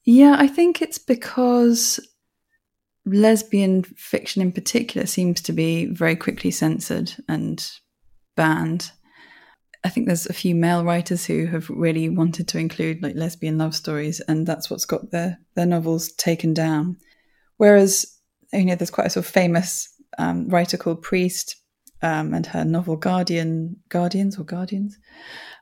Yeah, 0.04 0.36
I 0.38 0.46
think 0.46 0.82
it's 0.82 0.98
because 0.98 2.00
lesbian 3.06 3.82
fiction 3.82 4.42
in 4.42 4.52
particular 4.52 5.06
seems 5.06 5.40
to 5.42 5.52
be 5.54 5.86
very 5.86 6.16
quickly 6.16 6.50
censored 6.50 7.14
and 7.28 7.66
banned. 8.36 8.92
I 9.82 9.88
think 9.88 10.06
there's 10.06 10.26
a 10.26 10.34
few 10.34 10.54
male 10.54 10.84
writers 10.84 11.24
who 11.24 11.46
have 11.46 11.70
really 11.70 12.11
wanted 12.11 12.46
to 12.48 12.58
include 12.58 13.02
like 13.02 13.16
lesbian 13.16 13.56
love 13.56 13.74
stories, 13.74 14.20
and 14.20 14.46
that's 14.46 14.68
what's 14.68 14.84
got 14.84 15.11
their 15.11 15.38
their 15.54 15.64
novels 15.64 16.12
taken 16.12 16.52
down. 16.52 16.98
Whereas, 17.56 18.19
you 18.53 18.64
know, 18.64 18.74
there's 18.74 18.90
quite 18.90 19.07
a 19.07 19.11
sort 19.11 19.26
of 19.26 19.32
famous 19.32 19.88
um, 20.18 20.48
writer 20.48 20.76
called 20.76 21.03
Priest, 21.03 21.57
um, 22.03 22.32
and 22.34 22.46
her 22.46 22.64
novel 22.64 22.96
Guardian, 22.96 23.76
Guardians 23.88 24.38
or 24.38 24.44
Guardians, 24.44 24.96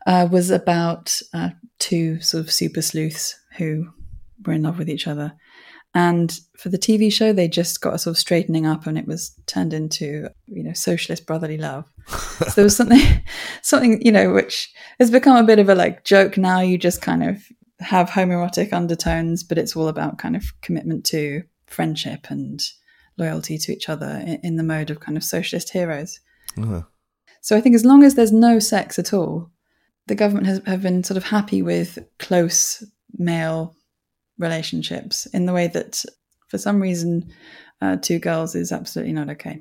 uh, 0.06 0.28
was 0.30 0.50
about 0.50 1.20
uh, 1.34 1.50
two 1.78 2.20
sort 2.20 2.44
of 2.44 2.52
super 2.52 2.82
sleuths 2.82 3.38
who 3.56 3.88
were 4.46 4.52
in 4.52 4.62
love 4.62 4.78
with 4.78 4.88
each 4.88 5.06
other. 5.06 5.34
And 5.94 6.38
for 6.56 6.68
the 6.68 6.78
TV 6.78 7.12
show, 7.12 7.32
they 7.32 7.48
just 7.48 7.80
got 7.80 7.94
a 7.94 7.98
sort 7.98 8.14
of 8.14 8.18
straightening 8.18 8.66
up, 8.66 8.86
and 8.86 8.98
it 8.98 9.06
was 9.06 9.34
turned 9.46 9.72
into 9.72 10.28
you 10.46 10.62
know 10.62 10.72
socialist 10.72 11.26
brotherly 11.26 11.58
love. 11.58 11.86
so 12.06 12.44
there 12.54 12.64
was 12.64 12.76
something, 12.76 13.00
something 13.62 14.00
you 14.04 14.12
know, 14.12 14.32
which 14.32 14.70
has 14.98 15.10
become 15.10 15.36
a 15.36 15.46
bit 15.46 15.58
of 15.58 15.68
a 15.68 15.74
like 15.74 16.04
joke 16.04 16.36
now. 16.36 16.60
You 16.60 16.78
just 16.78 17.02
kind 17.02 17.24
of 17.24 17.42
have 17.80 18.10
homoerotic 18.10 18.72
undertones, 18.72 19.42
but 19.42 19.58
it's 19.58 19.76
all 19.76 19.88
about 19.88 20.18
kind 20.18 20.36
of 20.36 20.44
commitment 20.62 21.04
to 21.06 21.42
friendship 21.68 22.26
and 22.30 22.60
loyalty 23.16 23.58
to 23.58 23.72
each 23.72 23.88
other 23.88 24.22
in, 24.24 24.40
in 24.42 24.56
the 24.56 24.62
mode 24.62 24.90
of 24.90 25.00
kind 25.00 25.16
of 25.16 25.24
socialist 25.24 25.70
heroes. 25.70 26.20
Uh-huh. 26.56 26.82
So 27.40 27.56
I 27.56 27.60
think 27.60 27.74
as 27.74 27.84
long 27.84 28.02
as 28.02 28.14
there's 28.14 28.32
no 28.32 28.58
sex 28.58 28.98
at 28.98 29.12
all, 29.12 29.50
the 30.06 30.14
government 30.14 30.46
has 30.46 30.60
have 30.66 30.82
been 30.82 31.04
sort 31.04 31.16
of 31.16 31.24
happy 31.24 31.62
with 31.62 31.98
close 32.18 32.82
male 33.16 33.74
relationships 34.38 35.26
in 35.26 35.46
the 35.46 35.52
way 35.52 35.66
that, 35.68 36.02
for 36.48 36.58
some 36.58 36.80
reason, 36.80 37.32
uh, 37.80 37.96
two 37.96 38.18
girls 38.18 38.54
is 38.54 38.72
absolutely 38.72 39.12
not 39.12 39.28
okay. 39.30 39.60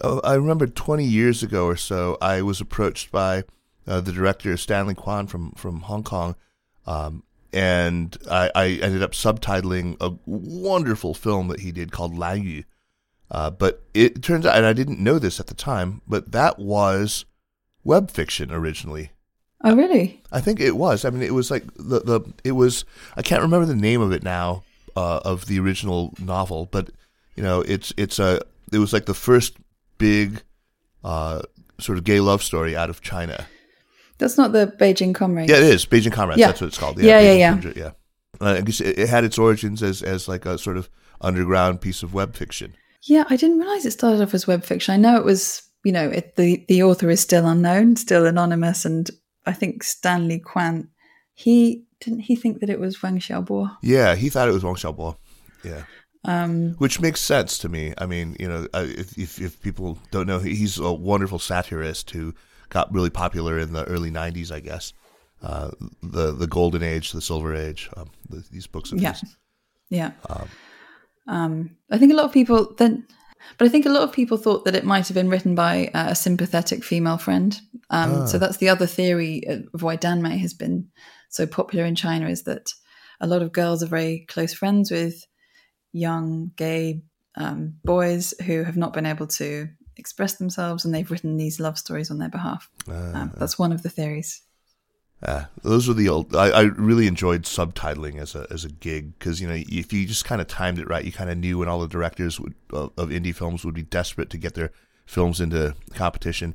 Oh, 0.00 0.20
I 0.24 0.34
remember 0.34 0.66
20 0.66 1.04
years 1.04 1.42
ago 1.42 1.66
or 1.66 1.76
so, 1.76 2.18
I 2.20 2.42
was 2.42 2.60
approached 2.60 3.10
by 3.10 3.44
uh, 3.86 4.00
the 4.00 4.12
director 4.12 4.56
Stanley 4.56 4.94
Kwan 4.94 5.26
from 5.26 5.52
from 5.52 5.80
Hong 5.80 6.02
Kong, 6.02 6.36
um, 6.86 7.22
and 7.52 8.16
I, 8.30 8.50
I, 8.54 8.66
ended 8.82 9.02
up 9.02 9.12
subtitling 9.12 9.96
a 10.00 10.12
wonderful 10.26 11.14
film 11.14 11.48
that 11.48 11.60
he 11.60 11.72
did 11.72 11.92
called 11.92 12.16
Lan 12.16 12.42
Yu. 12.42 12.64
Uh, 13.30 13.50
but 13.50 13.82
it 13.94 14.22
turns 14.22 14.44
out, 14.44 14.56
and 14.56 14.66
I 14.66 14.72
didn't 14.72 14.98
know 14.98 15.18
this 15.18 15.38
at 15.38 15.46
the 15.46 15.54
time, 15.54 16.02
but 16.06 16.32
that 16.32 16.58
was 16.58 17.24
web 17.84 18.10
fiction 18.10 18.52
originally. 18.52 19.10
Oh, 19.62 19.76
really? 19.76 20.22
I 20.32 20.40
think 20.40 20.58
it 20.60 20.76
was. 20.76 21.04
I 21.04 21.10
mean, 21.10 21.22
it 21.22 21.34
was 21.34 21.50
like 21.50 21.64
the 21.76 22.00
the 22.00 22.20
it 22.44 22.52
was. 22.52 22.84
I 23.16 23.22
can't 23.22 23.42
remember 23.42 23.66
the 23.66 23.76
name 23.76 24.00
of 24.00 24.10
it 24.12 24.22
now 24.22 24.64
uh, 24.96 25.20
of 25.24 25.46
the 25.46 25.60
original 25.60 26.14
novel, 26.18 26.66
but 26.70 26.90
you 27.36 27.42
know, 27.42 27.60
it's 27.60 27.92
it's 27.96 28.18
a 28.18 28.40
it 28.72 28.78
was 28.78 28.92
like 28.92 29.06
the 29.06 29.14
first 29.14 29.56
big 29.98 30.42
uh, 31.04 31.42
sort 31.78 31.98
of 31.98 32.04
gay 32.04 32.20
love 32.20 32.42
story 32.42 32.76
out 32.76 32.90
of 32.90 33.00
China. 33.00 33.46
That's 34.20 34.38
not 34.38 34.52
the 34.52 34.72
Beijing 34.78 35.14
Comrades. 35.14 35.50
Yeah, 35.50 35.58
it 35.58 35.64
is 35.64 35.86
Beijing 35.86 36.12
Comrades. 36.12 36.38
Yeah. 36.38 36.48
That's 36.48 36.60
what 36.60 36.68
it's 36.68 36.78
called. 36.78 37.00
Yeah, 37.00 37.18
yeah, 37.18 37.32
yeah. 37.32 37.60
Yeah. 37.60 37.72
yeah. 37.74 37.90
Uh, 38.40 38.54
I 38.54 38.60
guess 38.60 38.80
it, 38.80 38.98
it, 38.98 39.08
had 39.08 39.24
its 39.24 39.38
origins 39.38 39.82
as 39.82 40.02
as 40.02 40.28
like 40.28 40.46
a 40.46 40.56
sort 40.56 40.76
of 40.76 40.88
underground 41.20 41.80
piece 41.80 42.02
of 42.02 42.14
web 42.14 42.34
fiction. 42.36 42.74
Yeah, 43.02 43.24
I 43.28 43.36
didn't 43.36 43.58
realize 43.58 43.84
it 43.84 43.92
started 43.92 44.22
off 44.22 44.34
as 44.34 44.46
web 44.46 44.64
fiction. 44.64 44.94
I 44.94 44.96
know 44.98 45.16
it 45.16 45.24
was, 45.24 45.62
you 45.84 45.92
know, 45.92 46.08
it, 46.08 46.36
the 46.36 46.64
the 46.68 46.82
author 46.82 47.10
is 47.10 47.20
still 47.20 47.46
unknown, 47.46 47.96
still 47.96 48.26
anonymous, 48.26 48.84
and 48.84 49.10
I 49.46 49.52
think 49.52 49.82
Stanley 49.82 50.38
Kwan, 50.38 50.88
he 51.34 51.84
didn't 52.00 52.20
he 52.20 52.36
think 52.36 52.60
that 52.60 52.70
it 52.70 52.80
was 52.80 53.02
Wang 53.02 53.18
Xiaobo. 53.18 53.76
Yeah, 53.82 54.14
he 54.14 54.28
thought 54.28 54.48
it 54.48 54.52
was 54.52 54.64
Wang 54.64 54.74
Xiaobo. 54.74 55.16
Yeah. 55.64 55.84
Um, 56.24 56.74
Which 56.74 57.00
makes 57.00 57.20
sense 57.20 57.56
to 57.58 57.68
me. 57.68 57.94
I 57.96 58.06
mean, 58.06 58.36
you 58.38 58.46
know, 58.46 58.66
if, 58.74 59.16
if, 59.16 59.40
if 59.40 59.60
people 59.62 59.98
don't 60.10 60.26
know, 60.26 60.38
he's 60.38 60.78
a 60.78 60.92
wonderful 60.92 61.38
satirist 61.38 62.10
who 62.10 62.34
got 62.70 62.92
really 62.92 63.10
popular 63.10 63.58
in 63.58 63.72
the 63.72 63.84
early 63.84 64.10
'90s, 64.10 64.50
I 64.50 64.60
guess. 64.60 64.92
Uh, 65.42 65.70
the 66.02 66.32
the 66.32 66.46
golden 66.46 66.82
age, 66.82 67.12
the 67.12 67.20
silver 67.20 67.54
age. 67.54 67.90
Um, 67.96 68.10
the, 68.28 68.44
these 68.50 68.66
books 68.66 68.92
of 68.92 69.00
yeah, 69.00 69.12
his. 69.12 69.36
yeah. 69.88 70.12
Um, 70.28 70.48
um, 71.26 71.70
I 71.90 71.98
think 71.98 72.12
a 72.12 72.16
lot 72.16 72.26
of 72.26 72.32
people 72.32 72.74
then, 72.76 73.06
but 73.58 73.66
I 73.66 73.68
think 73.68 73.86
a 73.86 73.90
lot 73.90 74.02
of 74.02 74.12
people 74.12 74.36
thought 74.36 74.64
that 74.64 74.74
it 74.74 74.84
might 74.84 75.08
have 75.08 75.14
been 75.14 75.28
written 75.28 75.54
by 75.54 75.90
a 75.94 76.14
sympathetic 76.14 76.84
female 76.84 77.18
friend. 77.18 77.58
Um, 77.90 78.22
ah. 78.22 78.26
So 78.26 78.38
that's 78.38 78.58
the 78.58 78.68
other 78.68 78.86
theory 78.86 79.44
of 79.46 79.82
why 79.82 79.96
Danmei 79.96 80.38
has 80.38 80.54
been 80.54 80.88
so 81.30 81.46
popular 81.46 81.84
in 81.84 81.94
China 81.94 82.28
is 82.28 82.42
that 82.44 82.72
a 83.20 83.26
lot 83.26 83.42
of 83.42 83.52
girls 83.52 83.82
are 83.82 83.86
very 83.86 84.26
close 84.28 84.52
friends 84.52 84.90
with 84.90 85.26
young 85.92 86.52
gay 86.56 87.02
um, 87.36 87.74
boys 87.84 88.34
who 88.46 88.64
have 88.64 88.76
not 88.76 88.92
been 88.92 89.06
able 89.06 89.26
to 89.26 89.68
express 90.00 90.34
themselves 90.34 90.84
and 90.84 90.92
they've 90.92 91.10
written 91.10 91.36
these 91.36 91.60
love 91.60 91.78
stories 91.78 92.10
on 92.10 92.18
their 92.18 92.28
behalf. 92.28 92.68
Uh, 92.88 93.12
um, 93.14 93.32
that's 93.36 93.58
one 93.58 93.70
of 93.70 93.82
the 93.82 93.90
theories. 93.90 94.42
Uh, 95.22 95.44
those 95.62 95.86
were 95.86 95.94
the 95.94 96.08
old. 96.08 96.34
I, 96.34 96.48
I, 96.48 96.60
really 96.62 97.06
enjoyed 97.06 97.42
subtitling 97.42 98.18
as 98.18 98.34
a 98.34 98.46
as 98.50 98.64
a 98.64 98.70
gig 98.70 99.18
because 99.18 99.38
you 99.38 99.46
know 99.46 99.54
if 99.54 99.92
you 99.92 100.06
just 100.06 100.24
kind 100.24 100.40
of 100.40 100.46
timed 100.46 100.78
it 100.78 100.88
right, 100.88 101.04
you 101.04 101.12
kind 101.12 101.28
of 101.28 101.36
knew 101.36 101.58
when 101.58 101.68
all 101.68 101.80
the 101.80 101.88
directors 101.88 102.40
would, 102.40 102.54
of, 102.72 102.92
of 102.96 103.10
indie 103.10 103.34
films 103.34 103.62
would 103.62 103.74
be 103.74 103.82
desperate 103.82 104.30
to 104.30 104.38
get 104.38 104.54
their 104.54 104.72
films 105.04 105.38
into 105.38 105.74
competition. 105.94 106.54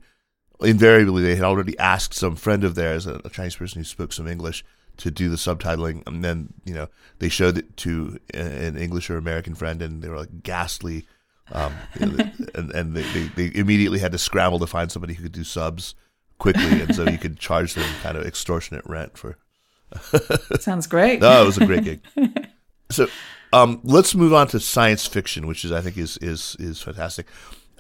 Invariably, 0.61 1.21
they 1.21 1.35
had 1.35 1.43
already 1.43 1.77
asked 1.77 2.15
some 2.15 2.35
friend 2.35 2.63
of 2.63 2.73
theirs, 2.73 3.05
a, 3.05 3.21
a 3.23 3.29
Chinese 3.29 3.55
person 3.55 3.81
who 3.81 3.85
spoke 3.85 4.11
some 4.11 4.27
English, 4.27 4.65
to 4.97 5.11
do 5.11 5.29
the 5.29 5.35
subtitling, 5.35 6.01
and 6.07 6.23
then 6.23 6.51
you 6.65 6.73
know 6.73 6.87
they 7.19 7.29
showed 7.29 7.59
it 7.59 7.77
to 7.77 8.19
an 8.33 8.77
English 8.77 9.11
or 9.11 9.17
American 9.17 9.53
friend, 9.53 9.79
and 9.83 10.01
they 10.01 10.09
were 10.09 10.17
like 10.17 10.41
ghastly 10.41 11.05
um, 11.51 11.73
you 11.99 12.05
know, 12.07 12.31
and 12.55 12.71
and 12.71 12.95
they, 12.95 13.03
they, 13.03 13.27
they, 13.49 13.59
immediately 13.59 13.99
had 13.99 14.11
to 14.11 14.17
scramble 14.17 14.59
to 14.59 14.67
find 14.67 14.91
somebody 14.91 15.13
who 15.13 15.23
could 15.23 15.31
do 15.31 15.43
subs 15.43 15.95
quickly, 16.37 16.81
and 16.81 16.95
so 16.95 17.07
you 17.07 17.17
could 17.17 17.39
charge 17.39 17.73
them 17.73 17.85
kind 18.01 18.17
of 18.17 18.25
extortionate 18.25 18.85
rent 18.85 19.17
for. 19.17 19.37
Sounds 20.59 20.87
great. 20.87 21.21
no, 21.21 21.43
it 21.43 21.45
was 21.45 21.57
a 21.57 21.65
great 21.65 21.83
gig. 21.83 22.01
So, 22.91 23.07
um, 23.53 23.79
let's 23.83 24.13
move 24.13 24.33
on 24.33 24.47
to 24.49 24.59
science 24.59 25.05
fiction, 25.05 25.47
which 25.47 25.65
is 25.65 25.71
I 25.71 25.81
think 25.81 25.97
is 25.97 26.17
is 26.17 26.55
is 26.59 26.81
fantastic. 26.81 27.27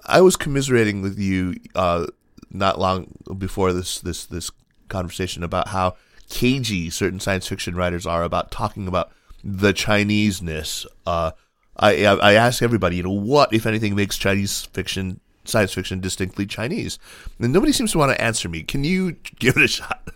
I 0.05 0.21
was 0.21 0.35
commiserating 0.35 1.01
with 1.01 1.19
you 1.19 1.55
uh, 1.73 2.07
not 2.51 2.79
long 2.79 3.15
before 3.37 3.73
this 3.73 3.99
this 3.99 4.25
this 4.25 4.49
conversation 4.87 5.43
about 5.43 5.69
how 5.69 5.95
cagey 6.29 6.89
certain 6.89 7.19
science 7.19 7.47
fiction 7.47 7.75
writers 7.75 8.05
are 8.05 8.23
about 8.23 8.51
talking 8.51 8.87
about 8.87 9.11
the 9.43 9.73
Chineseness 9.73 10.85
uh, 11.05 11.31
I, 11.77 12.05
I 12.05 12.33
ask 12.33 12.61
everybody, 12.61 12.97
you 12.97 13.03
know, 13.03 13.11
what 13.11 13.53
if 13.53 13.65
anything 13.65 13.95
makes 13.95 14.17
Chinese 14.17 14.65
fiction, 14.65 15.19
science 15.43 15.73
fiction, 15.73 15.99
distinctly 15.99 16.45
Chinese? 16.45 16.97
And 17.39 17.51
nobody 17.51 17.71
seems 17.71 17.91
to 17.93 17.97
want 17.97 18.11
to 18.11 18.21
answer 18.21 18.47
me. 18.47 18.63
Can 18.63 18.83
you 18.83 19.11
give 19.39 19.57
it 19.57 19.63
a 19.63 19.67
shot? 19.67 20.07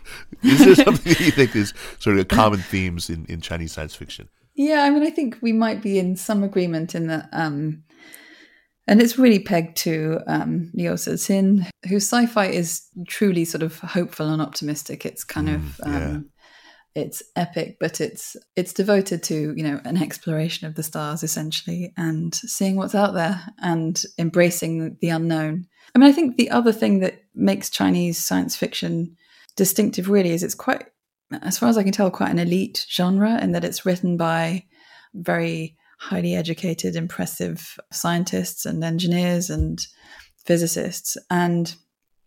Is 0.42 0.60
there 0.60 0.76
something 0.76 1.14
that 1.14 1.20
you 1.20 1.32
think 1.32 1.56
is 1.56 1.74
sort 2.00 2.18
of 2.18 2.28
common 2.28 2.60
themes 2.60 3.10
in, 3.10 3.26
in 3.26 3.42
Chinese 3.42 3.74
science 3.74 3.96
fiction? 3.96 4.30
Yeah, 4.56 4.84
I 4.84 4.90
mean, 4.90 5.04
I 5.04 5.10
think 5.10 5.38
we 5.42 5.54
might 5.54 5.82
be 5.82 6.00
in 6.00 6.16
some 6.16 6.44
agreement 6.44 6.96
in 6.96 7.08
that. 7.08 7.30
Um, 7.32 7.84
and 8.88 9.02
it's 9.02 9.20
really 9.20 9.40
pegged 9.40 9.78
to 9.78 10.20
um, 10.28 10.72
Liu 10.74 10.94
Cixin, 10.94 11.70
whose 11.88 12.10
sci-fi 12.10 12.48
is 12.48 12.88
truly 13.08 13.46
sort 13.46 13.62
of 13.62 13.80
hopeful 13.80 14.28
and 14.28 14.42
optimistic. 14.42 15.06
It's 15.06 15.24
kind 15.24 15.48
mm, 15.48 15.56
of 15.56 15.82
um. 15.84 16.30
It's 16.96 17.22
epic, 17.36 17.78
but 17.80 18.02
it's 18.02 18.36
it's 18.56 18.74
devoted 18.74 19.24
to 19.24 19.54
you 19.56 19.64
know 19.64 19.80
an 19.86 20.02
exploration 20.02 20.68
of 20.68 20.76
the 20.76 20.84
stars 20.84 21.24
essentially 21.24 21.94
and 21.98 22.34
seeing 22.34 22.76
what's 22.76 22.96
out 22.96 23.14
there 23.14 23.42
and 23.60 24.04
embracing 24.18 24.98
the 25.02 25.10
unknown. 25.10 25.68
I 25.96 26.00
mean, 26.00 26.10
I 26.10 26.14
think 26.14 26.38
the 26.38 26.52
other 26.52 26.72
thing 26.72 27.00
that 27.00 27.24
makes 27.34 27.70
Chinese 27.70 28.18
science 28.18 28.56
fiction 28.56 29.16
distinctive 29.56 30.10
really 30.10 30.32
is 30.32 30.44
it's 30.44 30.56
quite, 30.56 30.86
as 31.42 31.58
far 31.58 31.70
as 31.70 31.78
I 31.78 31.84
can 31.84 31.92
tell, 31.92 32.12
quite 32.12 32.32
an 32.32 32.40
elite 32.40 32.86
genre 32.90 33.40
in 33.42 33.52
that 33.54 33.64
it's 33.66 33.86
written 33.86 34.18
by 34.18 34.66
very 35.14 35.76
highly 36.00 36.36
educated, 36.36 36.96
impressive 36.96 37.78
scientists 37.92 38.66
and 38.66 38.84
engineers 38.84 39.50
and 39.50 39.86
physicists. 40.46 41.18
And 41.30 41.74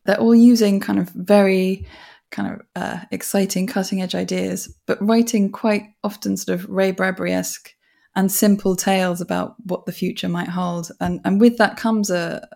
they're 0.04 0.20
all 0.20 0.34
using 0.34 0.80
kind 0.80 0.98
of 0.98 1.08
very 1.10 1.86
kind 2.32 2.54
of 2.54 2.60
uh, 2.74 3.00
exciting, 3.12 3.66
cutting 3.66 4.02
edge 4.02 4.14
ideas, 4.14 4.74
but 4.86 5.00
writing 5.06 5.52
quite 5.52 5.84
often 6.02 6.36
sort 6.36 6.58
of 6.58 6.68
Ray 6.68 6.90
Bradbury 6.90 7.32
esque 7.32 7.70
and 8.16 8.30
simple 8.30 8.74
tales 8.74 9.20
about 9.20 9.54
what 9.64 9.86
the 9.86 9.92
future 9.92 10.28
might 10.28 10.48
hold. 10.48 10.90
And, 11.00 11.20
and 11.24 11.40
with 11.40 11.58
that 11.58 11.76
comes 11.76 12.10
a, 12.10 12.46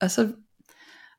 a 0.00 0.08
sort 0.08 0.28
of 0.28 0.36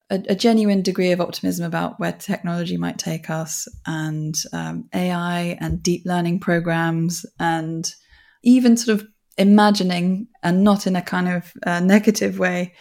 a, 0.09 0.23
a, 0.29 0.35
genuine 0.35 0.81
degree 0.81 1.11
of 1.11 1.21
optimism 1.21 1.65
about 1.65 1.99
where 1.99 2.11
technology 2.11 2.77
might 2.77 2.99
take 2.99 3.29
us 3.29 3.67
and 3.87 4.35
um, 4.51 4.89
AI 4.93 5.57
and 5.59 5.81
deep 5.81 6.03
learning 6.05 6.39
programs 6.39 7.25
and 7.39 7.91
even 8.43 8.75
sort 8.75 8.99
of 8.99 9.07
imagining 9.37 10.27
and 10.43 10.63
not 10.63 10.85
in 10.85 10.95
a 10.95 11.01
kind 11.01 11.29
of 11.29 11.53
uh, 11.65 11.79
negative 11.79 12.37
way 12.37 12.73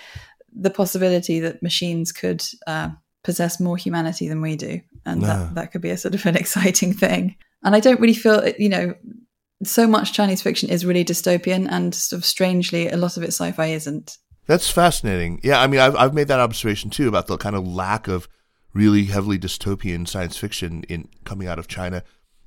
the 0.52 0.70
possibility 0.70 1.38
that 1.38 1.62
machines 1.62 2.10
could 2.10 2.42
uh, 2.66 2.90
possess 3.22 3.60
more 3.60 3.76
humanity 3.76 4.28
than 4.28 4.42
we 4.42 4.56
do 4.56 4.80
and 5.10 5.20
no. 5.22 5.26
that, 5.26 5.54
that 5.54 5.72
could 5.72 5.80
be 5.80 5.90
a 5.90 5.96
sort 5.96 6.14
of 6.14 6.24
an 6.26 6.36
exciting 6.42 6.92
thing. 6.92 7.36
And 7.62 7.74
i 7.74 7.80
don't 7.80 8.00
really 8.00 8.14
feel 8.14 8.46
you 8.58 8.68
know 8.68 8.94
so 9.62 9.86
much 9.86 10.14
chinese 10.14 10.40
fiction 10.40 10.70
is 10.70 10.86
really 10.86 11.04
dystopian 11.04 11.66
and 11.70 11.94
sort 11.94 12.18
of 12.18 12.24
strangely 12.24 12.88
a 12.88 12.96
lot 12.96 13.16
of 13.16 13.22
it 13.22 13.28
sci-fi 13.28 13.66
isn't. 13.66 14.16
That's 14.46 14.70
fascinating. 14.70 15.40
Yeah 15.42 15.60
i 15.60 15.66
mean 15.66 15.80
i've, 15.80 15.96
I've 15.96 16.14
made 16.14 16.28
that 16.28 16.40
observation 16.40 16.90
too 16.90 17.08
about 17.08 17.26
the 17.26 17.36
kind 17.36 17.56
of 17.56 17.66
lack 17.66 18.08
of 18.08 18.28
really 18.72 19.04
heavily 19.04 19.38
dystopian 19.38 20.06
science 20.08 20.36
fiction 20.36 20.84
in 20.84 21.08
coming 21.24 21.48
out 21.48 21.58
of 21.58 21.68
china. 21.68 22.02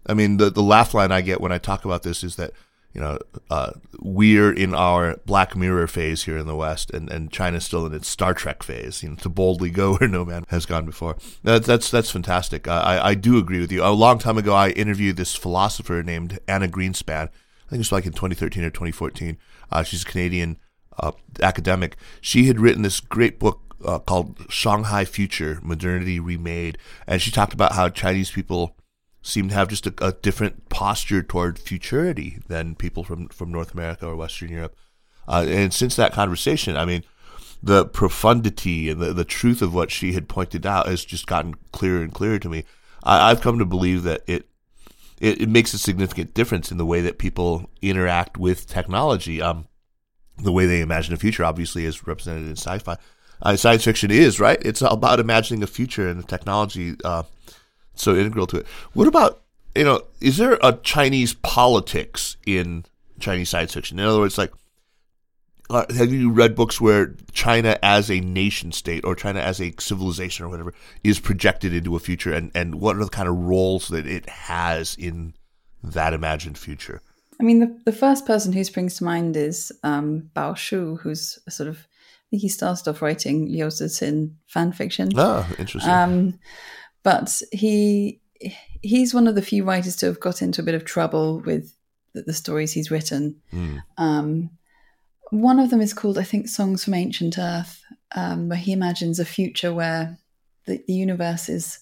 I 0.05 0.13
mean 0.13 0.37
the, 0.37 0.49
the 0.49 0.63
laugh 0.63 0.93
line 0.93 1.11
i 1.11 1.21
get 1.21 1.41
when 1.41 1.51
i 1.51 1.57
talk 1.57 1.85
about 1.85 2.03
this 2.03 2.23
is 2.23 2.35
that 2.37 2.51
you 2.93 3.01
know, 3.01 3.17
uh, 3.49 3.71
we're 3.99 4.53
in 4.53 4.75
our 4.75 5.17
Black 5.25 5.55
Mirror 5.55 5.87
phase 5.87 6.23
here 6.23 6.37
in 6.37 6.45
the 6.45 6.55
West, 6.55 6.91
and, 6.91 7.11
and 7.11 7.31
China's 7.31 7.65
still 7.65 7.85
in 7.87 7.93
its 7.93 8.07
Star 8.07 8.35
Trek 8.35 8.61
phase, 8.61 9.01
you 9.01 9.09
know, 9.09 9.15
to 9.15 9.29
boldly 9.29 9.71
go 9.71 9.95
where 9.97 10.07
no 10.07 10.23
man 10.23 10.45
has 10.49 10.65
gone 10.65 10.85
before. 10.85 11.17
That, 11.43 11.63
that's 11.63 11.89
that's 11.89 12.11
fantastic. 12.11 12.67
I, 12.67 12.99
I 13.03 13.15
do 13.15 13.37
agree 13.37 13.59
with 13.59 13.71
you. 13.71 13.83
A 13.83 13.89
long 13.89 14.19
time 14.19 14.37
ago, 14.37 14.53
I 14.53 14.69
interviewed 14.69 15.17
this 15.17 15.35
philosopher 15.35 16.03
named 16.03 16.39
Anna 16.47 16.67
Greenspan. 16.67 17.29
I 17.29 17.69
think 17.69 17.73
it 17.73 17.77
was 17.79 17.91
like 17.91 18.05
in 18.05 18.13
2013 18.13 18.63
or 18.63 18.69
2014. 18.69 19.37
Uh, 19.71 19.81
she's 19.81 20.03
a 20.03 20.05
Canadian 20.05 20.57
uh, 20.99 21.13
academic. 21.41 21.97
She 22.21 22.45
had 22.45 22.59
written 22.59 22.83
this 22.83 22.99
great 22.99 23.39
book 23.39 23.75
uh, 23.83 23.97
called 23.97 24.37
Shanghai 24.49 25.03
Future 25.05 25.59
Modernity 25.63 26.19
Remade, 26.19 26.77
and 27.07 27.19
she 27.19 27.31
talked 27.31 27.53
about 27.53 27.73
how 27.73 27.89
Chinese 27.89 28.29
people 28.29 28.75
seem 29.23 29.47
to 29.49 29.55
have 29.55 29.69
just 29.69 29.87
a, 29.87 29.93
a, 30.05 30.11
different 30.11 30.67
posture 30.69 31.23
toward 31.23 31.57
futurity 31.57 32.39
than 32.47 32.75
people 32.75 33.03
from, 33.03 33.29
from 33.29 33.51
North 33.51 33.73
America 33.73 34.05
or 34.05 34.15
Western 34.17 34.49
Europe. 34.49 34.75
Uh, 35.27 35.45
and 35.47 35.73
since 35.73 35.95
that 35.95 36.11
conversation, 36.11 36.75
I 36.75 36.83
mean, 36.83 37.03
the 37.63 37.85
profundity 37.85 38.89
and 38.89 39.01
the, 39.01 39.13
the 39.13 39.23
truth 39.23 39.61
of 39.61 39.73
what 39.73 39.89
she 39.89 40.11
had 40.11 40.27
pointed 40.27 40.65
out 40.65 40.87
has 40.87 41.05
just 41.05 41.25
gotten 41.25 41.55
clearer 41.71 42.01
and 42.01 42.13
clearer 42.13 42.37
to 42.37 42.49
me. 42.49 42.65
I, 43.01 43.29
have 43.29 43.41
come 43.41 43.57
to 43.59 43.65
believe 43.65 44.03
that 44.03 44.23
it, 44.27 44.47
it, 45.19 45.41
it 45.41 45.49
makes 45.49 45.73
a 45.73 45.77
significant 45.77 46.33
difference 46.33 46.71
in 46.71 46.77
the 46.77 46.85
way 46.85 46.99
that 47.01 47.17
people 47.17 47.69
interact 47.81 48.37
with 48.37 48.67
technology. 48.67 49.41
Um, 49.41 49.67
the 50.37 50.51
way 50.51 50.65
they 50.65 50.81
imagine 50.81 51.13
a 51.13 51.17
future, 51.17 51.45
obviously, 51.45 51.85
is 51.85 52.05
represented 52.05 52.47
in 52.47 52.57
sci-fi. 52.57 52.97
Uh, 53.41 53.55
science 53.55 53.85
fiction 53.85 54.11
is 54.11 54.39
right. 54.39 54.57
It's 54.65 54.81
about 54.81 55.19
imagining 55.19 55.63
a 55.63 55.67
future 55.67 56.09
and 56.09 56.19
the 56.19 56.27
technology 56.27 56.95
uh, 57.03 57.23
so 57.95 58.15
integral 58.15 58.47
to 58.47 58.57
it. 58.57 58.67
What 58.93 59.07
about 59.07 59.41
you 59.75 59.83
know? 59.83 60.03
Is 60.21 60.37
there 60.37 60.57
a 60.61 60.73
Chinese 60.83 61.33
politics 61.33 62.37
in 62.45 62.85
Chinese 63.19 63.49
science 63.49 63.73
fiction? 63.73 63.99
In 63.99 64.05
other 64.05 64.19
words, 64.19 64.37
like. 64.37 64.51
Uh, 65.69 65.85
have 65.95 66.11
you 66.11 66.29
read 66.29 66.55
books 66.55 66.81
where 66.81 67.15
China 67.31 67.79
as 67.81 68.11
a 68.11 68.19
nation 68.19 68.71
state 68.73 69.03
or 69.05 69.15
China 69.15 69.39
as 69.39 69.61
a 69.61 69.73
civilization 69.79 70.45
or 70.45 70.49
whatever 70.49 70.73
is 71.05 71.21
projected 71.21 71.73
into 71.73 71.95
a 71.95 71.99
future 71.99 72.33
and, 72.33 72.51
and 72.53 72.75
what 72.75 72.97
are 72.97 73.03
the 73.03 73.09
kind 73.09 73.29
of 73.29 73.35
roles 73.35 73.87
that 73.87 74.05
it 74.05 74.27
has 74.29 74.93
in 74.95 75.33
that 75.81 76.13
imagined 76.13 76.57
future? 76.57 77.01
I 77.39 77.43
mean, 77.43 77.59
the, 77.59 77.79
the 77.85 77.91
first 77.93 78.25
person 78.25 78.51
who 78.51 78.63
springs 78.65 78.97
to 78.97 79.05
mind 79.05 79.37
is 79.37 79.71
um, 79.83 80.29
Bao 80.35 80.55
Shu, 80.55 80.97
who's 80.97 81.39
a 81.47 81.51
sort 81.51 81.69
of, 81.69 81.77
I 81.77 82.25
think 82.31 82.41
he 82.41 82.49
started 82.49 82.87
off 82.87 83.01
writing 83.01 83.47
Liu 83.47 83.67
Cixin 83.67 84.33
fan 84.47 84.73
fiction. 84.73 85.11
Oh, 85.15 85.47
interesting. 85.57 85.91
Um, 85.91 86.39
but 87.03 87.41
he 87.51 88.21
he's 88.81 89.13
one 89.13 89.27
of 89.27 89.35
the 89.35 89.41
few 89.41 89.63
writers 89.63 89.95
to 89.97 90.05
have 90.07 90.19
got 90.19 90.41
into 90.41 90.61
a 90.61 90.65
bit 90.65 90.75
of 90.75 90.83
trouble 90.83 91.39
with 91.41 91.75
the, 92.13 92.23
the 92.23 92.33
stories 92.33 92.73
he's 92.73 92.91
written. 92.91 93.41
Mm. 93.53 93.83
Um, 93.97 94.49
one 95.29 95.59
of 95.59 95.69
them 95.69 95.81
is 95.81 95.93
called, 95.93 96.17
I 96.17 96.23
think, 96.23 96.47
Songs 96.47 96.83
from 96.83 96.93
Ancient 96.93 97.37
Earth, 97.39 97.81
um, 98.15 98.49
where 98.49 98.57
he 98.57 98.71
imagines 98.71 99.19
a 99.19 99.25
future 99.25 99.73
where 99.73 100.19
the, 100.65 100.83
the 100.85 100.93
universe 100.93 101.49
is. 101.49 101.79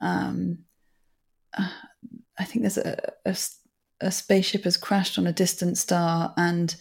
Um, 0.00 0.58
uh, 1.56 1.70
I 2.38 2.44
think 2.44 2.62
there's 2.62 2.78
a, 2.78 3.12
a, 3.24 3.36
a, 4.02 4.12
spaceship 4.12 4.64
has 4.64 4.76
crashed 4.76 5.18
on 5.18 5.26
a 5.26 5.32
distant 5.32 5.78
star 5.78 6.34
and 6.36 6.76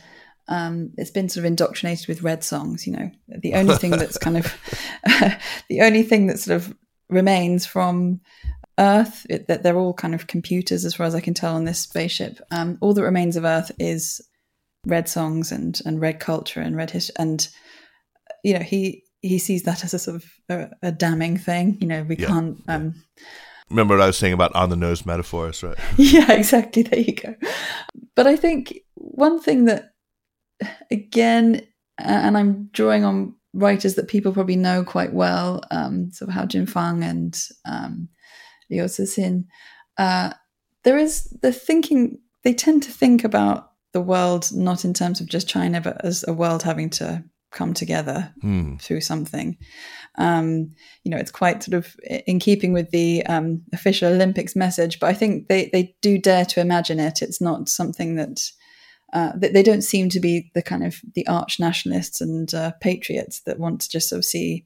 um, 0.49 0.91
it's 0.97 1.11
been 1.11 1.30
sort 1.30 1.39
of 1.39 1.45
indoctrinated 1.45 2.07
with 2.07 2.23
red 2.23 2.43
songs. 2.43 2.86
You 2.86 2.93
know, 2.93 3.11
the 3.30 3.53
only 3.53 3.76
thing 3.76 3.91
that's 3.91 4.17
kind 4.17 4.38
of 4.38 4.53
the 5.69 5.82
only 5.82 6.03
thing 6.03 6.28
that 6.28 6.39
sort 6.39 6.57
of 6.57 6.76
remains 7.10 7.66
from 7.66 8.22
Earth. 8.80 9.26
It, 9.30 9.47
that 9.47 9.64
they're 9.64 9.78
all 9.78 9.93
kind 9.93 10.16
of 10.16 10.28
computers, 10.28 10.86
as 10.86 10.95
far 10.95 11.06
as 11.06 11.16
I 11.16 11.22
can 11.22 11.34
tell, 11.34 11.56
on 11.56 11.66
this 11.66 11.80
spaceship. 11.80 12.39
Um, 12.51 12.78
all 12.82 12.93
that 12.93 13.03
remains 13.03 13.36
of 13.36 13.45
Earth 13.45 13.72
is 13.80 14.22
red 14.86 15.10
songs 15.10 15.51
and 15.51 15.80
and 15.86 15.99
red 15.99 16.20
culture 16.20 16.62
and 16.62 16.76
red 16.76 16.91
history. 16.91 17.16
And 17.18 17.47
you 18.43 18.53
know, 18.53 18.64
he 18.64 19.03
he 19.22 19.39
sees 19.39 19.64
that 19.64 19.84
as 19.84 19.93
a 19.93 19.99
sort 19.99 20.18
of 20.18 20.26
a, 20.49 20.70
a 20.88 20.91
damning 20.91 21.38
thing. 21.38 21.78
You 21.82 21.88
know, 21.88 22.03
we 22.03 22.18
yeah. 22.18 22.28
can't. 22.28 22.62
Um, 22.68 22.95
Remember 23.70 23.95
what 23.95 24.03
I 24.03 24.08
was 24.08 24.18
saying 24.18 24.34
about 24.34 24.53
on 24.53 24.70
the 24.70 24.76
nose 24.76 25.06
metaphors, 25.06 25.64
right? 25.64 25.78
yeah, 25.97 26.32
exactly. 26.32 26.84
There 26.84 26.99
you 26.99 27.16
go. 27.16 27.36
But 28.16 28.28
I 28.28 28.36
think 28.36 28.82
one 28.93 29.39
thing 29.39 29.66
that, 29.66 29.93
again, 30.91 31.66
and 31.97 32.38
I'm 32.38 32.70
drawing 32.74 33.03
on 33.03 33.36
writers 33.56 33.95
that 33.95 34.08
people 34.08 34.34
probably 34.34 34.58
know 34.58 34.84
quite 34.84 35.14
well, 35.14 35.62
um, 35.72 36.12
so 36.12 36.28
Hao 36.30 36.45
Jingfang 36.45 37.03
and 37.03 37.36
um, 37.66 38.10
Liu 38.70 38.84
Cixin, 38.84 39.45
uh, 39.97 40.34
there 40.84 40.97
is 40.97 41.24
the 41.41 41.51
thinking, 41.51 42.20
they 42.43 42.53
tend 42.53 42.84
to 42.84 42.91
think 42.91 43.24
about 43.24 43.72
the 43.93 44.01
world 44.01 44.49
not 44.53 44.84
in 44.84 44.93
terms 44.93 45.22
of 45.22 45.28
just 45.28 45.47
China, 45.47 45.80
but 45.82 46.03
as 46.03 46.26
a 46.28 46.34
world 46.34 46.64
having 46.64 46.89
to 46.91 47.24
come 47.51 47.74
together 47.74 48.34
mm. 48.43 48.80
through 48.82 49.01
something. 49.01 49.58
Um, 50.18 50.72
you 51.03 51.12
know, 51.12 51.18
it's 51.18 51.32
quite 51.32 51.64
sort 51.64 51.76
of 51.76 51.95
in 52.28 52.39
keeping 52.39 52.74
with 52.74 52.91
the 52.91 53.26
um, 53.26 53.62
official 53.74 54.12
Olympics 54.12 54.56
message, 54.56 54.99
but 54.99 55.08
I 55.08 55.14
think 55.14 55.47
they, 55.47 55.70
they 55.72 55.95
do 56.01 56.18
dare 56.18 56.45
to 56.45 56.60
imagine 56.60 56.99
it. 56.99 57.22
It's 57.22 57.41
not 57.41 57.70
something 57.70 58.16
that 58.16 58.41
uh, 59.14 59.32
they, 59.36 59.64
don't 59.64 59.84
seem 59.84 60.10
to 60.10 60.20
be 60.20 60.51
the 60.56 60.62
kind 60.62 60.84
of 60.84 60.99
the 61.14 61.26
arch 61.28 61.60
nationalists 61.60 62.22
and 62.22 62.53
uh, 62.53 62.72
patriots 62.82 63.41
that 63.41 63.60
want 63.60 63.82
to 63.82 63.89
just 63.89 64.10
sort 64.10 64.18
of 64.18 64.26
see 64.26 64.66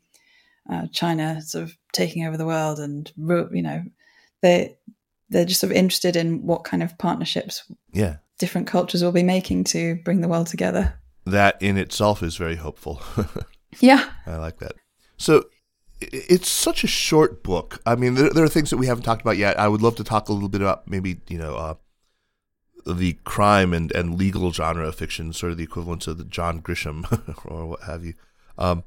uh, 0.72 0.88
China 0.92 1.42
sort 1.42 1.64
of 1.64 1.78
taking 1.94 2.26
over 2.26 2.38
the 2.38 2.46
world 2.46 2.80
and 2.80 3.12
you 3.18 3.62
know 3.62 3.84
they 4.42 4.76
they're 5.30 5.46
just 5.46 5.60
sort 5.60 5.72
of 5.72 5.78
interested 5.78 6.16
in 6.16 6.46
what 6.46 6.64
kind 6.64 6.82
of 6.82 6.98
partnerships 6.98 7.70
yeah 7.92 8.18
different 8.40 8.66
cultures 8.66 9.04
will 9.04 9.12
be 9.12 9.22
making 9.22 9.66
to 9.66 9.96
bring 10.04 10.22
the 10.22 10.28
world 10.28 10.48
together. 10.48 10.96
That 11.26 11.62
in 11.62 11.78
itself 11.78 12.24
is 12.24 12.38
very 12.38 12.56
hopeful. 12.56 13.04
yeah, 13.80 14.10
I 14.26 14.38
like 14.38 14.58
that. 14.60 14.74
So 15.18 15.44
it's 16.02 16.50
such 16.50 16.84
a 16.84 16.88
short 16.88 17.44
book. 17.44 17.80
I 17.86 17.96
mean, 17.96 18.16
there, 18.16 18.32
there, 18.32 18.44
are 18.44 18.50
things 18.50 18.72
that 18.72 18.78
we 18.78 18.88
haven't 18.88 19.04
talked 19.04 19.22
about 19.22 19.38
yet. 19.38 19.60
I 19.60 19.68
would 19.68 19.82
love 19.82 19.96
to 19.98 20.04
talk 20.04 20.30
a 20.30 20.34
little 20.34 20.50
bit 20.50 20.62
about 20.62 20.88
maybe 20.88 21.20
you 21.28 21.38
know 21.38 21.56
uh, 21.56 21.76
the 22.94 23.14
crime 23.24 23.74
and, 23.74 23.92
and 23.92 24.18
legal 24.18 24.52
genre 24.52 24.88
of 24.88 24.96
fiction, 24.96 25.34
sort 25.34 25.52
of 25.52 25.58
the 25.58 25.64
equivalent 25.64 26.08
of 26.08 26.18
the 26.18 26.24
John 26.24 26.62
Grisham 26.62 27.06
or 27.46 27.66
what 27.68 27.84
have 27.84 28.04
you. 28.04 28.14
Um, 28.58 28.84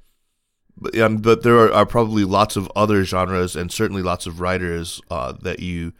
but, 0.77 0.95
but 1.23 1.43
there 1.43 1.59
are, 1.59 1.73
are, 1.73 1.87
probably 1.87 2.25
lots 2.25 2.57
of 2.57 2.71
other 2.75 3.05
genres 3.05 3.55
and 3.55 3.71
certainly 3.71 4.03
lots 4.03 4.27
of 4.27 4.41
writers 4.41 5.01
uh, 5.11 5.33
that 5.43 5.61
you 5.61 5.93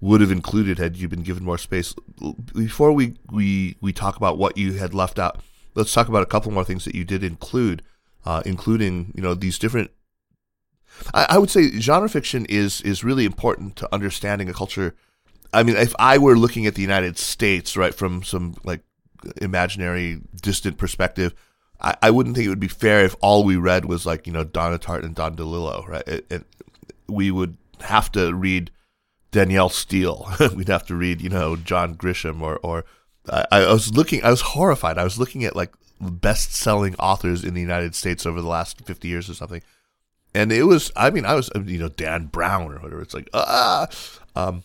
would 0.00 0.20
have 0.20 0.30
included 0.30 0.78
had 0.78 0.96
you 0.96 1.08
been 1.08 1.22
given 1.22 1.44
more 1.44 1.58
space. 1.58 1.94
Before 2.54 2.92
we, 2.92 3.16
we, 3.30 3.76
we 3.80 3.92
talk 3.92 4.16
about 4.16 4.38
what 4.38 4.56
you 4.56 4.74
had 4.74 4.94
left 4.94 5.18
out, 5.18 5.40
let's 5.78 5.92
talk 5.92 6.08
about 6.08 6.22
a 6.22 6.26
couple 6.26 6.52
more 6.52 6.64
things 6.64 6.84
that 6.84 6.94
you 6.94 7.04
did 7.04 7.24
include, 7.24 7.82
uh, 8.24 8.42
including 8.44 9.12
you 9.14 9.22
know 9.22 9.34
these 9.34 9.58
different. 9.58 9.90
I, 11.14 11.26
I 11.30 11.38
would 11.38 11.50
say 11.50 11.70
genre 11.78 12.08
fiction 12.08 12.44
is 12.46 12.80
is 12.82 13.04
really 13.04 13.24
important 13.24 13.76
to 13.76 13.94
understanding 13.94 14.48
a 14.48 14.54
culture. 14.54 14.94
I 15.52 15.62
mean, 15.62 15.76
if 15.76 15.94
I 15.98 16.18
were 16.18 16.36
looking 16.36 16.66
at 16.66 16.74
the 16.74 16.82
United 16.82 17.18
States, 17.18 17.76
right, 17.76 17.94
from 17.94 18.22
some 18.22 18.56
like 18.64 18.80
imaginary, 19.40 20.20
distant 20.40 20.78
perspective, 20.78 21.34
I, 21.80 21.96
I 22.02 22.10
wouldn't 22.10 22.36
think 22.36 22.46
it 22.46 22.50
would 22.50 22.60
be 22.60 22.68
fair 22.68 23.04
if 23.04 23.16
all 23.20 23.44
we 23.44 23.56
read 23.56 23.84
was 23.84 24.04
like 24.04 24.26
you 24.26 24.32
know 24.32 24.44
Donna 24.44 24.78
Tartt 24.78 25.04
and 25.04 25.14
Don 25.14 25.36
DeLillo, 25.36 25.86
right? 25.86 26.06
It, 26.06 26.26
it, 26.30 26.44
we 27.08 27.30
would 27.30 27.56
have 27.80 28.12
to 28.12 28.34
read 28.34 28.70
Danielle 29.30 29.68
Steel. 29.68 30.30
We'd 30.54 30.68
have 30.68 30.86
to 30.86 30.94
read 30.94 31.20
you 31.20 31.30
know 31.30 31.56
John 31.56 31.94
Grisham 31.94 32.42
or 32.42 32.56
or 32.58 32.84
I, 33.30 33.46
I 33.50 33.72
was 33.72 33.94
looking. 33.94 34.22
I 34.22 34.30
was 34.30 34.40
horrified. 34.40 34.98
I 34.98 35.04
was 35.04 35.18
looking 35.18 35.44
at 35.44 35.56
like 35.56 35.72
best-selling 36.00 36.94
authors 36.96 37.42
in 37.42 37.54
the 37.54 37.60
United 37.60 37.94
States 37.94 38.26
over 38.26 38.40
the 38.40 38.48
last 38.48 38.84
fifty 38.84 39.08
years 39.08 39.30
or 39.30 39.34
something, 39.34 39.62
and 40.34 40.52
it 40.52 40.64
was. 40.64 40.92
I 40.94 41.10
mean, 41.10 41.24
I 41.24 41.34
was 41.34 41.50
you 41.64 41.78
know 41.78 41.88
Dan 41.88 42.26
Brown 42.26 42.72
or 42.72 42.78
whatever. 42.80 43.02
It's 43.02 43.14
like 43.14 43.28
ah. 43.32 43.88
Um, 44.36 44.62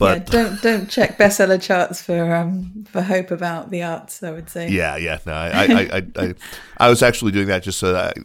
but 0.00 0.18
yeah, 0.18 0.24
don't 0.42 0.62
don't 0.62 0.88
check 0.88 1.18
bestseller 1.18 1.60
charts 1.60 2.00
for 2.00 2.34
um 2.34 2.86
for 2.90 3.02
hope 3.02 3.30
about 3.30 3.70
the 3.70 3.82
arts. 3.82 4.22
I 4.22 4.30
would 4.30 4.48
say. 4.48 4.70
Yeah, 4.70 4.96
yeah. 4.96 5.18
No, 5.26 5.34
I 5.34 5.50
I 5.50 5.80
I, 5.98 6.02
I, 6.16 6.34
I 6.78 6.88
was 6.88 7.02
actually 7.02 7.32
doing 7.32 7.48
that 7.48 7.62
just 7.62 7.78
so 7.78 7.92
that 7.92 8.16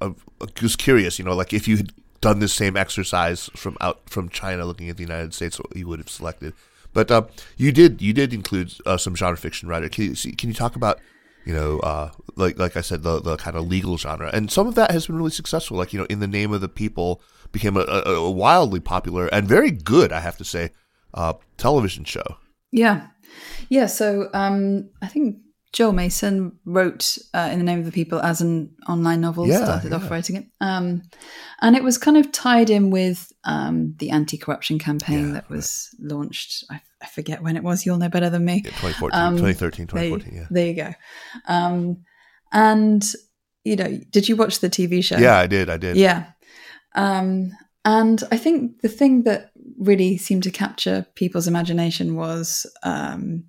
I, 0.00 0.06
I 0.06 0.14
was 0.62 0.74
curious. 0.74 1.18
You 1.18 1.26
know, 1.26 1.34
like 1.34 1.52
if 1.52 1.68
you 1.68 1.76
had 1.76 1.92
done 2.22 2.38
this 2.38 2.54
same 2.54 2.78
exercise 2.78 3.50
from 3.54 3.76
out 3.82 4.08
from 4.08 4.30
China, 4.30 4.64
looking 4.64 4.88
at 4.88 4.96
the 4.96 5.02
United 5.02 5.34
States, 5.34 5.58
what 5.58 5.76
you 5.76 5.86
would 5.86 5.98
have 5.98 6.08
selected. 6.08 6.54
But 6.94 7.10
uh, 7.10 7.24
you 7.58 7.72
did 7.72 8.00
you 8.00 8.14
did 8.14 8.32
include 8.32 8.72
uh, 8.86 8.96
some 8.96 9.14
genre 9.14 9.36
fiction 9.36 9.68
writer. 9.68 9.90
Can 9.90 10.14
you 10.14 10.32
can 10.32 10.48
you 10.48 10.54
talk 10.54 10.76
about 10.76 10.98
you 11.44 11.52
know 11.52 11.78
uh, 11.80 12.10
like 12.36 12.58
like 12.58 12.74
I 12.74 12.80
said 12.80 13.02
the 13.02 13.20
the 13.20 13.36
kind 13.36 13.54
of 13.54 13.68
legal 13.68 13.98
genre 13.98 14.30
and 14.32 14.50
some 14.50 14.66
of 14.66 14.76
that 14.76 14.90
has 14.92 15.08
been 15.08 15.16
really 15.16 15.30
successful. 15.30 15.76
Like 15.76 15.92
you 15.92 15.98
know, 15.98 16.06
in 16.08 16.20
the 16.20 16.26
name 16.26 16.54
of 16.54 16.62
the 16.62 16.70
people 16.70 17.20
became 17.50 17.76
a, 17.76 17.80
a, 17.80 18.14
a 18.14 18.30
wildly 18.30 18.80
popular 18.80 19.26
and 19.26 19.46
very 19.46 19.70
good, 19.70 20.10
I 20.10 20.20
have 20.20 20.38
to 20.38 20.44
say, 20.44 20.70
uh, 21.14 21.34
television 21.56 22.04
show. 22.04 22.36
Yeah, 22.70 23.08
yeah. 23.68 23.86
So 23.86 24.28
um, 24.32 24.90
I 25.00 25.06
think 25.06 25.38
Zhou 25.72 25.92
Meisen 25.92 26.52
wrote 26.66 27.16
uh, 27.32 27.48
In 27.50 27.58
the 27.58 27.64
Name 27.64 27.78
of 27.78 27.86
the 27.86 27.92
People 27.92 28.20
as 28.20 28.42
an 28.42 28.74
online 28.88 29.22
novel, 29.22 29.46
yeah, 29.46 29.64
started 29.64 29.90
yeah. 29.90 29.96
off 29.96 30.10
writing 30.10 30.36
it. 30.36 30.46
Um, 30.60 31.02
and 31.62 31.76
it 31.76 31.82
was 31.82 31.96
kind 31.96 32.18
of 32.18 32.30
tied 32.30 32.68
in 32.68 32.90
with 32.90 33.32
um, 33.44 33.94
the 33.98 34.10
anti 34.10 34.36
corruption 34.36 34.78
campaign 34.78 35.28
yeah, 35.28 35.32
that 35.34 35.48
was 35.48 35.88
right. 35.98 36.12
launched. 36.12 36.64
I, 36.70 36.80
I, 37.00 37.06
forget 37.06 37.42
when 37.42 37.56
it 37.56 37.62
was. 37.62 37.86
You'll 37.86 37.96
know 37.96 38.10
better 38.10 38.28
than 38.28 38.44
me. 38.44 38.60
2014, 38.62 39.18
um, 39.18 39.36
2013, 39.36 39.86
2014, 39.86 40.30
there, 40.30 40.42
yeah. 40.42 40.46
There 40.50 40.66
you 40.66 40.74
go. 40.74 40.94
Um, 41.48 42.04
and, 42.52 43.04
you 43.64 43.76
know, 43.76 43.98
did 44.10 44.28
you 44.28 44.36
watch 44.36 44.60
the 44.60 44.68
TV 44.68 45.02
show? 45.02 45.16
Yeah, 45.16 45.38
I 45.38 45.46
did. 45.46 45.70
I 45.70 45.78
did. 45.78 45.96
Yeah. 45.96 46.26
Um, 46.94 47.52
and 47.84 48.22
I 48.30 48.36
think 48.36 48.82
the 48.82 48.88
thing 48.88 49.22
that 49.22 49.51
really 49.78 50.16
seemed 50.16 50.42
to 50.44 50.50
capture 50.50 51.06
people's 51.14 51.48
imagination 51.48 52.16
was 52.16 52.66
um, 52.82 53.44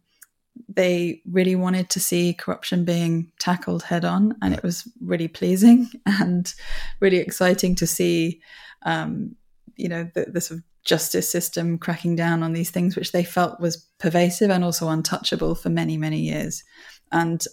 they 0.69 1.21
really 1.30 1.55
wanted 1.55 1.89
to 1.89 1.99
see 1.99 2.34
corruption 2.34 2.86
being 2.86 3.32
tackled 3.39 3.84
head 3.84 4.05
on, 4.05 4.36
and 4.41 4.53
it 4.53 4.63
was 4.63 4.88
really 5.01 5.28
pleasing 5.28 5.89
and 6.05 6.53
really 6.99 7.17
exciting 7.17 7.76
to 7.76 7.88
see, 7.88 8.41
um, 8.86 9.36
you 9.76 9.89
know, 9.89 10.09
the, 10.13 10.26
the, 10.26 10.41
sort 10.41 10.59
of 10.59 10.63
justice 10.84 11.30
system 11.30 11.78
cracking 11.78 12.15
down 12.15 12.43
on 12.43 12.53
these 12.53 12.69
things, 12.69 12.95
which 12.95 13.11
they 13.11 13.24
felt 13.24 13.59
was 13.59 13.88
pervasive 13.99 14.49
and 14.49 14.63
also 14.63 14.89
untouchable 14.89 15.55
for 15.55 15.69
many, 15.69 15.97
many 15.97 16.19
years. 16.19 16.63
And 17.11 17.43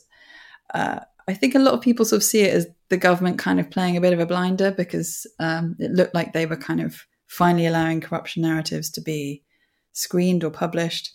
uh, 0.75 1.01
I 1.29 1.35
think 1.35 1.55
a 1.55 1.61
lot 1.61 1.75
of 1.75 1.81
people 1.81 2.05
sort 2.05 2.19
of 2.19 2.25
see 2.25 2.41
it 2.41 2.55
as 2.55 2.67
the 2.89 2.97
government 2.97 3.39
kind 3.39 3.61
of 3.61 3.71
playing 3.71 3.97
a 3.97 4.01
bit 4.01 4.13
of 4.13 4.19
a 4.19 4.27
blinder 4.27 4.73
because 4.73 5.27
um, 5.39 5.77
it 5.79 5.93
looked 5.93 6.15
like 6.15 6.33
they 6.33 6.47
were 6.47 6.57
kind 6.57 6.81
of 6.81 7.07
finally 7.31 7.65
allowing 7.65 8.01
corruption 8.01 8.43
narratives 8.43 8.91
to 8.91 9.01
be 9.01 9.43
screened 9.93 10.43
or 10.43 10.51
published. 10.51 11.13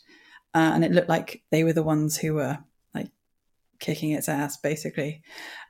Uh, 0.53 0.72
and 0.74 0.86
it 0.86 0.91
looked 0.93 1.09
like 1.09 1.43
they 1.51 1.66
were 1.66 1.74
the 1.74 1.84
ones 1.84 2.16
who 2.18 2.34
were 2.34 2.57
like 2.93 3.09
kicking 3.80 4.11
its 4.11 4.30
ass, 4.30 4.55
basically. 4.55 5.22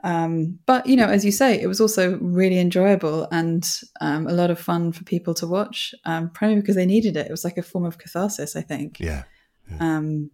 Um, 0.04 0.60
but, 0.68 0.86
you 0.86 0.96
know, 0.96 1.08
as 1.08 1.26
you 1.26 1.32
say, 1.32 1.60
it 1.60 1.66
was 1.66 1.82
also 1.82 2.20
really 2.20 2.60
enjoyable 2.60 3.28
and 3.32 3.68
um, 4.02 4.28
a 4.28 4.34
lot 4.34 4.52
of 4.52 4.60
fun 4.60 4.91
for 4.91 5.04
people 5.04 5.34
to 5.34 5.48
watch, 5.48 5.96
um, 6.06 6.30
probably 6.30 6.58
because 6.58 6.76
they 6.76 6.86
needed 6.86 7.18
it. 7.18 7.26
It 7.26 7.32
was 7.32 7.43
like 7.43 7.58
a 7.58 7.64
form 7.64 7.84
of 7.84 7.98
catharsis, 7.98 8.56
I 8.56 8.62
think. 8.62 9.00
Yeah. 9.00 9.24
yeah. 9.72 9.78
Um, 9.80 10.30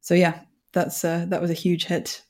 so, 0.00 0.14
yeah, 0.14 0.42
that's 0.72 1.04
uh, 1.04 1.26
that 1.30 1.40
was 1.40 1.50
a 1.50 1.54
huge 1.54 1.86
hit 1.86 2.22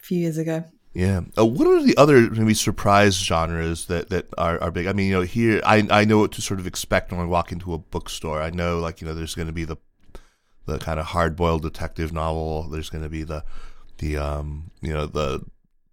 a 0.00 0.02
few 0.02 0.18
years 0.18 0.36
ago. 0.36 0.64
Yeah. 0.96 1.20
Uh, 1.36 1.44
what 1.44 1.68
are 1.68 1.82
the 1.82 1.94
other 1.98 2.30
maybe 2.30 2.54
surprise 2.54 3.16
genres 3.22 3.84
that, 3.84 4.08
that 4.08 4.32
are, 4.38 4.58
are 4.62 4.70
big? 4.70 4.86
I 4.86 4.94
mean, 4.94 5.08
you 5.08 5.12
know, 5.12 5.20
here 5.20 5.60
I 5.62 5.86
I 5.90 6.06
know 6.06 6.20
what 6.20 6.32
to 6.32 6.40
sort 6.40 6.58
of 6.58 6.66
expect 6.66 7.12
when 7.12 7.20
I 7.20 7.24
walk 7.24 7.52
into 7.52 7.74
a 7.74 7.78
bookstore. 7.78 8.40
I 8.40 8.48
know 8.48 8.78
like 8.78 9.02
you 9.02 9.06
know 9.06 9.12
there's 9.12 9.34
going 9.34 9.46
to 9.46 9.52
be 9.52 9.66
the 9.66 9.76
the 10.64 10.78
kind 10.78 10.98
of 10.98 11.04
hard 11.04 11.36
boiled 11.36 11.60
detective 11.60 12.14
novel. 12.14 12.62
There's 12.70 12.88
going 12.88 13.04
to 13.04 13.10
be 13.10 13.24
the 13.24 13.44
the 13.98 14.16
um 14.16 14.70
you 14.80 14.90
know 14.90 15.04
the 15.04 15.44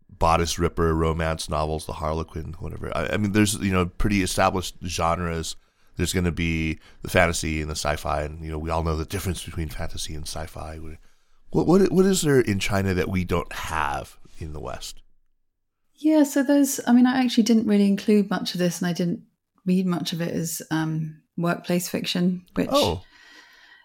bodice 0.09 0.57
ripper 0.57 0.95
romance 0.95 1.49
novels, 1.49 1.85
the 1.85 1.93
Harlequin, 1.93 2.55
whatever. 2.59 2.95
I, 2.95 3.07
I 3.07 3.17
mean, 3.17 3.33
there's 3.33 3.55
you 3.55 3.73
know 3.73 3.87
pretty 3.87 4.23
established 4.23 4.77
genres. 4.85 5.57
There's 5.97 6.13
going 6.13 6.23
to 6.23 6.31
be 6.31 6.79
the 7.01 7.09
fantasy 7.09 7.59
and 7.59 7.69
the 7.69 7.75
sci-fi, 7.75 8.21
and 8.21 8.41
you 8.41 8.51
know 8.51 8.57
we 8.57 8.69
all 8.69 8.83
know 8.83 8.95
the 8.95 9.03
difference 9.03 9.43
between 9.43 9.67
fantasy 9.67 10.15
and 10.15 10.23
sci-fi. 10.23 10.77
What 11.49 11.67
what 11.67 11.91
what 11.91 12.05
is 12.05 12.21
there 12.21 12.39
in 12.39 12.59
China 12.59 12.93
that 12.93 13.09
we 13.09 13.25
don't 13.25 13.51
have 13.51 14.17
in 14.43 14.53
the 14.53 14.59
West? 14.59 15.01
Yeah, 15.95 16.23
so 16.23 16.43
there's, 16.43 16.79
I 16.87 16.91
mean, 16.91 17.05
I 17.05 17.23
actually 17.23 17.43
didn't 17.43 17.67
really 17.67 17.87
include 17.87 18.29
much 18.29 18.53
of 18.53 18.59
this 18.59 18.81
and 18.81 18.87
I 18.87 18.93
didn't 18.93 19.23
read 19.65 19.85
much 19.85 20.13
of 20.13 20.21
it 20.21 20.33
as 20.33 20.61
um, 20.71 21.21
workplace 21.37 21.87
fiction, 21.87 22.45
which 22.55 22.69
oh. 22.71 23.03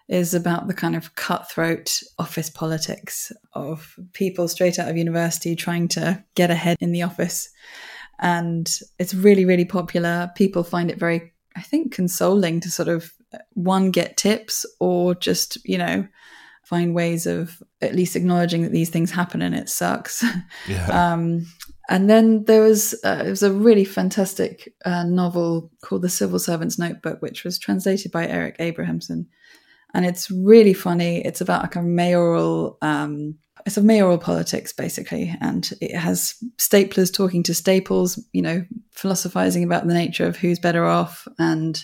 is 0.07 0.33
about 0.33 0.67
the 0.67 0.73
kind 0.73 0.95
of 0.95 1.15
cutthroat 1.15 2.01
office 2.17 2.49
politics 2.49 3.31
of 3.53 3.95
people 4.13 4.47
straight 4.47 4.79
out 4.79 4.89
of 4.89 4.97
university 4.97 5.55
trying 5.55 5.87
to 5.89 6.23
get 6.35 6.51
ahead 6.51 6.77
in 6.79 6.91
the 6.91 7.03
office. 7.03 7.49
And 8.19 8.69
it's 8.97 9.13
really, 9.13 9.45
really 9.45 9.65
popular. 9.65 10.31
People 10.35 10.63
find 10.63 10.91
it 10.91 10.99
very, 10.99 11.31
I 11.55 11.61
think, 11.61 11.93
consoling 11.93 12.59
to 12.61 12.71
sort 12.71 12.89
of 12.89 13.13
one, 13.53 13.91
get 13.91 14.17
tips 14.17 14.65
or 14.79 15.15
just, 15.15 15.57
you 15.63 15.77
know, 15.77 16.07
find 16.69 16.93
ways 16.93 17.25
of 17.25 17.61
at 17.81 17.95
least 17.95 18.15
acknowledging 18.15 18.61
that 18.61 18.71
these 18.71 18.91
things 18.91 19.09
happen 19.09 19.41
and 19.41 19.55
it 19.55 19.69
sucks. 19.69 20.23
Yeah. 20.67 21.13
um, 21.13 21.47
and 21.89 22.07
then 22.07 22.43
there 22.43 22.61
was 22.61 22.93
uh, 23.03 23.23
it 23.25 23.29
was 23.29 23.41
a 23.41 23.51
really 23.51 23.83
fantastic 23.83 24.71
uh, 24.85 25.03
novel 25.03 25.71
called 25.81 26.03
The 26.03 26.09
Civil 26.09 26.37
Servant's 26.37 26.77
Notebook, 26.77 27.21
which 27.21 27.43
was 27.43 27.57
translated 27.57 28.11
by 28.11 28.27
Eric 28.27 28.57
Abrahamsen, 28.59 29.27
and 29.95 30.05
it's 30.05 30.29
really 30.29 30.73
funny. 30.73 31.25
It's 31.25 31.41
about 31.41 31.63
like 31.63 31.75
a 31.75 31.81
mayoral. 31.81 32.77
Um, 32.83 33.39
it's 33.65 33.77
a 33.77 33.81
mayoral 33.81 34.19
politics 34.19 34.71
basically, 34.71 35.35
and 35.41 35.67
it 35.81 35.95
has 35.95 36.35
staplers 36.57 37.11
talking 37.11 37.41
to 37.43 37.55
staples, 37.55 38.23
you 38.33 38.43
know, 38.43 38.63
philosophizing 38.91 39.63
about 39.63 39.87
the 39.87 39.93
nature 39.95 40.27
of 40.27 40.37
who's 40.37 40.59
better 40.59 40.85
off 40.85 41.27
and 41.39 41.83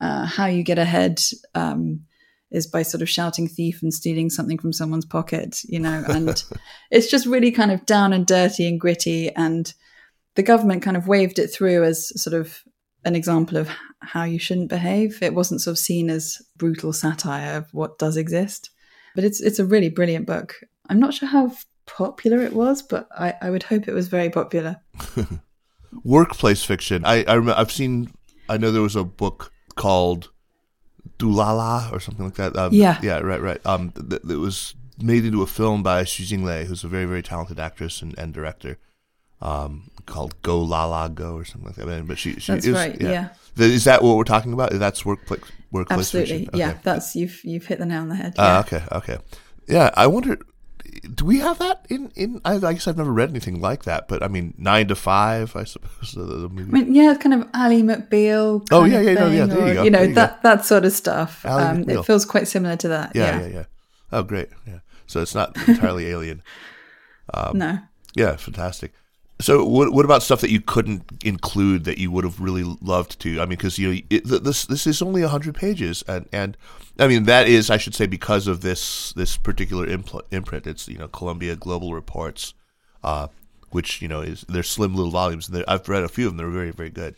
uh, 0.00 0.26
how 0.26 0.46
you 0.46 0.62
get 0.62 0.78
ahead. 0.78 1.20
Um, 1.56 2.02
is 2.50 2.66
by 2.66 2.82
sort 2.82 3.02
of 3.02 3.08
shouting 3.08 3.48
thief 3.48 3.82
and 3.82 3.94
stealing 3.94 4.30
something 4.30 4.58
from 4.58 4.72
someone's 4.72 5.04
pocket, 5.04 5.60
you 5.64 5.78
know, 5.78 6.04
and 6.08 6.42
it's 6.90 7.10
just 7.10 7.26
really 7.26 7.50
kind 7.50 7.70
of 7.70 7.86
down 7.86 8.12
and 8.12 8.26
dirty 8.26 8.66
and 8.66 8.80
gritty. 8.80 9.30
And 9.34 9.72
the 10.34 10.42
government 10.42 10.82
kind 10.82 10.96
of 10.96 11.08
waved 11.08 11.38
it 11.38 11.48
through 11.48 11.84
as 11.84 12.12
sort 12.20 12.34
of 12.34 12.62
an 13.04 13.16
example 13.16 13.56
of 13.56 13.68
how 14.00 14.24
you 14.24 14.38
shouldn't 14.38 14.68
behave. 14.68 15.22
It 15.22 15.34
wasn't 15.34 15.60
sort 15.60 15.72
of 15.72 15.78
seen 15.78 16.10
as 16.10 16.40
brutal 16.56 16.92
satire 16.92 17.58
of 17.58 17.72
what 17.72 17.98
does 17.98 18.16
exist. 18.16 18.70
But 19.14 19.24
it's 19.24 19.40
it's 19.40 19.58
a 19.58 19.64
really 19.64 19.88
brilliant 19.88 20.26
book. 20.26 20.54
I'm 20.88 21.00
not 21.00 21.14
sure 21.14 21.28
how 21.28 21.52
popular 21.86 22.40
it 22.40 22.52
was, 22.52 22.82
but 22.82 23.08
I, 23.16 23.34
I 23.40 23.50
would 23.50 23.64
hope 23.64 23.88
it 23.88 23.94
was 23.94 24.08
very 24.08 24.30
popular. 24.30 24.76
Workplace 26.04 26.64
fiction. 26.64 27.04
I, 27.04 27.24
I 27.24 27.34
remember, 27.34 27.58
I've 27.58 27.72
seen. 27.72 28.12
I 28.48 28.56
know 28.56 28.70
there 28.70 28.82
was 28.82 28.96
a 28.96 29.04
book 29.04 29.52
called 29.76 30.30
Dulala 31.20 31.92
or 31.92 32.00
something 32.00 32.24
like 32.24 32.34
that. 32.34 32.56
Um, 32.56 32.72
yeah, 32.72 32.98
yeah, 33.02 33.18
right, 33.18 33.40
right. 33.40 33.64
Um, 33.66 33.92
th- 33.92 34.22
it 34.28 34.38
was 34.38 34.74
made 35.00 35.24
into 35.24 35.42
a 35.42 35.46
film 35.46 35.82
by 35.82 36.02
Xu 36.04 36.26
Jinglei, 36.26 36.64
who's 36.64 36.84
a 36.84 36.88
very, 36.88 37.04
very 37.04 37.22
talented 37.22 37.58
actress 37.58 38.02
and, 38.02 38.18
and 38.18 38.32
director. 38.32 38.78
Um, 39.42 39.90
called 40.04 40.34
Go 40.42 40.60
La 40.60 40.84
La 40.84 41.08
Go 41.08 41.34
or 41.34 41.46
something 41.46 41.68
like 41.68 41.76
that. 41.76 42.06
But 42.06 42.18
she, 42.18 42.34
she 42.34 42.52
that's 42.52 42.66
is, 42.66 42.74
right. 42.74 43.00
Yeah. 43.00 43.28
yeah. 43.56 43.64
Is 43.64 43.84
that 43.84 44.02
what 44.02 44.18
we're 44.18 44.24
talking 44.24 44.52
about? 44.52 44.70
That's 44.72 45.04
workplace 45.06 45.40
workplace. 45.70 45.98
Absolutely. 45.98 46.48
Okay. 46.48 46.58
Yeah. 46.58 46.78
That's 46.82 47.16
you've 47.16 47.42
you've 47.42 47.64
hit 47.64 47.78
the 47.78 47.86
nail 47.86 48.02
on 48.02 48.10
the 48.10 48.16
head. 48.16 48.34
Ah, 48.36 48.42
yeah. 48.42 48.56
Uh, 48.56 48.60
okay. 48.60 48.82
Okay. 48.92 49.18
Yeah. 49.66 49.90
I 49.94 50.06
wonder 50.08 50.38
do 51.14 51.24
we 51.24 51.38
have 51.40 51.58
that 51.58 51.86
in 51.88 52.10
in? 52.14 52.40
I, 52.44 52.54
I, 52.54 52.72
guess 52.72 52.88
I've 52.88 52.96
never 52.96 53.12
read 53.12 53.30
anything 53.30 53.60
like 53.60 53.84
that, 53.84 54.08
but 54.08 54.22
I 54.22 54.28
mean, 54.28 54.54
nine 54.58 54.88
to 54.88 54.94
five, 54.94 55.54
I 55.56 55.64
suppose. 55.64 56.12
The, 56.12 56.22
the 56.22 56.48
movie. 56.48 56.70
I 56.70 56.84
mean, 56.84 56.94
yeah, 56.94 57.14
kind 57.14 57.34
of 57.34 57.48
Ally 57.54 57.82
McBeal. 57.82 58.66
oh 58.70 58.84
yeah, 58.84 59.00
yeah, 59.00 59.14
no, 59.14 59.28
yeah. 59.28 59.46
There 59.46 59.58
or, 59.58 59.68
you 59.68 59.74
go. 59.74 59.82
You 59.84 59.90
know 59.90 60.02
you 60.02 60.14
that 60.14 60.42
go. 60.42 60.48
that 60.48 60.64
sort 60.64 60.84
of 60.84 60.92
stuff. 60.92 61.44
Um, 61.46 61.88
it 61.88 62.04
feels 62.04 62.24
quite 62.24 62.48
similar 62.48 62.76
to 62.76 62.88
that. 62.88 63.12
Yeah, 63.14 63.40
yeah, 63.40 63.46
yeah, 63.46 63.54
yeah. 63.54 63.64
Oh, 64.12 64.22
great. 64.22 64.48
Yeah. 64.66 64.80
So 65.06 65.20
it's 65.20 65.34
not 65.34 65.56
entirely 65.68 66.06
alien. 66.10 66.42
Um, 67.32 67.58
no. 67.58 67.78
Yeah, 68.14 68.36
fantastic. 68.36 68.92
So, 69.40 69.64
what 69.64 69.92
what 69.92 70.04
about 70.04 70.22
stuff 70.22 70.40
that 70.42 70.50
you 70.50 70.60
couldn't 70.60 71.02
include 71.24 71.84
that 71.84 71.98
you 71.98 72.10
would 72.10 72.24
have 72.24 72.40
really 72.40 72.64
loved 72.80 73.18
to? 73.20 73.40
I 73.40 73.44
mean, 73.44 73.50
because 73.50 73.78
you 73.78 73.92
know 73.92 74.00
it, 74.10 74.24
this 74.24 74.66
this 74.66 74.86
is 74.86 75.00
only 75.00 75.22
hundred 75.22 75.54
pages, 75.54 76.02
and 76.06 76.28
and 76.32 76.56
I 76.98 77.08
mean 77.08 77.24
that 77.24 77.48
is 77.48 77.70
I 77.70 77.76
should 77.76 77.94
say 77.94 78.06
because 78.06 78.46
of 78.46 78.60
this 78.60 79.12
this 79.14 79.36
particular 79.36 79.86
impl- 79.86 80.22
imprint. 80.30 80.66
It's 80.66 80.88
you 80.88 80.98
know 80.98 81.08
Columbia 81.08 81.56
Global 81.56 81.94
Reports, 81.94 82.54
uh, 83.02 83.28
which 83.70 84.02
you 84.02 84.08
know 84.08 84.20
is 84.20 84.44
they're 84.48 84.62
slim 84.62 84.94
little 84.94 85.12
volumes. 85.12 85.48
And 85.48 85.64
I've 85.66 85.88
read 85.88 86.04
a 86.04 86.08
few 86.08 86.26
of 86.26 86.32
them; 86.32 86.38
they're 86.38 86.50
very 86.50 86.72
very 86.72 86.90
good. 86.90 87.16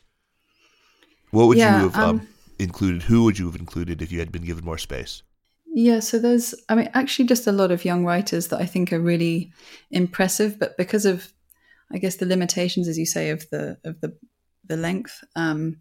What 1.31 1.49
would 1.49 1.59
Yeah, 1.59 1.79
you 1.79 1.89
have 1.89 1.97
um, 1.97 2.21
um, 2.21 2.29
included? 2.59 3.03
Who 3.05 3.25
would 3.25 3.39
you 3.39 3.47
have 3.47 3.57
included 3.57 4.03
if 4.03 4.13
you 4.13 4.19
had 4.19 4.31
been 4.31 4.45
given 4.45 4.65
more 4.65 4.79
space? 4.79 5.23
Yeah, 5.75 6.01
so 6.01 6.19
there's, 6.19 6.55
I 6.69 6.75
mean, 6.75 6.91
actually, 6.93 7.27
just 7.27 7.47
a 7.47 7.53
lot 7.53 7.71
of 7.71 7.85
young 7.85 8.05
writers 8.05 8.49
that 8.49 8.61
I 8.61 8.67
think 8.67 8.93
are 8.93 9.01
really 9.01 9.53
impressive, 9.91 10.59
but 10.59 10.77
because 10.77 11.07
of, 11.07 11.33
I 11.93 11.99
guess, 11.99 12.17
the 12.17 12.27
limitations, 12.27 12.89
as 12.89 12.99
you 12.99 13.07
say, 13.07 13.31
of 13.31 13.49
the 13.51 13.79
of 13.85 14.01
the 14.01 14.17
the 14.67 14.77
length, 14.77 15.23
um, 15.37 15.79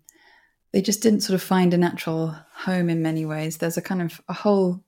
they 0.74 0.82
just 0.82 1.02
didn't 1.02 1.22
sort 1.22 1.36
of 1.36 1.44
find 1.44 1.74
a 1.74 1.78
natural 1.78 2.36
home 2.54 2.90
in 2.90 3.02
many 3.02 3.26
ways. 3.26 3.58
There's 3.58 3.78
a 3.78 3.82
kind 3.82 4.02
of 4.02 4.20
a 4.28 4.34
whole 4.34 4.84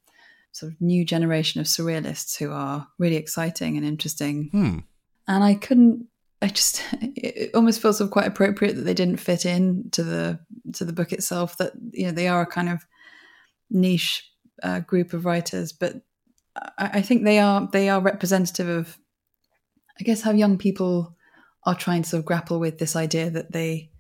sort 0.52 0.72
of 0.72 0.82
new 0.82 1.04
generation 1.06 1.62
of 1.62 1.68
surrealists 1.68 2.38
who 2.38 2.52
are 2.52 2.88
really 3.00 3.16
exciting 3.16 3.78
and 3.78 3.86
interesting, 3.86 4.50
Hmm. 4.52 4.80
and 5.28 5.44
I 5.44 5.56
couldn't. 5.56 6.08
I 6.42 6.48
just 6.48 6.84
it 7.02 7.52
almost 7.54 7.82
feels 7.82 7.98
sort 8.00 8.08
of 8.08 8.12
quite 8.12 8.28
appropriate 8.28 8.76
that 8.76 8.82
they 8.82 8.94
didn't 8.94 9.18
fit 9.18 9.46
in 9.46 9.90
to 9.92 10.04
the 10.04 10.40
to 10.74 10.86
the 10.86 10.94
book 10.94 11.14
itself. 11.14 11.58
That 11.58 11.74
you 11.92 12.06
know 12.06 12.12
they 12.12 12.28
are 12.28 12.42
a 12.42 12.46
kind 12.48 12.70
of 12.70 12.86
niche 13.70 14.30
uh, 14.62 14.82
group 14.82 15.14
of 15.14 15.26
writers, 15.26 15.72
but 15.72 16.02
I, 16.56 16.90
I 16.96 17.02
think 17.02 17.24
they 17.24 17.40
are 17.40 17.68
they 17.72 17.90
are 17.90 18.02
representative 18.02 18.68
of, 18.68 18.98
I 20.00 20.04
guess, 20.04 20.22
how 20.22 20.32
young 20.32 20.58
people 20.58 21.16
are 21.66 21.76
trying 21.76 22.04
to 22.04 22.10
sort 22.10 22.20
of 22.20 22.26
grapple 22.26 22.60
with 22.60 22.80
this 22.80 22.96
idea 22.96 23.30
that 23.30 23.52
they 23.52 23.92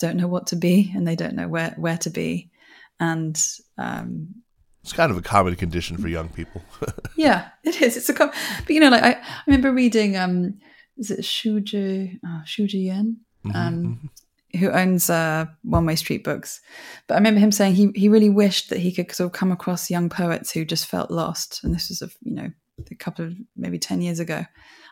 don't 0.00 0.16
know 0.16 0.26
what 0.26 0.48
to 0.48 0.56
be 0.56 0.92
and 0.94 1.06
they 1.06 1.14
don't 1.16 1.36
know 1.36 1.48
where 1.48 1.74
where 1.76 1.98
to 1.98 2.10
be, 2.10 2.50
and 2.98 3.40
um, 3.78 4.34
It's 4.82 4.92
kind 4.92 5.10
of 5.10 5.16
a 5.18 5.22
common 5.22 5.56
condition 5.56 5.96
for 5.98 6.08
young 6.08 6.28
people. 6.28 6.62
yeah, 7.16 7.50
it 7.64 7.80
is. 7.80 7.96
It's 7.96 8.08
a 8.08 8.14
com- 8.14 8.32
but 8.66 8.70
you 8.70 8.80
know, 8.80 8.90
like 8.90 9.02
I, 9.02 9.12
I 9.12 9.42
remember 9.46 9.72
reading 9.72 10.16
um, 10.16 10.58
is 10.96 11.10
it 11.10 11.20
Shuji 11.20 12.18
uh, 12.26 12.42
Xu 12.44 12.68
Zhiyuan? 12.68 13.16
um, 13.54 14.10
who 14.58 14.70
owns 14.70 15.08
uh, 15.08 15.46
One 15.62 15.86
Way 15.86 15.96
Street 15.96 16.24
Books. 16.24 16.60
But 17.06 17.14
I 17.14 17.18
remember 17.18 17.40
him 17.40 17.52
saying 17.52 17.74
he 17.74 17.90
he 17.94 18.08
really 18.08 18.30
wished 18.30 18.70
that 18.70 18.78
he 18.78 18.92
could 18.92 19.10
sort 19.12 19.26
of 19.26 19.32
come 19.32 19.52
across 19.52 19.90
young 19.90 20.08
poets 20.08 20.52
who 20.52 20.64
just 20.64 20.86
felt 20.86 21.10
lost. 21.10 21.60
And 21.62 21.74
this 21.74 21.88
was 21.88 22.02
a 22.02 22.10
you 22.22 22.34
know 22.34 22.50
a 22.90 22.94
couple 22.94 23.26
of 23.26 23.34
maybe 23.56 23.78
ten 23.78 24.00
years 24.00 24.20
ago. 24.20 24.44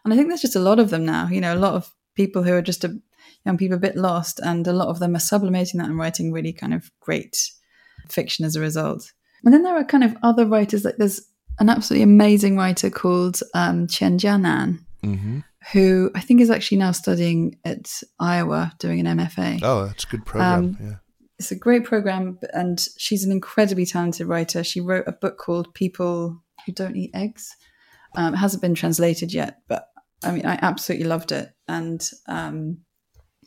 And 0.05 0.12
I 0.12 0.16
think 0.16 0.28
there's 0.28 0.40
just 0.40 0.57
a 0.57 0.61
lot 0.61 0.78
of 0.78 0.90
them 0.90 1.05
now. 1.05 1.28
You 1.28 1.40
know, 1.40 1.55
a 1.55 1.57
lot 1.57 1.74
of 1.74 1.92
people 2.14 2.42
who 2.42 2.53
are 2.55 2.62
just 2.62 2.84
a 2.84 2.98
young 3.44 3.57
people 3.57 3.76
a 3.76 3.80
bit 3.80 3.96
lost, 3.96 4.40
and 4.40 4.66
a 4.66 4.72
lot 4.72 4.88
of 4.88 4.98
them 4.98 5.14
are 5.14 5.20
sublimating 5.20 5.78
that 5.78 5.88
and 5.88 5.98
writing 5.98 6.32
really 6.32 6.53
kind 6.53 6.74
of 6.74 6.90
great 7.01 7.36
fiction 8.09 8.44
as 8.44 8.57
a 8.57 8.61
result. 8.61 9.12
And 9.44 9.55
then 9.55 9.62
there 9.62 9.76
are 9.76 9.84
kind 9.84 10.05
of 10.05 10.16
other 10.22 10.46
writers. 10.46 10.84
Like 10.84 10.96
there's 10.96 11.20
an 11.59 11.68
absolutely 11.68 12.05
amazing 12.05 12.57
writer 12.57 12.90
called 12.90 13.40
um, 13.55 13.86
Qian 13.86 14.18
Jianan, 14.18 14.80
hmm 15.03 15.40
who 15.72 16.11
I 16.14 16.20
think 16.20 16.40
is 16.40 16.51
actually 16.51 16.78
now 16.78 16.92
studying 16.92 17.59
at 17.64 18.03
Iowa 18.18 18.72
doing 18.78 19.07
an 19.07 19.18
MFA. 19.18 19.61
Oh, 19.62 19.86
that's 19.86 20.05
a 20.05 20.07
good 20.07 20.24
program. 20.24 20.59
Um, 20.59 20.78
yeah. 20.80 20.94
It's 21.38 21.53
a 21.53 21.57
great 21.57 21.84
program, 21.84 22.38
and 22.53 22.86
she's 22.98 23.24
an 23.24 23.32
incredibly 23.32 23.86
talented 23.86 24.26
writer. 24.26 24.62
She 24.62 24.80
wrote 24.80 25.05
a 25.07 25.12
book 25.12 25.38
called 25.38 25.72
People 25.74 26.42
Who 26.66 26.72
Don't 26.72 26.96
Eat 26.96 27.12
Eggs. 27.14 27.55
Um, 28.17 28.35
hasn't 28.35 28.63
been 28.63 28.75
translated 28.75 29.33
yet, 29.33 29.59
but 29.69 29.87
I 30.25 30.33
mean, 30.33 30.45
I 30.45 30.59
absolutely 30.63 31.07
loved 31.07 31.33
it. 31.33 31.51
And 31.69 32.07
um, 32.27 32.79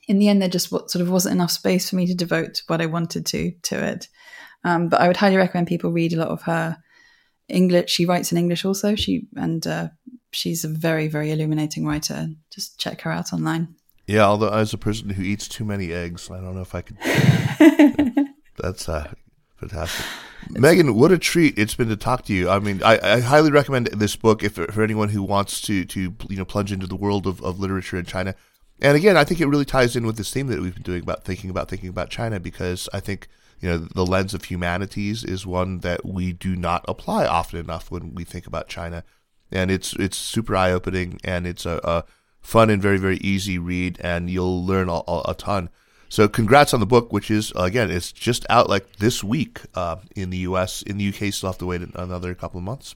in 0.08 0.20
the 0.20 0.30
end, 0.30 0.42
there 0.42 0.50
just 0.50 0.70
sort 0.70 0.96
of 0.96 1.10
wasn't 1.10 1.36
enough 1.36 1.52
space 1.52 1.90
for 1.90 1.96
me 1.96 2.08
to 2.08 2.16
devote 2.16 2.64
what 2.68 2.82
I 2.82 2.86
wanted 2.86 3.26
to 3.28 3.52
to 3.64 3.84
it. 3.84 4.08
Um, 4.64 4.90
but 4.90 5.02
I 5.02 5.08
would 5.08 5.18
highly 5.18 5.36
recommend 5.36 5.68
people 5.68 5.92
read 5.92 6.14
a 6.14 6.18
lot 6.18 6.30
of 6.30 6.44
her 6.44 6.78
English. 7.50 7.92
She 7.92 8.06
writes 8.06 8.32
in 8.32 8.38
English 8.38 8.66
also. 8.66 8.96
She 8.96 9.28
and 9.36 9.66
uh, 9.68 9.90
she's 10.32 10.64
a 10.64 10.70
very 10.70 11.08
very 11.08 11.32
illuminating 11.32 11.86
writer. 11.86 12.28
Just 12.52 12.80
check 12.80 13.02
her 13.02 13.12
out 13.12 13.34
online. 13.34 13.76
Yeah, 14.08 14.26
although 14.26 14.50
as 14.50 14.74
a 14.74 14.78
person 14.78 15.10
who 15.10 15.24
eats 15.24 15.48
too 15.48 15.64
many 15.64 15.94
eggs, 15.94 16.30
I 16.30 16.42
don't 16.42 16.56
know 16.56 16.62
if 16.62 16.76
I 16.76 16.82
could. 16.82 16.98
That's 18.58 18.90
uh, 18.90 19.14
fantastic. 19.68 20.06
Megan, 20.50 20.96
what 20.96 21.12
a 21.12 21.18
treat 21.18 21.58
it's 21.58 21.76
been 21.76 21.90
to 21.90 21.96
talk 21.96 22.24
to 22.26 22.34
you. 22.34 22.50
I 22.50 22.60
mean, 22.60 22.82
I, 22.84 23.00
I 23.02 23.20
highly 23.22 23.52
recommend 23.52 23.88
this 23.88 24.16
book 24.16 24.44
if 24.44 24.56
for 24.56 24.84
anyone 24.84 25.10
who 25.10 25.24
wants 25.24 25.62
to 25.62 25.86
to 25.86 26.16
you 26.30 26.38
know 26.38 26.46
plunge 26.46 26.72
into 26.72 26.88
the 26.88 26.96
world 26.96 27.26
of, 27.26 27.42
of 27.42 27.60
literature 27.60 27.98
in 27.98 28.06
China. 28.06 28.36
And 28.82 28.98
again, 28.98 29.16
I 29.16 29.24
think 29.24 29.40
it 29.40 29.48
really 29.48 29.66
ties 29.66 29.96
in 29.96 30.06
with 30.06 30.18
this 30.18 30.32
theme 30.32 30.48
that 30.48 30.60
we've 30.60 30.74
been 30.74 30.84
doing 30.84 31.04
about 31.04 31.24
thinking 31.24 31.50
about 31.50 31.70
thinking 31.70 31.90
about 31.90 32.10
China 32.10 32.40
because 32.40 32.90
I 32.94 33.00
think 33.00 33.28
you 33.62 33.70
know 33.70 33.78
the 33.78 34.06
lens 34.06 34.34
of 34.34 34.46
humanities 34.46 35.24
is 35.24 35.46
one 35.46 35.80
that 35.80 36.06
we 36.06 36.34
do 36.34 36.56
not 36.56 36.84
apply 36.88 37.26
often 37.26 37.60
enough 37.60 37.90
when 37.90 38.14
we 38.14 38.26
think 38.26 38.46
about 38.46 38.68
China, 38.68 39.06
and 39.50 39.72
it's 39.72 39.94
it's 39.94 40.18
super 40.18 40.56
eye 40.56 40.72
opening 40.74 41.20
and 41.24 41.48
it's 41.48 41.66
a, 41.66 41.80
a 41.86 42.04
fun 42.42 42.70
and 42.70 42.82
very 42.82 42.98
very 42.98 43.18
easy 43.18 43.58
read, 43.58 43.98
and 44.02 44.30
you'll 44.30 44.66
learn 44.66 44.90
a, 44.90 45.02
a, 45.08 45.22
a 45.30 45.36
ton. 45.38 45.70
So 46.14 46.28
congrats 46.28 46.76
on 46.76 46.80
the 46.80 46.86
book, 46.86 47.12
which 47.12 47.32
is 47.32 47.52
again, 47.56 47.90
it's 47.90 48.12
just 48.12 48.46
out 48.48 48.70
like 48.70 48.98
this 48.98 49.24
week 49.24 49.62
uh, 49.74 49.96
in 50.16 50.30
the 50.30 50.38
U.S. 50.50 50.84
In 50.84 51.00
the 51.00 51.06
U.K., 51.06 51.32
still 51.32 51.50
have 51.50 51.58
to 51.58 51.66
wait 51.66 51.82
another 51.96 52.36
couple 52.36 52.60
of 52.60 52.64
months. 52.64 52.94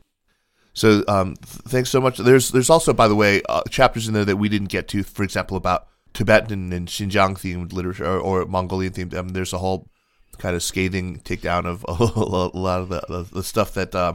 So 0.76 1.04
um, 1.08 1.36
th- 1.38 1.64
thanks 1.68 1.90
so 1.90 2.00
much. 2.00 2.20
There's 2.20 2.52
there's 2.52 2.70
also, 2.70 2.94
by 2.94 3.08
the 3.08 3.16
way, 3.16 3.42
uh, 3.50 3.64
chapters 3.72 4.08
in 4.08 4.14
there 4.14 4.24
that 4.24 4.36
we 4.36 4.50
didn't 4.50 4.68
get 4.68 4.88
to. 4.90 5.02
For 5.02 5.24
example, 5.24 5.58
about 5.58 5.88
Tibetan 6.14 6.72
and 6.72 6.88
Xinjiang 6.88 7.40
themed 7.40 7.74
literature 7.74 8.06
or, 8.06 8.20
or 8.20 8.46
Mongolian 8.46 8.94
themed. 8.94 9.16
Um, 9.16 9.30
there's 9.30 9.52
a 9.52 9.58
whole 9.58 9.90
kind 10.38 10.56
of 10.56 10.62
scathing 10.62 11.20
takedown 11.22 11.66
of 11.66 11.84
a 11.88 12.56
lot 12.56 12.82
of 12.82 12.90
the, 12.90 13.04
the, 13.10 13.24
the 13.34 13.44
stuff 13.44 13.74
that 13.74 13.96
uh, 13.96 14.14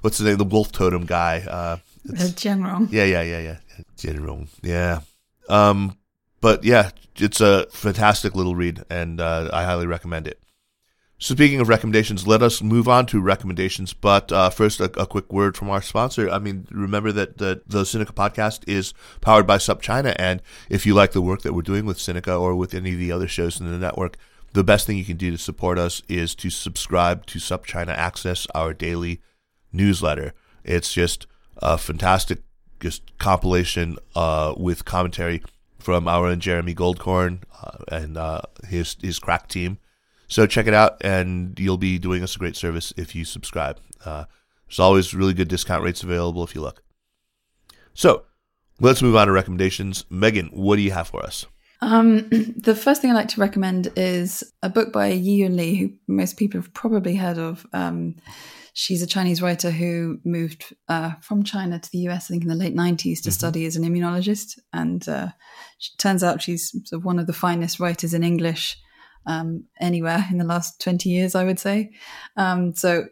what's 0.00 0.16
the 0.16 0.24
name, 0.24 0.38
the 0.38 0.44
wolf 0.44 0.72
totem 0.72 1.04
guy. 1.04 1.44
Uh, 1.46 1.76
general. 2.36 2.86
yeah, 2.86 3.04
yeah, 3.04 3.20
yeah, 3.20 3.40
yeah. 3.40 3.56
General. 3.98 4.46
Yeah. 4.62 5.00
Um, 5.50 5.98
but 6.40 6.64
yeah, 6.64 6.90
it's 7.16 7.40
a 7.40 7.66
fantastic 7.70 8.34
little 8.34 8.54
read, 8.54 8.84
and 8.90 9.20
uh, 9.20 9.50
I 9.52 9.64
highly 9.64 9.86
recommend 9.86 10.26
it. 10.26 10.40
So, 11.18 11.34
speaking 11.34 11.60
of 11.60 11.68
recommendations, 11.68 12.26
let 12.26 12.42
us 12.42 12.62
move 12.62 12.88
on 12.88 13.04
to 13.06 13.20
recommendations. 13.20 13.92
But 13.92 14.32
uh, 14.32 14.48
first, 14.48 14.80
a, 14.80 14.84
a 14.98 15.06
quick 15.06 15.30
word 15.30 15.54
from 15.54 15.68
our 15.68 15.82
sponsor. 15.82 16.30
I 16.30 16.38
mean, 16.38 16.66
remember 16.70 17.12
that 17.12 17.36
the, 17.36 17.60
the 17.66 17.82
Sinica 17.82 18.12
podcast 18.12 18.66
is 18.66 18.94
powered 19.20 19.46
by 19.46 19.58
SupChina. 19.58 20.16
and 20.18 20.40
if 20.70 20.86
you 20.86 20.94
like 20.94 21.12
the 21.12 21.20
work 21.20 21.42
that 21.42 21.52
we're 21.52 21.60
doing 21.60 21.84
with 21.84 21.98
Sinica 21.98 22.40
or 22.40 22.56
with 22.56 22.72
any 22.72 22.94
of 22.94 22.98
the 22.98 23.12
other 23.12 23.28
shows 23.28 23.60
in 23.60 23.70
the 23.70 23.76
network, 23.76 24.16
the 24.54 24.64
best 24.64 24.86
thing 24.86 24.96
you 24.96 25.04
can 25.04 25.18
do 25.18 25.30
to 25.30 25.36
support 25.36 25.78
us 25.78 26.00
is 26.08 26.34
to 26.36 26.48
subscribe 26.48 27.26
to 27.26 27.38
SupChina 27.38 27.90
Access, 27.90 28.46
our 28.54 28.72
daily 28.72 29.20
newsletter. 29.74 30.32
It's 30.64 30.92
just 30.92 31.26
a 31.58 31.76
fantastic 31.76 32.38
just 32.80 33.18
compilation 33.18 33.98
uh, 34.16 34.54
with 34.56 34.86
commentary 34.86 35.42
from 35.80 36.08
our 36.08 36.26
own 36.26 36.40
Jeremy 36.40 36.74
Goldkorn 36.74 37.42
uh, 37.62 37.78
and 37.88 38.16
uh, 38.16 38.42
his 38.68 38.96
his 39.00 39.18
crack 39.18 39.48
team. 39.48 39.78
So 40.28 40.46
check 40.46 40.66
it 40.66 40.74
out, 40.74 40.96
and 41.00 41.58
you'll 41.58 41.76
be 41.76 41.98
doing 41.98 42.22
us 42.22 42.36
a 42.36 42.38
great 42.38 42.56
service 42.56 42.92
if 42.96 43.14
you 43.14 43.24
subscribe. 43.24 43.80
Uh, 44.04 44.24
there's 44.68 44.78
always 44.78 45.12
really 45.12 45.34
good 45.34 45.48
discount 45.48 45.82
rates 45.82 46.02
available 46.02 46.44
if 46.44 46.54
you 46.54 46.60
look. 46.60 46.82
So 47.94 48.24
let's 48.78 49.02
move 49.02 49.16
on 49.16 49.26
to 49.26 49.32
recommendations. 49.32 50.04
Megan, 50.08 50.50
what 50.52 50.76
do 50.76 50.82
you 50.82 50.92
have 50.92 51.08
for 51.08 51.24
us? 51.24 51.46
Um, 51.80 52.28
the 52.56 52.76
first 52.76 53.02
thing 53.02 53.10
I'd 53.10 53.14
like 53.14 53.28
to 53.28 53.40
recommend 53.40 53.92
is 53.96 54.52
a 54.62 54.68
book 54.68 54.92
by 54.92 55.10
Yiyun 55.10 55.56
Li, 55.56 55.74
who 55.76 55.90
most 56.06 56.36
people 56.36 56.60
have 56.60 56.72
probably 56.74 57.16
heard 57.16 57.38
of. 57.38 57.66
Um, 57.72 58.16
she's 58.74 59.02
a 59.02 59.06
Chinese 59.06 59.42
writer 59.42 59.70
who 59.70 60.18
moved 60.24 60.74
uh, 60.88 61.12
from 61.20 61.44
China 61.44 61.78
to 61.78 61.90
the 61.90 62.08
US, 62.08 62.26
I 62.26 62.28
think, 62.28 62.42
in 62.42 62.48
the 62.48 62.54
late 62.54 62.74
90s 62.74 63.22
to 63.22 63.30
study 63.30 63.66
as 63.66 63.76
an 63.76 63.84
immunologist. 63.84 64.58
And 64.72 65.06
uh, 65.08 65.28
she, 65.78 65.90
turns 65.98 66.22
out 66.22 66.42
she's 66.42 66.70
sort 66.70 66.98
of 67.00 67.04
one 67.04 67.18
of 67.18 67.26
the 67.26 67.32
finest 67.32 67.80
writers 67.80 68.14
in 68.14 68.22
English 68.22 68.78
um, 69.26 69.64
anywhere 69.80 70.26
in 70.30 70.38
the 70.38 70.44
last 70.44 70.80
20 70.80 71.08
years, 71.08 71.34
I 71.34 71.44
would 71.44 71.58
say. 71.58 71.92
Um, 72.36 72.74
so 72.74 73.06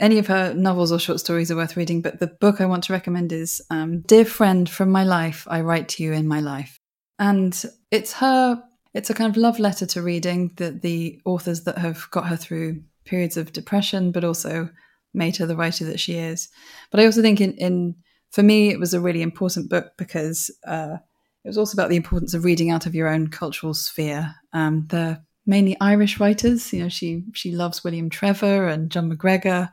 any 0.00 0.18
of 0.18 0.26
her 0.26 0.54
novels 0.54 0.92
or 0.92 0.98
short 0.98 1.20
stories 1.20 1.50
are 1.50 1.56
worth 1.56 1.76
reading. 1.76 2.02
But 2.02 2.20
the 2.20 2.26
book 2.26 2.60
I 2.60 2.66
want 2.66 2.84
to 2.84 2.92
recommend 2.92 3.32
is 3.32 3.62
um, 3.70 4.00
Dear 4.02 4.24
Friend 4.24 4.68
from 4.68 4.90
My 4.90 5.04
Life, 5.04 5.46
I 5.48 5.60
Write 5.60 5.88
to 5.90 6.02
You 6.02 6.12
in 6.12 6.26
My 6.26 6.40
Life. 6.40 6.78
And 7.18 7.60
it's 7.90 8.14
her, 8.14 8.62
it's 8.94 9.10
a 9.10 9.14
kind 9.14 9.30
of 9.30 9.36
love 9.36 9.58
letter 9.58 9.86
to 9.86 10.02
reading 10.02 10.52
that 10.56 10.82
the 10.82 11.20
authors 11.24 11.64
that 11.64 11.78
have 11.78 12.10
got 12.10 12.26
her 12.26 12.36
through 12.36 12.82
periods 13.04 13.36
of 13.36 13.52
depression, 13.52 14.10
but 14.12 14.24
also 14.24 14.70
made 15.14 15.36
her 15.36 15.46
the 15.46 15.56
writer 15.56 15.84
that 15.84 16.00
she 16.00 16.14
is. 16.14 16.48
But 16.90 17.00
I 17.00 17.06
also 17.06 17.22
think 17.22 17.40
in, 17.40 17.54
in 17.54 17.94
for 18.30 18.42
me, 18.42 18.70
it 18.70 18.80
was 18.80 18.94
a 18.94 19.00
really 19.00 19.22
important 19.22 19.68
book 19.68 19.92
because 19.98 20.50
uh, 20.66 20.96
it 21.44 21.48
was 21.48 21.58
also 21.58 21.76
about 21.76 21.90
the 21.90 21.96
importance 21.96 22.34
of 22.34 22.44
reading 22.44 22.70
out 22.70 22.86
of 22.86 22.94
your 22.94 23.08
own 23.08 23.28
cultural 23.28 23.74
sphere. 23.74 24.34
Um, 24.52 24.86
they're 24.88 25.22
mainly 25.46 25.76
Irish 25.80 26.18
writers. 26.20 26.72
You 26.72 26.84
know, 26.84 26.88
she 26.88 27.24
she 27.34 27.52
loves 27.52 27.84
William 27.84 28.10
Trevor 28.10 28.68
and 28.68 28.90
John 28.90 29.10
McGahern, 29.10 29.70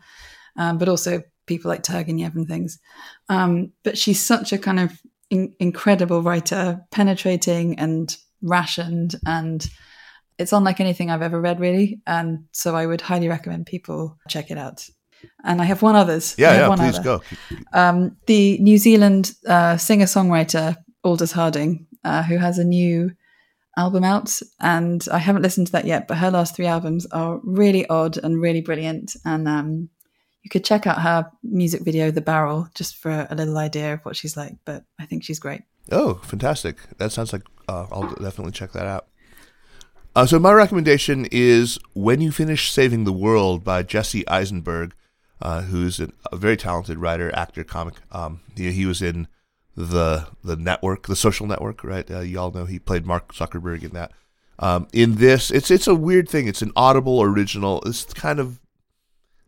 um, 0.58 0.78
but 0.78 0.90
also 0.90 1.24
people 1.46 1.70
like 1.70 1.84
Turgenev 1.84 2.36
and 2.36 2.48
things. 2.48 2.80
Um, 3.30 3.72
but 3.84 3.98
she's 3.98 4.24
such 4.24 4.52
a 4.52 4.58
kind 4.58 4.80
of 4.80 5.02
in- 5.30 5.56
incredible 5.60 6.22
writer, 6.22 6.82
penetrating 6.92 7.80
and 7.80 8.16
rationed, 8.42 9.16
and 9.26 9.68
it's 10.38 10.54
unlike 10.54 10.80
anything 10.80 11.12
I've 11.12 11.22
ever 11.22 11.40
read, 11.40 11.60
really. 11.60 12.02
And 12.08 12.46
so 12.52 12.76
I 12.76 12.86
would 12.86 13.02
highly 13.02 13.28
recommend 13.28 13.66
people 13.66 14.18
check 14.28 14.52
it 14.52 14.58
out. 14.58 14.88
And 15.44 15.62
I 15.62 15.66
have 15.66 15.82
one 15.82 15.96
others. 15.96 16.36
Yeah, 16.38 16.54
yeah, 16.54 16.68
one 16.68 16.78
please 16.78 17.00
other. 17.00 17.20
go. 17.20 17.22
Um, 17.74 18.18
the 18.26 18.58
New 18.60 18.78
Zealand 18.78 19.34
uh, 19.48 19.78
singer 19.78 20.06
songwriter 20.06 20.78
Aldous 21.04 21.32
Harding, 21.32 21.88
uh, 22.04 22.24
who 22.24 22.38
has 22.38 22.58
a 22.58 22.64
new 22.64 23.12
album 23.78 24.04
out, 24.04 24.38
and 24.60 25.06
I 25.12 25.18
haven't 25.18 25.42
listened 25.42 25.68
to 25.68 25.74
that 25.74 25.86
yet, 25.86 26.08
but 26.08 26.18
her 26.18 26.32
last 26.32 26.56
three 26.56 26.66
albums 26.66 27.06
are 27.08 27.40
really 27.44 27.88
odd 27.88 28.18
and 28.18 28.42
really 28.42 28.62
brilliant. 28.62 29.16
And 29.24 29.48
um, 29.48 29.90
you 30.44 30.50
could 30.50 30.66
check 30.66 30.86
out 30.86 31.02
her 31.02 31.32
music 31.44 31.84
video, 31.84 32.12
The 32.12 32.22
Barrel, 32.22 32.68
just 32.76 32.98
for 32.98 33.28
a 33.30 33.36
little 33.36 33.58
idea 33.58 33.94
of 33.94 34.02
what 34.02 34.16
she's 34.16 34.36
like. 34.36 34.56
But 34.66 34.84
I 35.00 35.06
think 35.06 35.24
she's 35.24 35.40
great. 35.40 35.62
Oh, 35.92 36.16
fantastic! 36.16 36.78
That 36.98 37.12
sounds 37.12 37.34
like 37.34 37.44
uh, 37.68 37.88
I'll 37.92 38.14
definitely 38.16 38.52
check 38.52 38.74
that 38.74 38.86
out. 38.86 39.08
Uh, 40.16 40.26
so 40.26 40.40
my 40.40 40.52
recommendation 40.52 41.28
is 41.32 41.80
"When 41.94 42.20
You 42.22 42.32
Finish 42.32 42.72
Saving 42.72 43.06
the 43.06 43.14
World" 43.14 43.64
by 43.64 43.84
Jesse 43.84 44.28
Eisenberg, 44.28 44.94
uh, 45.42 45.62
who's 45.64 46.00
an, 46.00 46.14
a 46.32 46.38
very 46.38 46.58
talented 46.58 46.98
writer, 46.98 47.34
actor, 47.36 47.64
comic. 47.64 47.96
Um, 48.12 48.42
he, 48.56 48.72
he 48.72 48.86
was 48.86 49.02
in 49.02 49.28
the 49.76 50.28
the 50.44 50.56
network, 50.56 51.08
the 51.08 51.16
Social 51.16 51.48
Network, 51.48 51.84
right? 51.84 52.10
Uh, 52.10 52.20
you 52.20 52.40
all 52.40 52.52
know 52.52 52.66
he 52.66 52.80
played 52.80 53.06
Mark 53.06 53.34
Zuckerberg 53.34 53.84
in 53.84 53.92
that. 53.92 54.12
Um, 54.60 54.88
in 54.92 55.16
this, 55.16 55.52
it's 55.52 55.72
it's 55.72 55.88
a 55.88 55.96
weird 55.96 56.28
thing. 56.28 56.48
It's 56.48 56.62
an 56.62 56.74
Audible 56.76 57.22
original. 57.22 57.82
This 57.82 58.04
kind 58.06 58.40
of 58.40 58.60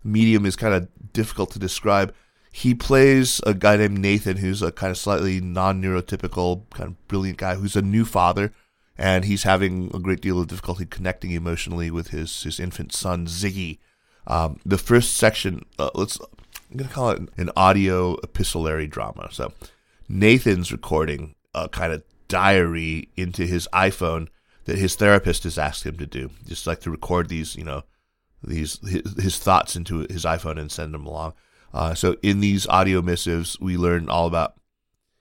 medium 0.04 0.46
is 0.46 0.56
kind 0.56 0.74
of 0.74 0.88
difficult 1.12 1.52
to 1.52 1.60
describe. 1.60 2.14
He 2.54 2.74
plays 2.74 3.42
a 3.46 3.54
guy 3.54 3.78
named 3.78 4.00
Nathan, 4.00 4.38
who's 4.38 4.62
a 4.62 4.72
kind 4.72 4.92
of 4.92 4.98
slightly 4.98 5.40
non-neurotypical, 5.40 6.70
kind 6.72 6.90
of 6.90 7.08
brilliant 7.08 7.38
guy 7.38 7.56
who's 7.56 7.78
a 7.78 7.82
new 7.82 8.04
father, 8.04 8.52
and 8.98 9.24
he's 9.24 9.44
having 9.44 9.90
a 9.94 10.00
great 10.00 10.22
deal 10.22 10.40
of 10.40 10.48
difficulty 10.48 10.86
connecting 10.86 11.32
emotionally 11.32 11.92
with 11.92 12.10
his 12.10 12.44
his 12.44 12.60
infant 12.60 12.94
son 12.94 13.26
Ziggy. 13.26 13.80
Um, 14.28 14.60
the 14.66 14.78
first 14.78 15.16
section, 15.18 15.66
uh, 15.80 15.90
let's 15.96 16.20
I'm 16.72 16.78
going 16.78 16.88
to 16.88 16.94
call 16.94 17.10
it 17.10 17.22
an 17.38 17.50
audio 17.56 18.16
epistolary 18.24 18.88
drama. 18.88 19.28
So 19.32 19.52
Nathan's 20.08 20.72
recording 20.72 21.36
a 21.54 21.68
kind 21.68 21.92
of 21.92 22.04
diary 22.28 23.10
into 23.18 23.46
his 23.46 23.68
iPhone 23.74 24.30
that 24.66 24.78
his 24.78 24.96
therapist 24.96 25.44
has 25.44 25.58
asked 25.58 25.86
him 25.86 25.98
to 25.98 26.06
do, 26.06 26.30
just 26.48 26.66
like 26.66 26.80
to 26.82 26.92
record 26.92 27.28
these, 27.28 27.56
you 27.56 27.64
know, 27.64 27.84
these 28.44 28.80
his, 28.88 29.02
his 29.22 29.38
thoughts 29.40 29.76
into 29.76 30.08
his 30.10 30.24
iPhone 30.24 30.58
and 30.60 30.72
send 30.72 30.94
them 30.94 31.06
along. 31.06 31.34
Uh, 31.74 31.94
so 31.94 32.16
in 32.22 32.40
these 32.40 32.68
audio 32.68 33.02
missives, 33.02 33.60
we 33.60 33.76
learn 33.76 34.08
all 34.08 34.28
about 34.28 34.56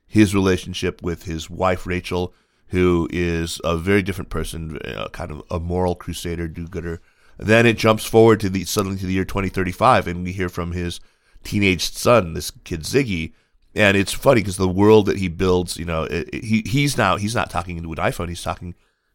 his 0.07 0.35
relationship 0.35 1.03
with 1.03 1.25
his 1.25 1.51
wife 1.51 1.87
Rachel, 1.87 2.33
who 2.69 3.09
is 3.11 3.61
a 3.65 3.77
very 3.77 4.03
different 4.03 4.31
person, 4.31 4.79
uh, 4.85 5.09
kind 5.09 5.31
of 5.31 5.43
a 5.51 5.59
moral 5.59 5.95
crusader, 5.95 6.47
do-gooder. 6.47 7.01
Then 7.41 7.65
it 7.65 7.79
jumps 7.79 8.05
forward 8.05 8.39
to 8.41 8.51
the 8.51 8.65
suddenly 8.65 8.99
to 8.99 9.07
the 9.07 9.15
year 9.15 9.25
2035, 9.25 10.07
and 10.07 10.23
we 10.23 10.33
hear 10.33 10.51
from 10.51 10.73
his 10.73 11.01
teenage 11.43 11.91
son, 11.91 12.35
this 12.35 12.51
kid 12.65 12.83
Ziggy, 12.83 13.33
and 13.75 13.97
it's 13.97 14.13
funny 14.13 14.43
because 14.43 14.59
the 14.59 14.69
world 14.69 15.07
that 15.07 15.17
he 15.17 15.29
builds, 15.29 15.79
you 15.79 15.87
know, 15.87 16.05
it, 16.05 16.29
it, 16.33 16.45
he 16.45 16.63
he's 16.67 16.99
now 16.99 17.17
he's 17.17 17.35
not 17.35 17.49
talking 17.49 17.79
into 17.79 17.91
an 17.93 17.99
iPhone, 17.99 18.29
he's 18.29 18.43
talking 18.43 18.75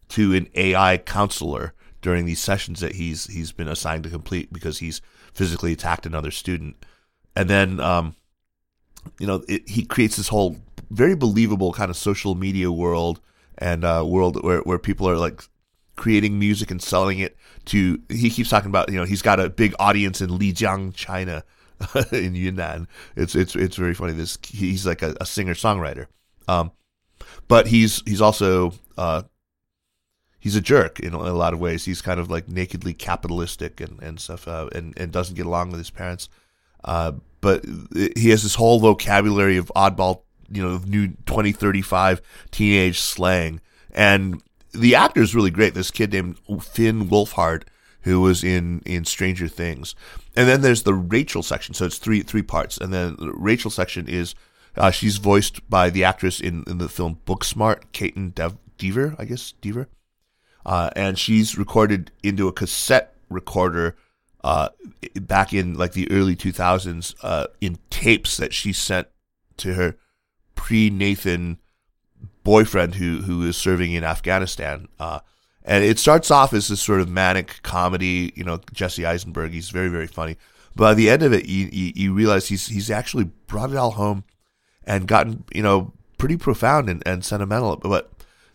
to 0.10 0.34
an 0.34 0.48
AI 0.56 0.98
counselor 0.98 1.74
during 2.02 2.26
these 2.26 2.40
sessions 2.40 2.80
that 2.80 2.96
he's 2.96 3.28
he's 3.28 3.52
been 3.52 3.68
assigned 3.68 4.04
to 4.04 4.10
complete 4.10 4.52
because 4.52 4.80
he's 4.80 5.02
physically 5.34 5.74
attacked 5.74 6.08
another 6.08 6.32
student, 6.32 6.76
and 7.36 7.48
then 7.48 7.80
um, 7.80 8.16
you 9.20 9.28
know, 9.28 9.44
it, 9.48 9.70
he 9.70 9.86
creates 9.86 10.16
this 10.16 10.30
whole 10.30 10.58
very 10.90 11.16
believable 11.16 11.74
kind 11.74 11.92
of 11.92 11.98
social 11.98 12.34
media 12.34 12.72
world 12.72 13.20
and 13.58 13.84
uh, 13.84 14.04
world 14.06 14.44
where 14.44 14.62
where 14.62 14.80
people 14.80 15.08
are 15.08 15.18
like 15.18 15.44
creating 15.96 16.40
music 16.40 16.72
and 16.72 16.82
selling 16.82 17.20
it 17.20 17.38
to. 17.68 18.02
He 18.10 18.30
keeps 18.30 18.50
talking 18.50 18.70
about 18.70 18.90
you 18.90 18.98
know 18.98 19.06
he's 19.06 19.22
got 19.22 19.40
a 19.40 19.50
big 19.50 19.74
audience 19.80 20.22
in 20.22 20.30
Lijiang, 20.30 20.94
China 20.94 21.44
in 22.12 22.36
Yunnan. 22.36 22.88
It's 23.16 23.36
it's 23.36 23.56
it's 23.56 23.76
very 23.76 23.94
funny. 23.94 24.14
This 24.14 24.38
he's 24.48 24.86
like 24.86 25.02
a, 25.02 25.16
a 25.22 25.26
singer 25.26 25.54
songwriter, 25.54 26.08
um, 26.48 26.72
but 27.48 27.68
he's 27.68 28.02
he's 28.06 28.22
also 28.22 28.74
uh, 28.98 29.24
he's 30.40 30.56
a 30.56 30.62
jerk 30.62 31.00
in 31.00 31.14
a, 31.14 31.22
in 31.22 31.28
a, 31.28 31.34
lot 31.34 31.54
of 31.54 31.60
ways. 31.60 31.86
He's 31.86 32.02
kind 32.02 32.20
of 32.20 32.30
like 32.30 32.48
nakedly 32.48 32.94
capitalistic 32.94 33.82
and 33.82 34.02
and 34.02 34.20
stuff, 34.20 34.48
uh, 34.48 34.70
and 34.74 34.94
and 34.98 35.12
doesn't 35.12 35.36
get 35.36 35.46
along 35.46 35.72
with 35.72 35.80
his 35.80 35.90
parents. 35.90 36.30
Uh, 36.84 37.14
but 37.42 37.66
he 38.16 38.30
has 38.30 38.44
this 38.44 38.56
whole 38.56 38.80
vocabulary 38.80 39.58
of 39.58 39.72
oddball, 39.76 40.22
you 40.50 40.64
know, 40.64 40.80
new 40.86 41.08
2035 41.26 42.22
teenage 42.52 43.00
slang, 43.00 43.60
and 43.92 44.42
the 44.76 44.96
actor 44.96 45.22
is 45.22 45.36
really 45.36 45.52
great. 45.52 45.74
This 45.74 45.92
kid 45.92 46.14
named 46.14 46.38
Finn 46.62 47.08
Wolfhard 47.10 47.64
who 48.06 48.22
was 48.22 48.44
in 48.44 48.82
in 48.86 49.04
Stranger 49.04 49.48
Things. 49.48 49.96
And 50.36 50.48
then 50.48 50.62
there's 50.62 50.84
the 50.84 50.94
Rachel 50.94 51.44
section. 51.44 51.74
So 51.74 51.86
it's 51.86 51.98
three 51.98 52.22
three 52.22 52.44
parts. 52.44 52.78
And 52.78 52.94
then 52.94 53.16
the 53.20 53.34
Rachel 53.34 53.72
section 53.72 54.08
is 54.08 54.36
uh, 54.78 54.92
she's 54.92 55.18
voiced 55.18 55.68
by 55.70 55.90
the 55.90 56.04
actress 56.04 56.40
in, 56.40 56.64
in 56.68 56.78
the 56.78 56.88
film 56.88 57.20
Booksmart, 57.26 57.84
Kaitlyn 57.94 58.34
Dev- 58.34 58.58
Dever, 58.78 59.16
I 59.18 59.26
guess 59.26 59.54
Dever. 59.60 59.90
Uh, 60.66 60.92
and 60.96 61.18
she's 61.18 61.58
recorded 61.58 62.12
into 62.24 62.48
a 62.48 62.54
cassette 62.54 63.16
recorder 63.30 63.96
uh, 64.44 64.70
back 65.16 65.54
in 65.54 65.74
like 65.74 65.94
the 65.94 66.10
early 66.12 66.36
2000s 66.36 67.16
uh, 67.24 67.48
in 67.60 67.80
tapes 67.90 68.38
that 68.38 68.54
she 68.54 68.72
sent 68.72 69.08
to 69.58 69.74
her 69.74 69.96
pre 70.54 70.92
Nathan 70.92 71.58
boyfriend 72.46 72.96
who 72.96 73.24
who 73.24 73.44
is 73.44 73.58
serving 73.58 73.92
in 73.92 74.06
Afghanistan. 74.06 74.88
Uh, 74.98 75.20
and 75.66 75.84
it 75.84 76.00
starts 76.00 76.32
off 76.32 76.54
as 76.54 76.70
this 76.70 76.82
sort 76.82 77.02
of 77.02 77.10
manic 77.10 77.60
comedy, 77.64 78.32
you 78.36 78.46
know, 78.46 78.62
Jesse 78.72 79.06
Eisenberg. 79.06 79.52
He's 79.52 79.72
very, 79.72 79.90
very 79.90 80.08
funny. 80.08 80.38
But 80.76 80.84
by 80.84 80.94
the 80.94 81.10
end 81.10 81.24
of 81.24 81.34
it, 81.34 81.46
you, 81.46 81.70
you, 81.74 81.92
you 81.96 82.14
realize 82.14 82.48
he's 82.48 82.68
he's 82.68 82.90
actually 82.90 83.26
brought 83.48 83.72
it 83.72 83.78
all 83.78 83.92
home 83.92 84.24
and 84.86 85.08
gotten, 85.08 85.44
you 85.54 85.64
know, 85.64 85.92
pretty 86.18 86.38
profound 86.38 86.90
and, 86.90 87.02
and 87.06 87.26
sentimental, 87.26 87.76
but 87.78 88.12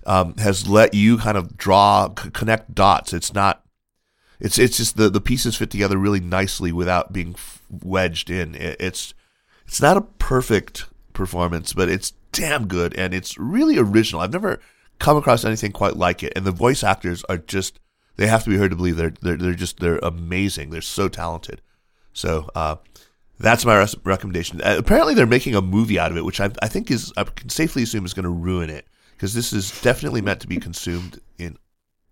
um, 0.07 0.37
has 0.39 0.69
let 0.69 0.95
you 0.95 1.19
kind 1.19 1.37
of 1.37 1.57
draw, 1.57 2.09
c- 2.17 2.31
connect 2.31 2.75
dots. 2.75 3.13
It's 3.13 3.35
not, 3.35 3.65
it's 4.39 4.59
it's 4.59 4.77
just 4.77 4.97
the, 4.97 5.11
the 5.11 5.21
pieces 5.21 5.57
fit 5.57 5.71
together 5.71 5.99
really 5.99 6.21
nicely 6.21 6.73
without 6.73 7.13
being 7.13 7.35
wedged 7.71 8.31
in. 8.31 8.55
It, 8.55 8.77
it's 8.79 9.15
it's 9.67 9.83
not 9.83 9.97
a 9.97 10.03
perfect 10.03 10.87
performance, 11.13 11.73
but 11.73 11.89
it's 11.89 12.13
damn 12.33 12.67
good 12.67 12.95
and 12.97 13.13
it's 13.13 13.39
really 13.39 13.79
original. 13.79 14.21
I've 14.21 14.33
never 14.33 14.61
come 14.99 15.17
across 15.17 15.45
anything 15.45 15.73
quite 15.73 15.97
like 15.97 16.23
it. 16.23 16.33
And 16.37 16.45
the 16.45 16.53
voice 16.53 16.85
actors 16.85 17.25
are 17.29 17.39
just 17.39 17.81
they 18.17 18.27
have 18.27 18.45
to 18.45 18.51
be 18.51 18.57
heard 18.57 18.71
to 18.71 18.77
believe 18.77 18.97
they're 18.97 19.15
they're, 19.23 19.37
they're 19.37 19.55
just 19.55 19.81
they're 19.81 19.99
amazing. 19.99 20.71
They're 20.71 20.83
so 20.83 21.09
talented. 21.09 21.63
So 22.13 22.51
uh, 22.55 22.77
that's 23.39 23.65
my 23.65 23.79
res- 23.79 23.97
recommendation. 24.05 24.61
Uh, 24.61 24.77
apparently, 24.79 25.15
they're 25.15 25.27
making 25.27 25.55
a 25.55 25.63
movie 25.63 25.99
out 25.99 26.11
of 26.11 26.17
it, 26.17 26.25
which 26.25 26.41
I, 26.41 26.51
I 26.63 26.69
think 26.69 26.91
is 26.91 27.13
I 27.17 27.25
can 27.25 27.49
safely 27.49 27.83
assume 27.83 28.05
is 28.05 28.15
going 28.15 28.25
to 28.25 28.29
ruin 28.29 28.69
it 28.69 28.87
because 29.13 29.35
this 29.35 29.53
is 29.53 29.81
definitely 29.81 30.21
meant 30.21 30.41
to 30.41 30.47
be 30.47 30.59
consumed 30.59 31.21
in 31.39 31.57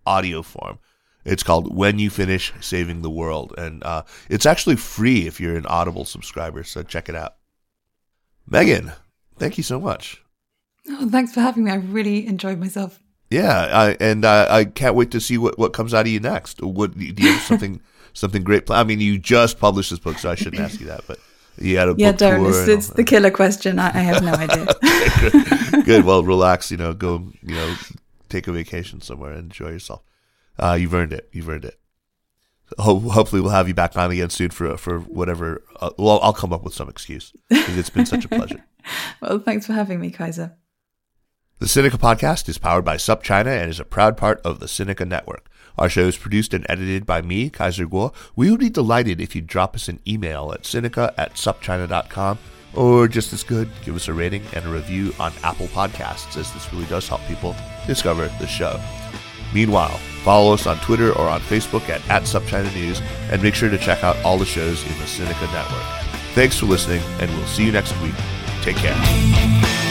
audio 0.06 0.42
form. 0.42 0.78
It's 1.24 1.42
called 1.42 1.74
When 1.74 1.98
You 1.98 2.08
Finish 2.08 2.54
Saving 2.60 3.02
the 3.02 3.10
World, 3.10 3.52
and 3.58 3.84
uh, 3.84 4.04
it's 4.30 4.46
actually 4.46 4.76
free 4.76 5.26
if 5.26 5.40
you're 5.40 5.56
an 5.56 5.66
Audible 5.66 6.06
subscriber. 6.06 6.64
So 6.64 6.82
check 6.82 7.10
it 7.10 7.14
out. 7.14 7.34
Megan, 8.46 8.92
thank 9.38 9.56
you 9.56 9.64
so 9.64 9.80
much. 9.80 10.22
Oh, 10.88 11.08
thanks 11.08 11.34
for 11.34 11.40
having 11.40 11.64
me. 11.64 11.70
I 11.70 11.76
really 11.76 12.26
enjoyed 12.26 12.58
myself. 12.58 13.00
Yeah, 13.30 13.68
I, 13.70 13.96
and 14.00 14.24
uh, 14.24 14.46
I 14.48 14.64
can't 14.64 14.94
wait 14.94 15.10
to 15.10 15.20
see 15.20 15.36
what, 15.36 15.58
what 15.58 15.72
comes 15.72 15.92
out 15.92 16.06
of 16.06 16.12
you 16.12 16.20
next. 16.20 16.62
What 16.62 16.96
do 16.96 17.04
you 17.04 17.32
have 17.32 17.42
something 17.46 17.80
something 18.14 18.42
great? 18.42 18.70
I 18.70 18.84
mean, 18.84 19.00
you 19.00 19.18
just 19.18 19.58
published 19.58 19.90
this 19.90 19.98
book, 19.98 20.18
so 20.18 20.30
I 20.30 20.34
shouldn't 20.34 20.62
ask 20.62 20.80
you 20.80 20.86
that, 20.86 21.04
but 21.06 21.18
you 21.58 21.76
had 21.76 21.88
a 21.88 21.94
yeah, 21.98 22.12
don't. 22.12 22.46
It's, 22.46 22.68
it's 22.68 22.88
the 22.88 23.04
killer 23.04 23.30
question. 23.30 23.78
I, 23.78 23.88
I 23.88 24.00
have 24.00 24.22
no 24.22 24.32
idea. 24.32 24.66
good. 25.72 25.84
Good. 25.84 26.04
Well, 26.04 26.22
relax. 26.22 26.70
You 26.70 26.78
know, 26.78 26.94
go. 26.94 27.30
You 27.42 27.54
know, 27.54 27.74
take 28.28 28.48
a 28.48 28.52
vacation 28.52 29.00
somewhere 29.00 29.32
and 29.32 29.44
enjoy 29.44 29.70
yourself. 29.70 30.02
Uh, 30.58 30.76
you've 30.80 30.94
earned 30.94 31.12
it. 31.12 31.28
You've 31.32 31.48
earned 31.48 31.64
it. 31.64 31.78
Ho- 32.78 33.00
hopefully, 33.00 33.40
we'll 33.40 33.50
have 33.50 33.68
you 33.68 33.74
back 33.74 33.96
on 33.96 34.10
again 34.10 34.30
soon 34.30 34.50
for 34.50 34.76
for 34.76 35.00
whatever. 35.00 35.62
Uh, 35.80 35.90
well, 35.98 36.20
I'll 36.22 36.32
come 36.32 36.52
up 36.52 36.62
with 36.62 36.74
some 36.74 36.88
excuse 36.88 37.32
because 37.48 37.78
it's 37.78 37.90
been 37.90 38.06
such 38.06 38.24
a 38.24 38.28
pleasure. 38.28 38.64
well, 39.20 39.38
thanks 39.38 39.66
for 39.66 39.72
having 39.72 40.00
me, 40.00 40.10
Kaiser. 40.10 40.56
The 41.60 41.66
Sinica 41.66 41.96
podcast 41.96 42.48
is 42.48 42.56
powered 42.56 42.84
by 42.84 42.96
SupChina 42.96 43.60
and 43.60 43.68
is 43.68 43.80
a 43.80 43.84
proud 43.84 44.16
part 44.16 44.40
of 44.42 44.60
the 44.60 44.66
Sinica 44.66 45.06
Network. 45.06 45.50
Our 45.76 45.88
show 45.88 46.02
is 46.02 46.16
produced 46.16 46.54
and 46.54 46.64
edited 46.68 47.04
by 47.04 47.22
me, 47.22 47.50
Kaiser 47.50 47.86
Kuo. 47.86 48.14
We 48.36 48.50
would 48.50 48.60
be 48.60 48.70
delighted 48.70 49.20
if 49.20 49.34
you 49.34 49.42
drop 49.42 49.74
us 49.74 49.88
an 49.88 50.00
email 50.06 50.52
at 50.52 50.62
sinica 50.62 51.12
at 51.16 51.34
supchina.com 51.34 52.38
or 52.74 53.08
just 53.08 53.32
as 53.32 53.42
good, 53.42 53.68
give 53.84 53.96
us 53.96 54.08
a 54.08 54.12
rating 54.12 54.42
and 54.52 54.64
a 54.66 54.68
review 54.68 55.12
on 55.18 55.32
Apple 55.42 55.66
Podcasts 55.68 56.36
as 56.36 56.52
this 56.52 56.72
really 56.72 56.86
does 56.86 57.08
help 57.08 57.22
people 57.22 57.56
discover 57.86 58.30
the 58.38 58.46
show. 58.46 58.80
Meanwhile, 59.54 59.98
follow 60.28 60.52
us 60.52 60.66
on 60.66 60.78
Twitter 60.80 61.10
or 61.12 61.26
on 61.26 61.40
Facebook 61.40 61.88
at, 61.88 62.06
at 62.10 62.24
SupChina 62.24 62.70
News 62.74 63.00
and 63.30 63.42
make 63.42 63.54
sure 63.54 63.70
to 63.70 63.78
check 63.78 64.04
out 64.04 64.14
all 64.26 64.36
the 64.36 64.44
shows 64.44 64.82
in 64.82 64.90
the 64.98 65.04
Sinica 65.04 65.50
Network. 65.54 65.82
Thanks 66.34 66.58
for 66.58 66.66
listening 66.66 67.00
and 67.18 67.30
we'll 67.30 67.46
see 67.46 67.64
you 67.64 67.72
next 67.72 67.98
week. 68.02 68.12
Take 68.60 68.76
care. 68.76 69.87